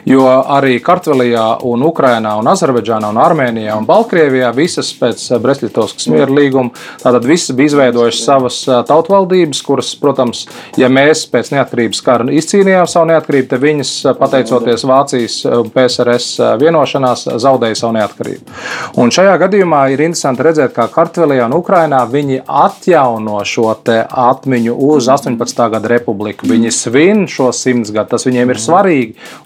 Jo 0.04 0.26
arī 0.28 0.76
Kartvēlijā, 0.84 1.44
un 1.64 1.82
Ukrainā, 1.86 2.34
un 2.40 2.48
Azerbaidžānā, 2.52 3.08
un 3.14 3.20
Armēnijā 3.24 3.76
un 3.78 3.86
Baltkrievijā 3.88 4.50
visas 4.56 4.90
pēc 4.98 5.22
Brestļitovskas 5.40 6.10
miera 6.12 6.28
līguma, 6.28 6.74
tātad 7.00 7.24
visas 7.28 7.54
bija 7.56 7.72
izveidojušas 7.72 8.24
savas 8.26 8.58
tautvaldības, 8.88 9.62
kuras, 9.64 9.94
protams, 10.00 10.44
ja 10.80 10.90
mēs 10.92 11.24
pēc 11.32 11.54
neatkarības 11.54 12.02
kara 12.04 12.28
izcīnījām 12.36 12.88
savu 12.90 13.08
neatkarību, 13.12 13.48
tad 13.54 13.64
viņas, 13.64 13.94
pateicoties 14.20 14.84
Vācijas 14.88 15.38
un 15.48 15.72
PSRS 15.72 16.58
vienošanās, 16.60 17.24
zaudēja 17.40 17.80
savu 17.80 17.96
neatkarību. 17.96 18.58
Un 19.00 19.12
šajā 19.14 19.38
gadījumā 19.46 19.86
ir 19.94 20.04
interesanti 20.04 20.44
redzēt, 20.44 20.74
kā 20.76 20.90
Kartvēlijā 20.92 21.48
un 21.48 21.56
Ukrainā 21.56 22.04
viņi 22.10 22.42
atjauno 22.44 23.40
šo 23.48 23.70
atmiņu 23.74 24.76
uz 24.92 25.08
18. 25.08 25.64
gada 25.72 25.90
republiku. 25.90 26.46
Viņi 26.48 26.70
svin 26.74 27.24
šo 27.30 27.48
simts 27.56 27.92
gadu, 27.94 28.12
tas 28.14 28.28
viņiem 28.28 28.52
ir 28.52 28.60
svarīgi. 28.60 28.73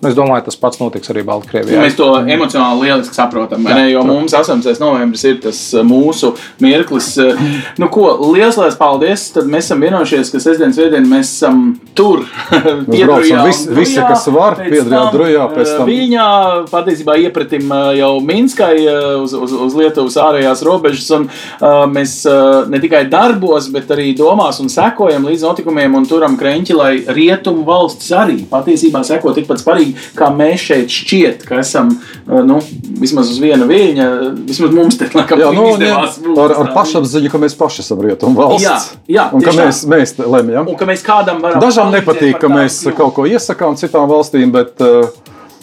Un 0.01 0.11
es 0.11 0.17
domāju, 0.17 0.47
tas 0.49 0.59
pats 0.61 0.81
notiks 0.81 1.13
arī 1.13 1.25
Baltkrievijā. 1.29 1.83
Mēs 1.83 1.99
to 1.99 2.09
emocionāli 2.21 2.89
lieliski 2.89 3.19
saprotam. 3.19 3.67
Jā, 3.69 3.85
jo 3.93 4.05
mums 4.09 4.35
8. 4.37 4.65
novembris 4.81 5.25
ir 5.29 5.41
tas 5.45 5.61
mūsu 5.87 6.35
mirklis. 6.65 7.15
Nu, 7.79 7.91
ko, 7.93 8.11
liels, 8.35 8.59
liels 8.61 8.79
paldies! 8.79 9.29
Tad 9.35 9.49
mēs 9.51 9.69
esam 9.69 9.83
vienojušies, 9.85 10.33
ka 10.33 10.43
sestdien, 10.43 10.75
svētdien 10.75 11.09
mēs 11.09 11.33
esam 11.37 11.65
tur. 11.99 12.25
Piedrujā, 12.89 13.43
visi, 13.47 13.69
visi, 13.75 13.99
kas 14.01 14.29
var, 14.33 14.59
piedrujā, 14.63 15.03
drujā, 15.15 15.47
pēc 15.55 15.75
tam. 15.77 15.89
Viņa 15.89 16.27
patiesībā 16.71 17.19
iepratim 17.25 17.73
jau 17.99 18.13
Minskai 18.25 18.77
uz, 19.23 19.35
uz, 19.37 19.53
uz 19.69 19.77
Lietuvas 19.79 20.17
ārējās 20.23 20.63
robežas. 20.67 21.09
Un, 21.17 21.27
uh, 21.29 21.85
mēs 21.91 22.21
uh, 22.29 22.67
ne 22.71 22.81
tikai 22.83 23.05
darbos, 23.11 23.69
bet 23.75 23.91
arī 23.95 24.11
domās 24.19 24.61
un 24.63 24.71
sekojam 24.73 25.27
līdz 25.29 25.47
notikumiem 25.49 25.97
un 25.99 26.07
turam 26.09 26.37
kreņķi, 26.41 26.77
lai 26.79 26.93
rietumu 27.19 27.65
valstis 27.69 28.13
arī 28.17 28.41
patiesībā 28.51 29.03
seko 29.19 29.35
tikpat 29.37 29.63
svarīgi, 29.63 29.95
kā 30.19 30.31
mēs 30.35 30.65
šeit 30.71 30.93
šķiet, 30.93 31.45
ka 31.49 31.61
esam 31.63 31.91
uh, 31.93 32.41
nu, 32.47 32.61
vismaz 33.03 33.33
uz 33.35 33.41
viena 33.43 33.69
viļņa. 33.69 34.09
Vismaz 34.49 34.75
mums 34.75 34.99
te 35.01 35.11
laikam 35.13 35.43
jā, 35.43 35.51
nu, 35.55 35.67
izdevās, 35.75 36.19
jā, 36.23 36.35
ar, 36.45 36.57
ar 36.63 36.73
pašapziņu, 36.77 37.33
ka 37.33 37.43
mēs 37.43 37.57
paši 37.59 37.85
esam 37.85 38.03
rietumu 38.05 38.39
valsts. 38.39 38.67
Jā, 38.67 38.77
jā, 39.19 39.29
un 39.35 39.45
ka 39.45 39.55
mēs, 39.57 39.83
mēs 39.91 40.15
lemjam. 40.23 40.71
Un 40.71 40.79
ka 40.79 40.89
mēs 40.89 41.05
kādam 41.07 41.43
varam. 41.45 41.63
Dažām 41.63 41.93
nepatīk, 41.95 42.39
ka 42.41 42.51
mēs 42.53 42.81
kaut 42.99 43.17
ko 43.19 43.27
iesakām 43.29 43.79
citām 43.81 44.09
valstīm, 44.11 44.55
bet 44.55 44.85
uh, 44.85 45.11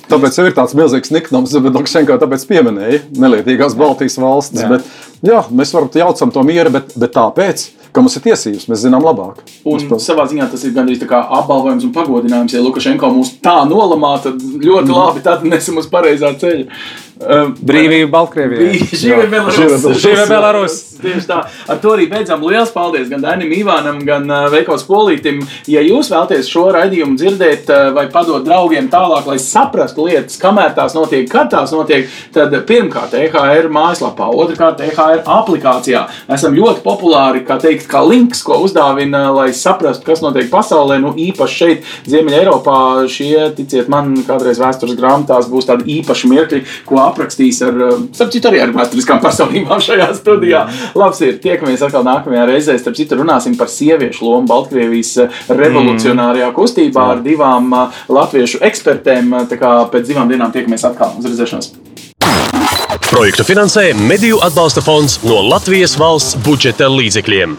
Tāpēc 0.09 0.37
ir 0.41 0.53
tāds 0.55 0.75
milzīgs 0.77 1.13
niknums, 1.13 1.55
bet 1.65 1.73
Lukašenko 1.73 2.17
tāpēc 2.21 2.45
pieminēja 2.49 3.01
nelietīgās 3.21 3.77
Baltijas 3.79 4.19
valstis. 4.21 4.61
Jā. 4.61 4.69
Bet, 4.75 4.91
jā, 5.25 5.41
mēs 5.49 5.73
varam 5.73 5.89
jaucam 5.89 6.33
to 6.35 6.43
mieru, 6.45 6.73
bet, 6.75 6.93
bet 6.99 7.15
tāpēc, 7.15 7.65
ka 7.95 8.03
mums 8.03 8.17
ir 8.19 8.25
tiesības, 8.27 8.67
mēs 8.69 8.83
zinām 8.83 9.05
labāk. 9.05 9.41
Un 9.63 9.81
mums 9.89 10.05
savā 10.05 10.27
ziņā 10.29 10.49
tas 10.51 10.65
ir 10.67 10.75
gandrīz 10.75 11.01
tā 11.01 11.09
kā 11.09 11.23
apbalvojums 11.39 11.87
un 11.87 11.95
pagodinājums. 11.95 12.53
Ja 12.53 12.61
Lukašenko 12.65 13.09
mūs 13.15 13.37
tā 13.45 13.57
nolamā, 13.69 14.17
tad 14.25 14.41
ļoti 14.41 14.91
mm. 14.91 14.95
labi, 14.99 15.25
tad 15.25 15.45
mēs 15.47 15.65
esam 15.65 15.81
uz 15.81 15.89
pareizā 15.91 16.35
ceļa. 16.41 16.67
Um, 17.15 17.53
Brīvība 17.63 18.09
Baltkrievijā. 18.11 18.73
Živa 18.91 20.25
Belarus. 20.27 20.73
Tieši 20.99 21.27
tā. 21.29 21.37
Ar 21.71 21.77
to 21.79 21.93
arī 21.95 22.09
beidzam. 22.11 22.41
Lielas 22.43 22.73
paldies 22.75 23.07
gan 23.07 23.21
Danim 23.23 23.53
Ivānam, 23.55 24.01
gan 24.03 24.27
uh, 24.27 24.47
Veikos 24.51 24.83
Polītim. 24.83 25.39
Ja 25.71 25.79
jūs 25.85 26.09
vēlaties 26.11 26.49
šo 26.51 26.65
raidījumu 26.75 27.15
dzirdēt 27.15 27.71
uh, 27.71 27.85
vai 27.95 28.09
padot 28.11 28.43
draugiem 28.43 28.89
tālāk, 28.91 29.29
lai 29.31 29.37
saprastu 29.39 30.09
lietas, 30.09 30.35
kamēr 30.41 30.73
tās 30.75 30.95
notiek, 30.97 31.23
kad 31.31 31.47
tās 31.53 31.71
notiek, 31.71 32.11
tad 32.35 32.51
pirmkārt 32.67 33.15
EHR 33.15 33.69
mājaslapā, 33.71 34.27
otrkārt 34.35 34.83
EHR 34.83 35.23
aplikācijā. 35.37 36.03
Esam 36.35 36.59
ļoti 36.59 36.83
populāri, 36.83 37.45
kā 37.47 37.59
teikt, 37.63 37.87
kā 37.91 38.03
links, 38.03 38.43
ko 38.43 38.59
uzdāvina, 38.67 39.29
lai 39.35 39.47
saprastu, 39.55 40.03
kas 40.09 40.23
notiek 40.25 40.51
pasaulē. 40.51 40.99
Nu, 40.99 41.15
īpaši 41.29 41.59
šeit, 41.61 41.89
Ziemeļa 42.11 42.43
Eiropā, 42.43 42.77
šie, 43.11 43.47
ticiet 43.55 43.87
man, 43.91 44.11
kādreiz 44.27 44.59
vēstures 44.59 44.99
grāmatās 44.99 45.47
būs 45.51 45.71
tādi 45.71 46.01
īpaši 46.01 46.35
mirkļi, 46.35 46.63
ko 46.91 47.04
aprakstījis 47.09 47.61
ar, 47.67 47.79
eh, 47.87 48.03
starp 48.15 48.33
citu, 48.33 48.49
arī 48.51 48.61
ar 48.63 48.73
vēsturiskām 48.75 49.21
personībām 49.25 49.81
šajā 49.83 50.09
studijā. 50.19 50.65
Labs 50.97 51.21
ir, 51.25 51.37
tiekamies 51.43 51.83
atkal 51.85 52.05
nākamajā 52.07 52.47
reizē. 52.51 52.77
Starp 52.81 52.97
citu, 52.99 53.19
runāsim 53.21 53.57
par 53.59 53.71
sieviešu 53.71 54.27
lomu 54.27 54.49
Baltkrievijas 54.51 55.15
eh, 55.23 55.41
revolucionārajā 55.49 56.51
kustībā 56.55 57.09
ar 57.15 57.25
divām 57.25 57.71
eh, 57.73 58.01
latviešu 58.09 58.63
ekspertēm. 58.65 59.35
Tā 59.51 59.59
kā 59.61 59.75
pēc 59.91 60.09
divām 60.11 60.31
dienām 60.31 60.53
tiekamies 60.55 60.87
atkal 60.87 61.17
uz 61.19 61.29
redzēšanos. 61.29 61.73
Projektu 63.05 63.45
finansē 63.47 63.93
Mediju 63.95 64.41
atbalsta 64.43 64.81
fonds 64.83 65.19
no 65.23 65.39
Latvijas 65.45 65.95
valsts 65.99 66.35
budžeta 66.43 66.89
līdzekļiem. 66.91 67.55